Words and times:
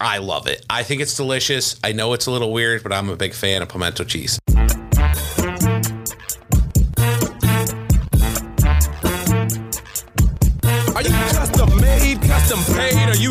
I 0.00 0.18
love 0.18 0.46
it. 0.46 0.64
I 0.70 0.82
think 0.82 1.02
it's 1.02 1.14
delicious. 1.14 1.78
I 1.84 1.92
know 1.92 2.14
it's 2.14 2.26
a 2.26 2.30
little 2.30 2.52
weird, 2.52 2.82
but 2.82 2.92
I'm 2.92 3.10
a 3.10 3.16
big 3.16 3.34
fan 3.34 3.60
of 3.60 3.68
pimento 3.68 4.04
cheese. 4.04 4.38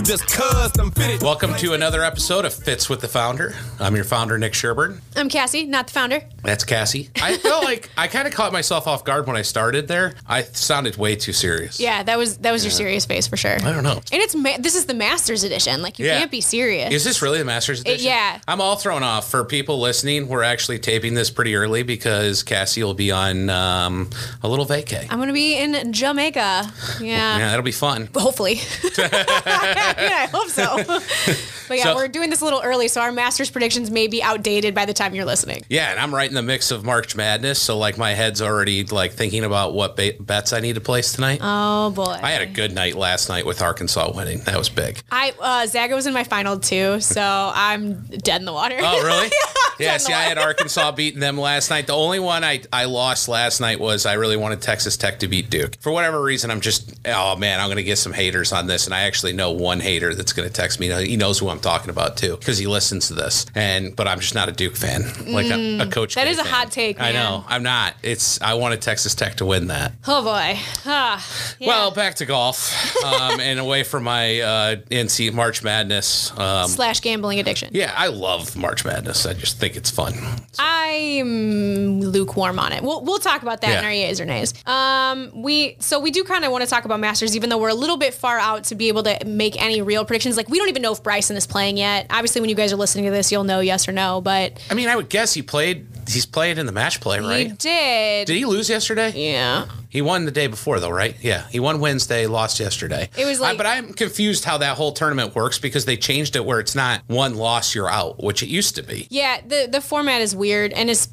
Paid, 0.09 0.15
or 0.15 0.17
you 0.17 0.17
just 0.17 0.27
custom 0.27 0.91
fitted? 0.91 1.21
Welcome 1.21 1.55
to 1.55 1.73
another 1.73 2.03
episode 2.03 2.45
of 2.45 2.53
Fits 2.53 2.89
with 2.89 3.01
the 3.01 3.07
Founder. 3.07 3.53
I'm 3.79 3.95
your 3.95 4.03
founder, 4.05 4.37
Nick 4.37 4.53
Sherburne. 4.53 5.01
I'm 5.15 5.29
Cassie, 5.29 5.65
not 5.65 5.87
the 5.87 5.93
founder. 5.93 6.21
That's 6.43 6.63
Cassie. 6.63 7.09
I 7.21 7.37
felt 7.37 7.63
like 7.63 7.89
I 7.97 8.07
kind 8.07 8.27
of 8.27 8.33
caught 8.33 8.53
myself 8.53 8.87
off 8.87 9.03
guard 9.03 9.27
when 9.27 9.35
I 9.35 9.41
started 9.41 9.87
there. 9.87 10.13
I 10.27 10.43
sounded 10.43 10.95
way 10.97 11.15
too 11.15 11.33
serious. 11.33 11.79
Yeah, 11.79 12.03
that 12.03 12.17
was 12.17 12.37
that 12.37 12.51
was 12.51 12.63
your 12.63 12.71
serious 12.71 13.05
face 13.05 13.27
for 13.27 13.37
sure. 13.37 13.55
I 13.55 13.71
don't 13.71 13.83
know. 13.83 14.01
And 14.11 14.21
it's 14.21 14.35
ma- 14.35 14.57
this 14.59 14.75
is 14.75 14.85
the 14.85 14.93
Masters 14.93 15.43
edition. 15.43 15.81
Like 15.81 15.99
you 15.99 16.05
Yeah. 16.05 16.19
can't 16.19 16.31
be 16.31 16.41
serious. 16.41 16.93
Is 16.93 17.03
this 17.03 17.21
really 17.21 17.39
the 17.39 17.45
Masters 17.45 17.81
edition? 17.81 18.05
yeah. 18.07 18.39
I'm 18.47 18.61
all 18.61 18.75
thrown 18.77 19.03
off. 19.03 19.29
For 19.29 19.43
people 19.43 19.79
listening, 19.79 20.27
we're 20.27 20.43
actually 20.43 20.79
taping 20.79 21.13
this 21.13 21.29
pretty 21.29 21.55
early 21.55 21.83
because 21.83 22.41
Cassie 22.43 22.83
will 22.83 22.93
be 22.93 23.11
on 23.11 23.49
um, 23.49 24.09
a 24.41 24.47
little 24.47 24.65
vacay. 24.65 25.05
I'm 25.09 25.19
gonna 25.19 25.33
be 25.33 25.57
in 25.57 25.91
Jamaica. 25.93 26.71
Yeah. 26.99 27.37
yeah, 27.37 27.49
that'll 27.49 27.63
be 27.63 27.71
fun. 27.71 28.09
Hopefully. 28.15 28.61
yeah, 30.09 30.17
I 30.21 30.25
hope 30.27 30.49
so. 30.49 30.77
but 31.67 31.77
yeah, 31.77 31.83
So- 31.83 31.95
we're 31.95 32.07
doing 32.07 32.29
this 32.29 32.41
a 32.41 32.43
little 32.43 32.61
early, 32.63 32.87
so 32.87 33.01
our 33.01 33.11
Masters 33.11 33.49
predictions 33.49 33.91
may 33.91 34.07
be 34.07 34.21
outdated 34.23 34.73
by 34.73 34.85
the 34.85 34.93
time 34.93 35.13
you're 35.13 35.25
listening. 35.25 35.63
Yeah, 35.69 35.91
and 35.91 35.99
I'm 35.99 36.13
right 36.13 36.27
in 36.27 36.35
the 36.35 36.41
mix 36.41 36.71
of 36.71 36.83
March 36.83 37.15
Madness, 37.15 37.61
so 37.61 37.77
like 37.77 37.97
my 37.97 38.13
head's 38.13 38.41
already 38.41 38.83
like 38.85 39.13
thinking 39.13 39.43
about 39.43 39.73
what 39.73 39.95
ba- 39.95 40.13
bets 40.19 40.53
I 40.53 40.59
need 40.59 40.75
to 40.75 40.81
place 40.81 41.13
tonight. 41.13 41.39
Oh 41.41 41.91
boy. 41.91 42.17
I 42.21 42.31
had 42.31 42.41
a 42.41 42.45
good 42.47 42.73
night 42.73 42.95
last 42.95 43.29
night 43.29 43.45
with 43.45 43.61
Arkansas 43.61 44.11
winning. 44.15 44.39
That 44.41 44.57
was 44.57 44.69
big. 44.69 44.99
I 45.11 45.33
uh, 45.39 45.67
Zaga 45.67 45.95
was 45.95 46.07
in 46.07 46.13
my 46.13 46.23
final 46.23 46.59
too, 46.59 46.99
so 47.01 47.21
I'm 47.53 48.05
dead 48.05 48.41
in 48.41 48.45
the 48.45 48.53
water. 48.53 48.77
Oh, 48.79 49.03
really? 49.05 49.29
yeah, 49.79 49.91
Dead 49.93 50.01
see, 50.01 50.13
I 50.13 50.23
had. 50.23 50.37
Arkansas 50.39 50.91
beating 50.93 51.19
them 51.19 51.37
last 51.37 51.69
night. 51.69 51.85
The 51.87 51.93
only 51.95 52.19
one 52.19 52.43
I, 52.43 52.61
I 52.71 52.85
lost 52.85 53.27
last 53.27 53.59
night 53.59 53.79
was 53.79 54.05
I 54.05 54.13
really 54.13 54.37
wanted 54.37 54.61
Texas 54.61 54.95
Tech 54.95 55.19
to 55.19 55.27
beat 55.27 55.49
Duke. 55.49 55.75
For 55.81 55.91
whatever 55.91 56.21
reason, 56.21 56.49
I'm 56.49 56.61
just, 56.61 56.97
oh 57.05 57.35
man, 57.35 57.59
I'm 57.59 57.67
going 57.67 57.75
to 57.77 57.83
get 57.83 57.97
some 57.97 58.13
haters 58.13 58.53
on 58.53 58.67
this. 58.67 58.85
And 58.85 58.93
I 58.95 59.01
actually 59.01 59.33
know 59.33 59.51
one 59.51 59.79
hater 59.81 59.88
that's 59.97 60.33
going 60.33 60.47
to 60.47 60.53
text 60.53 60.79
me. 60.79 60.89
He 61.05 61.17
knows 61.17 61.39
who 61.39 61.49
I'm 61.49 61.59
talking 61.59 61.89
about 61.89 62.17
too 62.17 62.37
because 62.37 62.57
he 62.59 62.67
listens 62.67 63.07
to 63.07 63.15
this. 63.15 63.45
And, 63.55 63.95
but 63.95 64.07
I'm 64.07 64.19
just 64.19 64.35
not 64.35 64.47
a 64.49 64.51
Duke 64.51 64.75
fan. 64.75 65.03
Like 65.29 65.47
a, 65.51 65.79
a 65.79 65.87
coach. 65.87 66.11
Mm, 66.13 66.15
that 66.15 66.25
K 66.25 66.31
is 66.31 66.39
a 66.39 66.43
hot 66.43 66.71
take, 66.71 66.99
I 66.99 67.11
know. 67.11 67.45
I'm 67.47 67.61
not. 67.63 67.93
It's, 68.03 68.41
I 68.41 68.55
wanted 68.55 68.81
Texas 68.81 69.13
Tech 69.15 69.35
to 69.35 69.45
win 69.45 69.67
that. 69.67 69.93
Oh 70.07 70.23
boy. 70.23 70.57
Ah, 70.85 71.25
yeah. 71.59 71.67
Well, 71.67 71.91
back 71.91 72.15
to 72.15 72.25
golf 72.25 72.73
um, 73.05 73.39
and 73.39 73.59
away 73.59 73.83
from 73.83 74.03
my 74.03 74.39
uh, 74.39 74.75
NC 74.89 75.33
March 75.33 75.63
Madness. 75.63 76.37
Um, 76.37 76.67
slash 76.67 76.99
gambling 77.01 77.39
addiction. 77.39 77.69
yeah, 77.73 77.93
I 77.95 78.07
love 78.07 78.55
March 78.55 78.83
Madness. 78.85 79.25
I 79.25 79.33
just 79.33 79.59
think 79.59 79.75
it's 79.75 79.89
fun. 79.91 80.13
I'm 80.57 82.01
lukewarm 82.01 82.59
on 82.59 82.71
it. 82.71 82.83
We'll, 82.83 83.03
we'll 83.03 83.19
talk 83.19 83.41
about 83.41 83.61
that 83.61 83.79
in 83.79 83.85
our 83.85 83.91
yays 83.91 84.19
or 84.19 84.25
nays. 84.25 84.53
Um, 84.65 85.31
we 85.41 85.75
so 85.79 85.99
we 85.99 86.11
do 86.11 86.23
kind 86.23 86.43
of 86.45 86.51
want 86.51 86.63
to 86.63 86.69
talk 86.69 86.85
about 86.85 86.99
Masters, 86.99 87.35
even 87.35 87.49
though 87.49 87.57
we're 87.57 87.69
a 87.69 87.73
little 87.75 87.97
bit 87.97 88.13
far 88.13 88.37
out 88.39 88.65
to 88.65 88.75
be 88.75 88.87
able 88.87 89.03
to 89.03 89.17
make 89.25 89.61
any 89.61 89.78
real 89.81 90.05
predictions. 90.05 90.37
Like 90.37 90.49
we 90.49 90.57
don't 90.57 90.69
even 90.69 90.81
know 90.81 90.91
if 90.91 91.01
Bryson 91.03 91.35
is 91.37 91.47
playing 91.47 91.77
yet. 91.77 92.07
Obviously, 92.09 92.41
when 92.41 92.49
you 92.49 92.55
guys 92.55 92.71
are 92.73 92.77
listening 92.77 93.05
to 93.05 93.11
this, 93.11 93.31
you'll 93.31 93.43
know 93.43 93.59
yes 93.59 93.87
or 93.87 93.91
no. 93.91 94.21
But 94.21 94.59
I 94.69 94.73
mean, 94.73 94.87
I 94.89 94.95
would 94.95 95.09
guess 95.09 95.33
he 95.33 95.41
played. 95.41 95.87
He's 96.07 96.25
played 96.25 96.57
in 96.57 96.65
the 96.65 96.71
match 96.71 97.01
play, 97.01 97.19
right? 97.19 97.47
he 97.47 97.53
did. 97.53 98.25
Did 98.27 98.35
he 98.35 98.45
lose 98.45 98.69
yesterday? 98.69 99.11
yeah. 99.15 99.65
He 99.91 100.03
won 100.03 100.25
the 100.25 100.31
day 100.31 100.45
before, 100.45 100.79
though, 100.79 100.91
right? 100.91 101.15
Yeah, 101.19 101.47
he 101.49 101.59
won 101.59 101.79
Wednesday, 101.79 102.27
lost 102.27 102.59
yesterday. 102.59 103.09
It 103.17 103.25
was 103.25 103.39
I- 103.41 103.49
like- 103.49 103.57
but 103.57 103.65
I'm 103.65 103.91
confused 103.93 104.43
how 104.45 104.59
that 104.59 104.77
whole 104.77 104.91
tournament 104.91 105.33
works 105.33 105.57
because 105.57 105.85
they 105.85 105.97
changed 105.97 106.35
it 106.35 106.45
where 106.45 106.59
it's 106.59 106.75
not 106.75 107.01
one 107.07 107.33
loss, 107.35 107.73
you're 107.73 107.89
out, 107.89 108.23
which 108.23 108.43
it 108.43 108.49
used 108.49 108.75
to 108.75 108.83
be. 108.83 109.07
Yeah, 109.09 109.41
the 109.47 109.67
the 109.71 109.81
format 109.81 110.21
is 110.21 110.35
weird, 110.35 110.73
and 110.73 110.91
is 110.91 111.07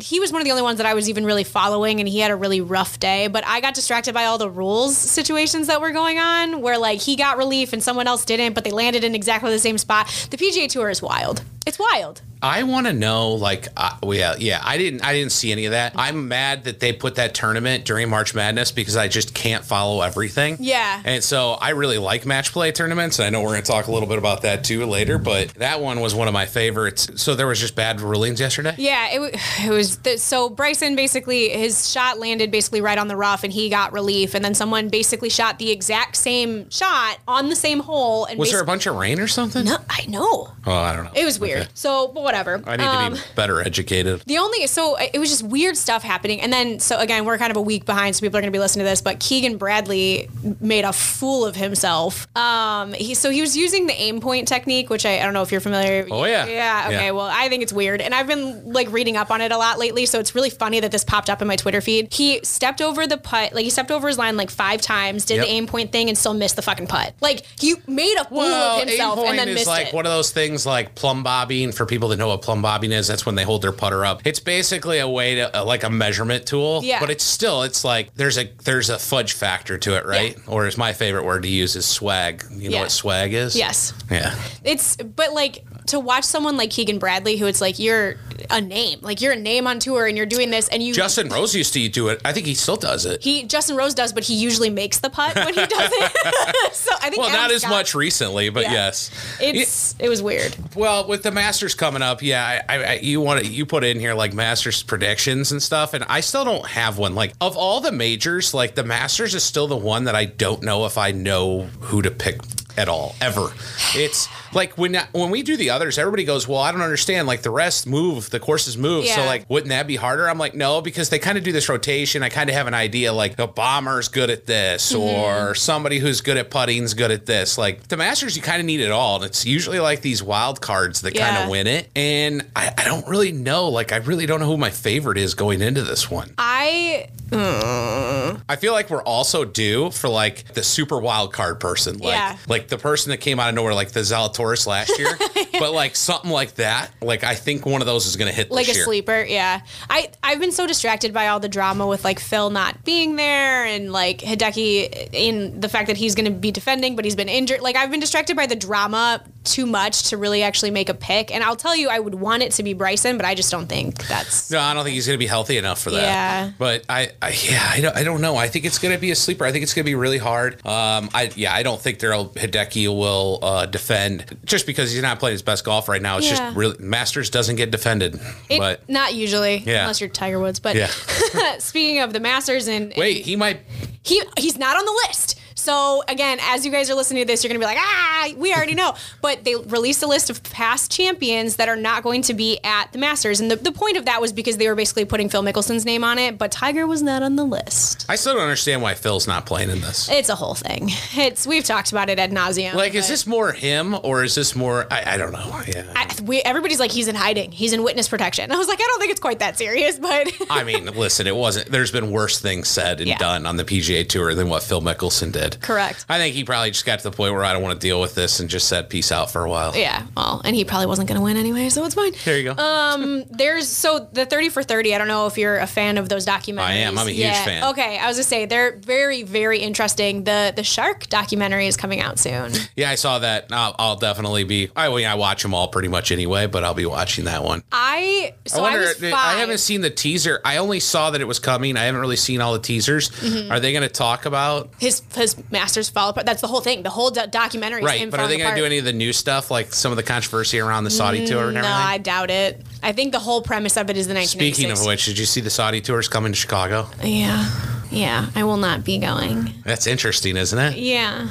he 0.00 0.20
was 0.20 0.32
one 0.32 0.40
of 0.40 0.44
the 0.44 0.50
only 0.50 0.62
ones 0.62 0.78
that 0.78 0.86
I 0.86 0.94
was 0.94 1.08
even 1.08 1.24
really 1.24 1.44
following, 1.44 2.00
and 2.00 2.08
he 2.08 2.20
had 2.20 2.30
a 2.30 2.36
really 2.36 2.60
rough 2.60 2.98
day. 2.98 3.26
But 3.26 3.44
I 3.46 3.60
got 3.60 3.74
distracted 3.74 4.14
by 4.14 4.24
all 4.24 4.38
the 4.38 4.50
rules 4.50 4.96
situations 4.96 5.66
that 5.66 5.80
were 5.80 5.90
going 5.90 6.18
on, 6.18 6.62
where 6.62 6.78
like 6.78 7.00
he 7.00 7.16
got 7.16 7.36
relief 7.36 7.72
and 7.72 7.82
someone 7.82 8.06
else 8.06 8.24
didn't, 8.24 8.54
but 8.54 8.64
they 8.64 8.70
landed 8.70 9.04
in 9.04 9.14
exactly 9.14 9.50
the 9.50 9.58
same 9.58 9.78
spot. 9.78 10.28
The 10.30 10.36
PGA 10.36 10.68
Tour 10.68 10.90
is 10.90 11.02
wild. 11.02 11.42
It's 11.66 11.78
wild. 11.78 12.22
I 12.42 12.62
want 12.62 12.86
to 12.86 12.92
know, 12.92 13.32
like, 13.32 13.68
uh, 13.76 13.96
well, 14.02 14.16
yeah, 14.16 14.34
yeah. 14.38 14.60
I 14.64 14.78
didn't, 14.78 15.04
I 15.04 15.12
didn't 15.12 15.32
see 15.32 15.52
any 15.52 15.66
of 15.66 15.72
that. 15.72 15.92
I'm 15.96 16.28
mad 16.28 16.64
that 16.64 16.80
they 16.80 16.92
put 16.92 17.16
that 17.16 17.34
tournament 17.34 17.84
during 17.84 18.08
March 18.08 18.34
Madness 18.34 18.72
because 18.72 18.96
I 18.96 19.08
just 19.08 19.34
can't 19.34 19.64
follow 19.64 20.00
everything. 20.00 20.56
Yeah. 20.60 21.02
And 21.04 21.22
so 21.22 21.52
I 21.52 21.70
really 21.70 21.98
like 21.98 22.24
match 22.24 22.52
play 22.52 22.72
tournaments. 22.72 23.18
And 23.18 23.26
I 23.26 23.30
know 23.30 23.42
we're 23.42 23.50
going 23.50 23.62
to 23.62 23.70
talk 23.70 23.88
a 23.88 23.92
little 23.92 24.08
bit 24.08 24.18
about 24.18 24.42
that 24.42 24.64
too 24.64 24.86
later, 24.86 25.18
but 25.18 25.48
that 25.54 25.80
one 25.80 26.00
was 26.00 26.14
one 26.14 26.28
of 26.28 26.34
my 26.34 26.46
favorites. 26.46 27.10
So 27.16 27.34
there 27.34 27.46
was 27.46 27.60
just 27.60 27.76
bad 27.76 28.00
rulings 28.00 28.40
yesterday. 28.40 28.74
Yeah, 28.78 29.08
it, 29.10 29.36
it 29.66 29.70
was 29.70 29.98
the, 29.98 30.16
so 30.18 30.48
Bryson 30.48 30.96
basically 30.96 31.50
his 31.50 31.90
shot 31.90 32.18
landed 32.18 32.50
basically 32.50 32.80
right 32.80 32.98
on 32.98 33.08
the 33.08 33.16
rough, 33.16 33.44
and 33.44 33.52
he 33.52 33.68
got 33.68 33.92
relief, 33.92 34.34
and 34.34 34.44
then 34.44 34.54
someone 34.54 34.88
basically 34.88 35.28
shot 35.28 35.58
the 35.58 35.70
exact 35.70 36.16
same 36.16 36.68
shot 36.70 37.18
on 37.28 37.48
the 37.48 37.56
same 37.56 37.80
hole. 37.80 38.24
And 38.24 38.38
Was 38.38 38.50
there 38.50 38.60
a 38.60 38.64
bunch 38.64 38.86
of 38.86 38.96
rain 38.96 39.20
or 39.20 39.26
something? 39.26 39.64
No, 39.64 39.76
I 39.88 40.06
know. 40.06 40.52
Oh, 40.66 40.72
I 40.72 40.94
don't 40.94 41.04
know. 41.04 41.12
It 41.14 41.24
was 41.24 41.38
weird. 41.38 41.62
Okay. 41.62 41.70
So, 41.74 42.08
but 42.08 42.29
whatever. 42.30 42.62
I 42.66 42.76
need 42.76 42.84
Um, 42.84 43.14
to 43.16 43.20
be 43.22 43.26
better 43.34 43.60
educated. 43.60 44.22
The 44.26 44.38
only 44.38 44.66
so 44.66 44.96
it 44.96 45.18
was 45.18 45.30
just 45.30 45.42
weird 45.42 45.76
stuff 45.76 46.02
happening, 46.02 46.40
and 46.40 46.52
then 46.52 46.78
so 46.80 46.98
again 46.98 47.24
we're 47.24 47.38
kind 47.38 47.50
of 47.50 47.56
a 47.56 47.60
week 47.60 47.84
behind, 47.86 48.16
so 48.16 48.20
people 48.20 48.38
are 48.38 48.40
going 48.40 48.52
to 48.52 48.56
be 48.56 48.60
listening 48.60 48.84
to 48.84 48.90
this. 48.90 49.00
But 49.02 49.20
Keegan 49.20 49.56
Bradley 49.56 50.28
made 50.60 50.84
a 50.84 50.92
fool 50.92 51.44
of 51.44 51.56
himself. 51.56 52.26
Um, 52.36 52.92
he 52.92 53.14
so 53.14 53.30
he 53.30 53.40
was 53.40 53.56
using 53.56 53.86
the 53.86 53.94
aim 53.94 54.20
point 54.20 54.48
technique, 54.48 54.90
which 54.90 55.04
I, 55.06 55.18
I 55.20 55.22
don't 55.24 55.34
know 55.34 55.42
if 55.42 55.52
you're 55.52 55.60
familiar. 55.60 56.06
Oh, 56.10 56.24
yeah. 56.24 56.46
yeah. 56.46 56.82
Okay, 56.86 57.06
Yeah. 57.06 57.10
well 57.12 57.28
I 57.30 57.48
think 57.48 57.62
it's 57.62 57.72
weird, 57.72 58.00
and 58.00 58.14
I've 58.14 58.26
been 58.26 58.72
like 58.72 58.90
reading 58.92 59.16
up 59.16 59.30
on 59.30 59.40
it 59.40 59.52
a 59.52 59.58
lot 59.58 59.78
lately. 59.78 60.06
So 60.06 60.18
it's 60.20 60.34
really 60.34 60.50
funny 60.50 60.80
that 60.80 60.90
this 60.92 61.04
popped 61.04 61.28
up 61.30 61.42
in 61.42 61.48
my 61.48 61.56
Twitter 61.56 61.80
feed. 61.80 62.12
He 62.12 62.40
stepped 62.44 62.80
over 62.80 63.06
the 63.06 63.16
putt, 63.18 63.52
like 63.54 63.64
he 63.64 63.70
stepped 63.70 63.90
over 63.90 64.08
his 64.08 64.18
line 64.18 64.36
like 64.36 64.50
five 64.50 64.80
times, 64.80 65.24
did 65.24 65.36
Yep. 65.36 65.46
the 65.46 65.50
aim 65.52 65.66
point 65.66 65.92
thing, 65.92 66.08
and 66.08 66.16
still 66.18 66.34
missed 66.34 66.56
the 66.56 66.62
fucking 66.62 66.86
putt. 66.86 67.14
Like 67.20 67.44
he 67.58 67.74
made 67.86 68.16
a 68.16 68.24
fool 68.24 68.38
Well, 68.38 68.80
of 68.82 68.88
himself 68.88 69.18
aim 69.18 69.24
point 69.24 69.30
and 69.30 69.38
then 69.38 69.48
is 69.48 69.54
missed 69.54 69.66
like 69.66 69.88
it. 69.88 69.94
one 69.94 70.06
of 70.06 70.12
those 70.12 70.30
things 70.30 70.66
like 70.66 70.94
plumb 70.94 71.22
bobbing. 71.22 71.72
For 71.72 71.86
people 71.86 72.08
that 72.10 72.16
know 72.20 72.28
what 72.28 72.42
plumb 72.42 72.62
bobbing 72.62 72.92
is, 72.92 73.08
that's 73.08 73.26
when 73.26 73.34
they 73.34 73.42
hold 73.42 73.62
their 73.62 73.72
putter 73.72 74.04
up. 74.04 74.22
It's 74.24 74.38
basically 74.40 74.98
a 75.00 75.08
way 75.08 75.34
to 75.36 75.60
uh, 75.60 75.64
like 75.64 75.82
a 75.82 75.90
measurement 75.90 76.46
tool. 76.46 76.82
Yeah. 76.84 77.00
But 77.00 77.10
it's 77.10 77.24
still 77.24 77.62
it's 77.62 77.84
like 77.84 78.14
there's 78.14 78.38
a 78.38 78.44
there's 78.64 78.88
a 78.90 78.98
fudge 78.98 79.32
factor 79.32 79.76
to 79.78 79.96
it, 79.96 80.06
right? 80.06 80.38
Or 80.46 80.66
is 80.66 80.78
my 80.78 80.92
favorite 80.92 81.24
word 81.24 81.42
to 81.42 81.48
use 81.48 81.74
is 81.76 81.86
swag. 81.86 82.44
You 82.52 82.70
know 82.70 82.76
Yeah. 82.76 82.82
what 82.82 82.90
swag 82.92 83.32
is? 83.34 83.56
yes. 83.56 83.92
Yeah. 84.10 84.34
It's 84.62 84.96
but 84.96 85.32
like 85.32 85.64
to 85.86 85.98
watch 86.00 86.24
someone 86.24 86.56
like 86.56 86.70
Keegan 86.70 86.98
Bradley, 86.98 87.36
who 87.36 87.46
it's 87.46 87.60
like 87.60 87.78
you're 87.78 88.16
a 88.48 88.60
name, 88.60 88.98
like 89.02 89.20
you're 89.20 89.32
a 89.32 89.36
name 89.36 89.66
on 89.66 89.78
tour, 89.78 90.06
and 90.06 90.16
you're 90.16 90.26
doing 90.26 90.50
this, 90.50 90.68
and 90.68 90.82
you 90.82 90.94
Justin 90.94 91.28
Rose 91.28 91.54
used 91.54 91.72
to 91.74 91.88
do 91.88 92.08
it. 92.08 92.20
I 92.24 92.32
think 92.32 92.46
he 92.46 92.54
still 92.54 92.76
does 92.76 93.04
it. 93.06 93.22
he 93.22 93.44
Justin 93.44 93.76
Rose 93.76 93.94
does, 93.94 94.12
but 94.12 94.24
he 94.24 94.34
usually 94.34 94.70
makes 94.70 94.98
the 95.00 95.10
putt 95.10 95.34
when 95.36 95.48
he 95.54 95.66
does 95.66 95.90
it. 95.92 96.72
so 96.74 96.92
I 96.96 97.10
think 97.10 97.18
well, 97.18 97.28
Adam 97.28 97.40
not 97.40 97.50
as 97.52 97.62
Scott- 97.62 97.70
much 97.70 97.94
recently, 97.94 98.50
but 98.50 98.64
Yeah. 98.64 98.72
yes. 98.72 99.10
It's 99.40 99.94
it 99.98 100.08
was 100.08 100.22
weird. 100.22 100.56
Well, 100.74 101.06
with 101.06 101.22
the 101.22 101.30
Masters 101.32 101.74
coming 101.74 102.02
up, 102.02 102.22
yeah, 102.22 102.62
I, 102.68 102.84
I- 102.84 102.92
you 103.02 103.20
want 103.20 103.44
to 103.44 103.50
you 103.50 103.66
put 103.66 103.84
in 103.84 103.98
here 104.00 104.14
like 104.14 104.32
Masters 104.34 104.82
predictions 104.82 105.52
and 105.52 105.62
stuff, 105.62 105.94
and 105.94 106.04
I 106.08 106.20
still 106.20 106.44
don't 106.44 106.66
have 106.66 106.98
one. 106.98 107.14
Like 107.14 107.32
of 107.40 107.56
all 107.56 107.80
the 107.80 107.92
majors, 107.92 108.54
like 108.54 108.74
the 108.74 108.84
Masters 108.84 109.34
is 109.34 109.44
still 109.44 109.66
the 109.66 109.76
one 109.76 110.04
that 110.04 110.14
I 110.14 110.24
don't 110.26 110.62
know 110.62 110.86
if 110.86 110.96
I 110.98 111.12
know 111.12 111.62
who 111.80 112.02
to 112.02 112.10
pick 112.10 112.40
at 112.80 112.88
all 112.88 113.14
ever. 113.20 113.52
It's 113.94 114.28
like 114.54 114.76
when 114.78 114.96
when 115.12 115.30
we 115.30 115.42
do 115.42 115.56
the 115.56 115.70
others, 115.70 115.98
everybody 115.98 116.24
goes, 116.24 116.48
"Well, 116.48 116.58
I 116.58 116.72
don't 116.72 116.80
understand. 116.80 117.28
Like 117.28 117.42
the 117.42 117.50
rest 117.50 117.86
move, 117.86 118.30
the 118.30 118.40
courses 118.40 118.76
move, 118.76 119.06
so 119.06 119.24
like 119.24 119.48
wouldn't 119.48 119.68
that 119.68 119.86
be 119.86 119.96
harder?" 119.96 120.28
I'm 120.28 120.38
like, 120.38 120.54
no, 120.54 120.80
because 120.80 121.10
they 121.10 121.18
kind 121.18 121.36
of 121.36 121.44
do 121.44 121.52
this 121.52 121.68
rotation. 121.68 122.22
I 122.22 122.30
kind 122.30 122.48
of 122.48 122.56
have 122.56 122.66
an 122.66 122.74
idea, 122.74 123.12
like 123.12 123.36
the 123.36 123.46
bomber's 123.46 124.08
good 124.08 124.30
at 124.30 124.46
this, 124.46 124.92
mm-hmm. 124.92 125.00
or 125.02 125.54
somebody 125.54 125.98
who's 125.98 126.20
good 126.20 126.36
at 126.36 126.50
putting's 126.50 126.94
good 126.94 127.10
at 127.10 127.26
this. 127.26 127.58
Like 127.58 127.88
the 127.88 127.96
Masters, 127.96 128.36
you 128.36 128.42
kind 128.42 128.60
of 128.60 128.66
need 128.66 128.80
it 128.80 128.90
all, 128.90 129.16
and 129.16 129.24
it's 129.24 129.44
usually 129.44 129.78
like 129.78 130.00
these 130.00 130.22
wild 130.22 130.60
cards 130.60 131.02
that 131.02 131.14
kind 131.14 131.36
of 131.36 131.50
win 131.50 131.66
it. 131.66 131.90
And 131.94 132.42
I, 132.56 132.72
I 132.76 132.84
don't 132.84 133.06
really 133.06 133.32
know. 133.32 133.68
Like 133.68 133.92
I 133.92 133.96
really 133.96 134.26
don't 134.26 134.40
know 134.40 134.46
who 134.46 134.56
my 134.56 134.70
favorite 134.70 135.18
is 135.18 135.34
going 135.34 135.60
into 135.60 135.82
this 135.82 136.10
one. 136.10 136.32
I 136.38 137.08
I 137.32 138.56
feel 138.56 138.72
like 138.72 138.90
we're 138.90 139.02
also 139.02 139.44
due 139.44 139.90
for 139.90 140.08
like 140.08 140.54
the 140.54 140.62
super 140.62 140.98
wild 140.98 141.32
card 141.32 141.60
person, 141.60 141.98
like 141.98 142.14
Yeah. 142.14 142.36
like 142.48 142.68
the 142.70 142.78
person 142.78 143.10
that 143.10 143.18
came 143.18 143.38
out 143.38 143.48
of 143.48 143.54
nowhere, 143.54 143.74
like 143.74 143.90
the 143.90 144.00
Zalatoris 144.00 144.66
last 144.66 144.98
year, 144.98 145.16
but 145.58 145.72
like 145.72 145.96
something 145.96 146.30
like 146.30 146.54
that. 146.54 146.90
Like 147.02 147.24
I 147.24 147.34
think 147.34 147.66
one 147.66 147.80
of 147.80 147.86
those 147.86 148.06
is 148.06 148.16
going 148.16 148.30
to 148.30 148.34
hit 148.34 148.50
like 148.50 148.66
this 148.66 148.76
a 148.76 148.78
year. 148.78 148.84
sleeper, 148.84 149.24
yeah. 149.28 149.60
I 149.88 150.10
I've 150.22 150.40
been 150.40 150.52
so 150.52 150.66
distracted 150.66 151.12
by 151.12 151.28
all 151.28 151.40
the 151.40 151.48
drama 151.48 151.86
with 151.86 152.04
like 152.04 152.18
Phil 152.18 152.50
not 152.50 152.84
being 152.84 153.16
there 153.16 153.64
and 153.64 153.92
like 153.92 154.18
Hideki 154.18 155.10
in 155.12 155.60
the 155.60 155.68
fact 155.68 155.88
that 155.88 155.96
he's 155.96 156.14
going 156.14 156.32
to 156.32 156.38
be 156.38 156.50
defending, 156.50 156.96
but 156.96 157.04
he's 157.04 157.16
been 157.16 157.28
injured. 157.28 157.60
Like 157.60 157.76
I've 157.76 157.90
been 157.90 158.00
distracted 158.00 158.36
by 158.36 158.46
the 158.46 158.56
drama 158.56 159.22
too 159.44 159.66
much 159.66 160.10
to 160.10 160.16
really 160.16 160.42
actually 160.42 160.70
make 160.70 160.88
a 160.88 160.94
pick. 160.94 161.34
And 161.34 161.42
I'll 161.42 161.56
tell 161.56 161.74
you, 161.74 161.88
I 161.88 161.98
would 161.98 162.14
want 162.14 162.42
it 162.42 162.52
to 162.52 162.62
be 162.62 162.72
Bryson, 162.72 163.16
but 163.16 163.26
I 163.26 163.34
just 163.34 163.50
don't 163.50 163.66
think 163.66 164.06
that's. 164.06 164.50
No, 164.50 164.60
I 164.60 164.74
don't 164.74 164.84
think 164.84 164.94
he's 164.94 165.06
going 165.06 165.16
to 165.16 165.18
be 165.18 165.26
healthy 165.26 165.56
enough 165.56 165.80
for 165.80 165.90
that. 165.90 166.02
Yeah. 166.02 166.52
But 166.58 166.84
I, 166.88 167.12
I 167.20 167.30
yeah, 167.30 167.68
I 167.70 167.80
don't, 167.80 167.96
I 167.96 168.04
don't 168.04 168.20
know. 168.20 168.36
I 168.36 168.48
think 168.48 168.64
it's 168.64 168.78
going 168.78 168.94
to 168.94 169.00
be 169.00 169.10
a 169.10 169.16
sleeper. 169.16 169.44
I 169.44 169.52
think 169.52 169.62
it's 169.62 169.74
going 169.74 169.84
to 169.84 169.90
be 169.90 169.94
really 169.94 170.18
hard. 170.18 170.54
Um, 170.66 171.10
I 171.14 171.30
yeah, 171.34 171.54
I 171.54 171.62
don't 171.62 171.80
think 171.80 171.98
Daryl 171.98 172.32
Hideki 172.34 172.49
will 172.88 173.38
uh, 173.42 173.66
defend 173.66 174.36
just 174.44 174.66
because 174.66 174.92
he's 174.92 175.02
not 175.02 175.18
playing 175.18 175.32
his 175.34 175.42
best 175.42 175.64
golf 175.64 175.88
right 175.88 176.02
now. 176.02 176.18
It's 176.18 176.26
Yeah. 176.30 176.36
just 176.36 176.56
really 176.56 176.76
Masters 176.78 177.30
doesn't 177.30 177.56
get 177.56 177.70
defended. 177.70 178.20
It, 178.48 178.58
but 178.58 178.88
not 178.88 179.14
usually, 179.14 179.58
Yeah. 179.58 179.82
unless 179.82 180.00
you're 180.00 180.10
Tiger 180.10 180.38
Woods. 180.38 180.60
But 180.60 180.76
Yeah. 180.76 180.88
speaking 181.58 182.00
of 182.00 182.12
the 182.12 182.20
Masters, 182.20 182.68
and 182.68 182.92
wait, 182.96 183.24
he 183.24 183.36
might. 183.36 183.60
he 184.02 184.22
he's 184.38 184.56
not 184.58 184.76
on 184.76 184.84
the 184.84 185.02
list. 185.08 185.38
So 185.60 186.02
again, 186.08 186.38
as 186.40 186.64
you 186.64 186.72
guys 186.72 186.88
are 186.90 186.94
listening 186.94 187.22
to 187.22 187.26
this, 187.26 187.44
you're 187.44 187.48
gonna 187.50 187.58
be 187.58 187.66
like, 187.66 187.78
ah, 187.78 188.30
we 188.36 188.54
already 188.54 188.74
know. 188.74 188.94
But 189.20 189.44
they 189.44 189.54
released 189.56 190.02
a 190.02 190.06
list 190.06 190.30
of 190.30 190.42
past 190.42 190.90
champions 190.90 191.56
that 191.56 191.68
are 191.68 191.76
not 191.76 192.02
going 192.02 192.22
to 192.22 192.34
be 192.34 192.58
at 192.64 192.92
the 192.92 192.98
Masters, 192.98 193.40
and 193.40 193.50
the, 193.50 193.56
the 193.56 193.72
point 193.72 193.96
of 193.98 194.06
that 194.06 194.20
was 194.22 194.32
because 194.32 194.56
they 194.56 194.68
were 194.68 194.74
basically 194.74 195.04
putting 195.04 195.28
Phil 195.28 195.42
Mickelson's 195.42 195.84
name 195.84 196.02
on 196.02 196.18
it, 196.18 196.38
but 196.38 196.50
Tiger 196.50 196.86
was 196.86 197.02
not 197.02 197.22
on 197.22 197.36
the 197.36 197.44
list. 197.44 198.06
I 198.08 198.16
still 198.16 198.34
don't 198.34 198.42
understand 198.42 198.80
why 198.80 198.94
Phil's 198.94 199.26
not 199.26 199.44
playing 199.44 199.68
in 199.70 199.80
this. 199.82 200.08
It's 200.10 200.28
a 200.30 200.34
whole 200.34 200.54
thing. 200.54 200.90
It's 201.20 201.46
we've 201.46 201.64
talked 201.64 201.92
about 201.92 202.08
it 202.08 202.18
ad 202.18 202.30
nauseum. 202.30 202.72
Like, 202.74 202.94
is 202.94 203.06
this 203.08 203.26
more 203.26 203.52
him 203.52 203.94
or 204.04 204.24
is 204.24 204.34
this 204.34 204.56
more? 204.56 204.86
I, 204.90 205.14
I 205.14 205.16
don't 205.18 205.32
know. 205.32 205.60
Yeah. 205.66 205.84
I, 205.94 206.08
we, 206.22 206.40
everybody's 206.40 206.80
like 206.80 206.90
he's 206.90 207.08
in 207.08 207.14
hiding. 207.14 207.52
He's 207.52 207.72
in 207.72 207.82
witness 207.82 208.08
protection. 208.08 208.50
I 208.52 208.56
was 208.56 208.68
like, 208.68 208.78
I 208.80 208.84
don't 208.84 209.00
think 209.00 209.10
it's 209.10 209.20
quite 209.20 209.40
that 209.40 209.58
serious, 209.58 209.98
but 209.98 210.28
I 210.48 210.64
mean, 210.64 210.86
listen, 210.86 211.26
it 211.26 211.36
wasn't. 211.36 211.66
There's 211.70 211.90
been 211.92 212.10
worse 212.10 212.40
things 212.40 212.68
said 212.68 213.00
and 213.00 213.08
Yeah. 213.08 213.18
done 213.18 213.44
on 213.44 213.56
the 213.56 213.64
PGA 213.64 214.08
Tour 214.08 214.34
than 214.34 214.48
what 214.48 214.62
Phil 214.62 214.80
Mickelson 214.80 215.30
did. 215.32 215.49
Correct. 215.60 216.04
I 216.08 216.18
think 216.18 216.34
he 216.34 216.44
probably 216.44 216.70
just 216.70 216.84
got 216.84 216.98
to 217.00 217.10
the 217.10 217.16
point 217.16 217.32
where 217.34 217.44
I 217.44 217.52
don't 217.52 217.62
want 217.62 217.80
to 217.80 217.86
deal 217.86 218.00
with 218.00 218.14
this 218.14 218.40
and 218.40 218.48
just 218.50 218.68
said 218.68 218.88
peace 218.90 219.10
out 219.12 219.30
for 219.30 219.44
a 219.44 219.48
while. 219.50 219.74
yeah. 219.76 220.06
Well, 220.16 220.42
and 220.44 220.54
he 220.54 220.64
probably 220.64 220.86
wasn't 220.86 221.08
going 221.08 221.18
to 221.18 221.24
win 221.24 221.36
anyway, 221.36 221.68
so 221.68 221.84
it's 221.84 221.94
fine. 221.94 222.12
There 222.24 222.38
you 222.38 222.54
go. 222.54 222.62
Um, 222.62 223.24
There's 223.30 223.68
so 223.68 224.08
the 224.12 224.26
30 224.26 224.48
for 224.50 224.62
30. 224.62 224.94
I 224.94 224.98
don't 224.98 225.08
know 225.08 225.26
if 225.26 225.38
you're 225.38 225.58
a 225.58 225.66
fan 225.66 225.98
of 225.98 226.08
those 226.08 226.26
documentaries. 226.26 226.58
I 226.60 226.72
am. 226.74 226.98
I'm 226.98 227.06
a 227.06 227.10
huge 227.10 227.20
Yeah. 227.26 227.44
fan. 227.44 227.64
Okay, 227.70 227.98
I 227.98 228.06
was 228.06 228.16
gonna 228.16 228.24
say 228.24 228.46
they're 228.46 228.76
very, 228.76 229.22
very 229.22 229.58
interesting. 229.60 230.24
The 230.24 230.52
the 230.54 230.64
shark 230.64 231.08
documentary 231.08 231.66
is 231.66 231.76
coming 231.76 232.00
out 232.00 232.18
soon. 232.18 232.52
yeah, 232.76 232.90
I 232.90 232.94
saw 232.96 233.18
that. 233.20 233.46
I'll, 233.50 233.74
I'll 233.78 233.96
definitely 233.96 234.44
be. 234.44 234.70
I 234.76 234.88
mean, 234.88 235.06
I 235.06 235.14
watch 235.14 235.42
them 235.42 235.54
all 235.54 235.68
pretty 235.68 235.88
much 235.88 236.12
anyway, 236.12 236.46
but 236.46 236.64
I'll 236.64 236.74
be 236.74 236.86
watching 236.86 237.24
that 237.26 237.42
one. 237.44 237.62
I 237.72 238.34
so 238.46 238.64
I, 238.64 238.74
I 238.74 238.78
was 238.78 238.94
five. 238.96 239.12
I 239.14 239.34
haven't 239.40 239.58
seen 239.58 239.80
the 239.80 239.90
teaser. 239.90 240.40
I 240.44 240.58
only 240.58 240.80
saw 240.80 241.10
that 241.10 241.20
it 241.20 241.26
was 241.26 241.38
coming. 241.38 241.76
I 241.76 241.84
haven't 241.84 242.00
really 242.00 242.16
seen 242.16 242.40
all 242.40 242.52
the 242.52 242.58
teasers. 242.58 243.10
Mm-hmm. 243.10 243.52
Are 243.52 243.60
they 243.60 243.72
going 243.72 243.82
to 243.82 243.88
talk 243.88 244.26
about? 244.26 244.70
his 244.78 245.02
his 245.14 245.34
masters 245.50 245.88
fall 245.88 246.10
apart. 246.10 246.26
That's 246.26 246.40
the 246.40 246.46
whole 246.46 246.60
thing. 246.60 246.82
The 246.82 246.90
whole 246.90 247.10
do- 247.10 247.26
documentary. 247.30 247.80
is 247.80 247.86
Right, 247.86 248.10
but 248.10 248.20
are 248.20 248.28
they 248.28 248.36
going 248.36 248.50
to 248.54 248.60
do 248.60 248.64
any 248.66 248.78
of 248.78 248.84
the 248.84 248.92
new 248.92 249.12
stuff, 249.12 249.50
like 249.50 249.72
some 249.72 249.92
of 249.92 249.96
the 249.96 250.02
controversy 250.02 250.58
around 250.58 250.84
the 250.84 250.90
Saudi 250.90 251.26
tour 251.26 251.48
and 251.48 251.56
mm, 251.56 251.62
No. 251.62 251.68
I 251.68 251.98
doubt 251.98 252.30
it. 252.30 252.60
I 252.82 252.92
think 252.92 253.12
the 253.12 253.18
whole 253.18 253.42
premise 253.42 253.76
of 253.76 253.90
it 253.90 253.96
is 253.96 254.06
the 254.06 254.14
1996. 254.14 254.56
Speaking 254.56 254.70
of 254.72 254.86
which, 254.86 255.06
did 255.06 255.18
you 255.18 255.26
see 255.26 255.40
the 255.40 255.50
Saudi 255.50 255.80
tours 255.80 256.08
coming 256.08 256.32
to 256.32 256.36
Chicago? 256.36 256.88
yeah, 257.02 257.48
yeah, 257.90 258.26
I 258.34 258.44
will 258.44 258.56
not 258.56 258.84
be 258.84 258.98
going. 258.98 259.52
That's 259.64 259.86
interesting, 259.86 260.36
isn't 260.36 260.58
it? 260.58 260.76
Yeah, 260.76 261.28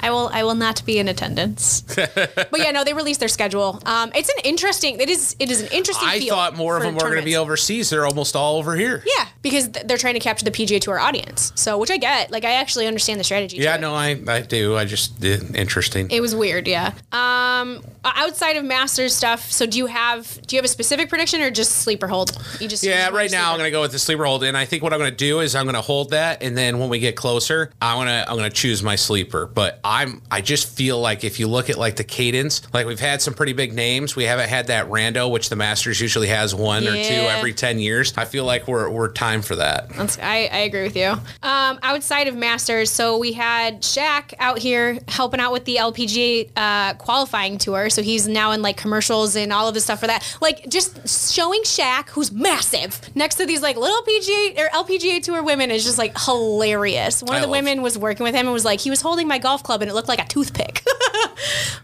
I 0.00 0.10
will. 0.10 0.28
I 0.32 0.44
will 0.44 0.54
not 0.54 0.84
be 0.84 0.98
in 0.98 1.08
attendance. 1.08 1.80
but 1.96 2.58
yeah, 2.58 2.70
no, 2.70 2.84
they 2.84 2.92
released 2.92 3.20
their 3.20 3.28
schedule. 3.28 3.80
Um, 3.86 4.12
it's 4.14 4.28
an 4.28 4.36
interesting. 4.44 5.00
It 5.00 5.08
is. 5.08 5.36
It 5.38 5.50
is 5.50 5.62
an 5.62 5.68
interesting. 5.72 6.08
I 6.08 6.20
thought 6.20 6.56
more 6.56 6.76
of 6.76 6.82
them 6.82 6.94
were 6.94 7.00
going 7.00 7.18
to 7.18 7.24
be 7.24 7.36
overseas. 7.36 7.90
They're 7.90 8.06
almost 8.06 8.36
all 8.36 8.56
over 8.56 8.76
here. 8.76 9.02
Yeah, 9.18 9.26
because 9.42 9.68
th- 9.68 9.86
they're 9.86 9.96
trying 9.96 10.14
to 10.14 10.20
capture 10.20 10.44
the 10.44 10.50
PGA 10.50 10.80
Tour 10.80 10.98
audience. 10.98 11.52
So, 11.54 11.78
which 11.78 11.90
I 11.90 11.96
get. 11.96 12.30
Like, 12.30 12.44
I 12.44 12.52
actually 12.52 12.86
understand 12.86 13.18
the 13.18 13.24
strategy. 13.24 13.56
Yeah, 13.58 13.76
no, 13.76 13.94
I, 13.94 14.20
I 14.28 14.40
do. 14.42 14.76
I 14.76 14.84
just 14.84 15.20
did 15.20 15.56
interesting. 15.56 16.10
It 16.10 16.20
was 16.20 16.34
weird, 16.34 16.68
yeah. 16.68 16.92
Um, 17.12 17.82
outside 18.04 18.56
of 18.56 18.64
Masters 18.64 19.14
stuff, 19.14 19.50
so 19.50 19.66
do 19.66 19.78
you 19.78 19.86
have 19.86 20.40
do 20.46 20.56
you 20.56 20.58
have 20.58 20.64
a 20.64 20.68
specific 20.68 21.08
prediction 21.08 21.40
or 21.40 21.50
just 21.50 21.72
sleeper 21.72 22.06
hold? 22.06 22.36
You 22.60 22.68
just 22.68 22.82
Yeah, 22.84 23.08
right 23.10 23.30
now 23.30 23.52
I'm 23.52 23.58
gonna 23.58 23.70
go 23.70 23.80
with 23.80 23.92
the 23.92 23.98
sleeper 23.98 24.24
hold, 24.24 24.44
and 24.44 24.56
I 24.56 24.64
think 24.64 24.82
what 24.82 24.92
I'm 24.92 24.98
gonna 24.98 25.10
do 25.10 25.40
is 25.40 25.54
I'm 25.54 25.66
gonna 25.66 25.80
hold 25.86 26.10
that, 26.10 26.42
and 26.42 26.58
then 26.58 26.78
when 26.78 26.88
we 26.88 26.98
get 26.98 27.14
closer, 27.14 27.70
I'm 27.80 27.98
gonna 27.98 28.24
I'm 28.28 28.36
gonna 28.36 28.50
choose 28.50 28.82
my 28.82 28.96
sleeper. 28.96 29.46
But 29.46 29.78
I'm 29.84 30.20
I 30.30 30.40
just 30.40 30.76
feel 30.76 31.00
like 31.00 31.22
if 31.22 31.38
you 31.38 31.46
look 31.46 31.70
at 31.70 31.78
like 31.78 31.96
the 31.96 32.04
cadence, 32.04 32.62
like 32.74 32.86
we've 32.86 33.00
had 33.00 33.22
some 33.22 33.34
pretty 33.34 33.52
big 33.52 33.72
names, 33.72 34.16
we 34.16 34.24
haven't 34.24 34.48
had 34.48 34.66
that 34.66 34.88
rando, 34.88 35.30
which 35.30 35.48
the 35.48 35.56
Masters 35.56 36.00
usually 36.00 36.26
has 36.26 36.54
one 36.54 36.86
or 36.86 36.92
two 36.92 36.98
every 36.98 37.54
ten 37.54 37.78
years. 37.78 38.12
I 38.16 38.24
feel 38.24 38.44
like 38.44 38.66
we're 38.66 38.90
we're 38.90 39.12
time 39.12 39.42
for 39.42 39.56
that. 39.56 39.88
That's, 39.90 40.18
I, 40.18 40.48
I 40.52 40.58
agree 40.58 40.82
with 40.82 40.96
you. 40.96 41.14
Um, 41.42 41.78
outside 41.82 42.26
of 42.26 42.34
Masters, 42.34 42.90
so 42.90 43.18
we 43.18 43.32
had 43.32 43.82
Shaq 43.82 44.34
out 44.40 44.58
here 44.58 44.98
helping 45.06 45.38
out 45.38 45.52
with 45.52 45.64
the 45.64 45.76
LPGA 45.76 46.50
uh, 46.56 46.94
qualifying 46.94 47.58
tour. 47.58 47.90
So 47.90 48.02
he's 48.02 48.26
now 48.26 48.50
in 48.50 48.60
like 48.60 48.76
commercials 48.76 49.36
and 49.36 49.52
all 49.52 49.68
of 49.68 49.74
the 49.74 49.80
stuff 49.80 50.00
for 50.00 50.08
that. 50.08 50.36
Like 50.40 50.68
just 50.68 51.32
showing 51.32 51.62
Shaq, 51.62 52.08
who's 52.10 52.32
massive, 52.32 53.00
next 53.14 53.36
to 53.36 53.46
these 53.46 53.62
like 53.62 53.76
little 53.76 54.02
PGA 54.02 54.58
or 54.58 54.68
LPGA 54.70 55.22
tour 55.22 55.42
women 55.44 55.70
is 55.76 55.84
just 55.84 55.98
like 55.98 56.18
hilarious. 56.18 57.22
One 57.22 57.34
I 57.34 57.36
of 57.38 57.42
the 57.42 57.48
women 57.48 57.82
was 57.82 57.96
working 57.96 58.24
with 58.24 58.34
him 58.34 58.46
and 58.46 58.52
was 58.52 58.64
like, 58.64 58.80
he 58.80 58.90
was 58.90 59.00
holding 59.00 59.28
my 59.28 59.38
golf 59.38 59.62
club 59.62 59.82
and 59.82 59.90
it 59.90 59.94
looked 59.94 60.08
like 60.08 60.20
a 60.20 60.26
toothpick. 60.26 60.82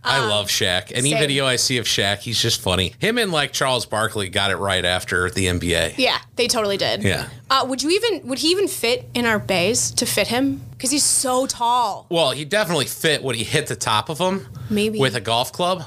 I 0.04 0.26
love 0.26 0.48
Shaq. 0.48 0.90
Any 0.92 1.10
same. 1.10 1.18
video 1.20 1.46
I 1.46 1.56
see 1.56 1.78
of 1.78 1.84
Shaq, 1.86 2.18
he's 2.18 2.40
just 2.40 2.60
funny. 2.60 2.94
Him 2.98 3.18
and 3.18 3.30
like 3.30 3.52
Charles 3.52 3.86
Barkley 3.86 4.28
got 4.28 4.50
it 4.50 4.56
right 4.56 4.84
after 4.84 5.30
the 5.30 5.46
NBA. 5.46 5.94
yeah, 5.98 6.18
they 6.36 6.48
totally 6.48 6.76
did. 6.76 7.02
Yeah. 7.02 7.28
Uh, 7.50 7.64
would 7.68 7.82
you 7.82 7.90
even 7.90 8.26
would 8.26 8.38
he 8.38 8.48
even 8.48 8.66
fit 8.68 9.08
in 9.14 9.26
our 9.26 9.38
bays 9.38 9.90
to 9.92 10.06
fit 10.06 10.28
him? 10.28 10.62
Because 10.72 10.90
he's 10.90 11.04
so 11.04 11.46
tall. 11.46 12.06
Well, 12.08 12.32
he 12.32 12.44
definitely 12.44 12.86
fit 12.86 13.22
when 13.22 13.36
he 13.36 13.44
hit 13.44 13.66
the 13.68 13.76
top 13.76 14.08
of 14.08 14.18
him. 14.18 14.48
Maybe. 14.70 14.98
with 14.98 15.14
a 15.14 15.20
golf 15.20 15.52
club. 15.52 15.84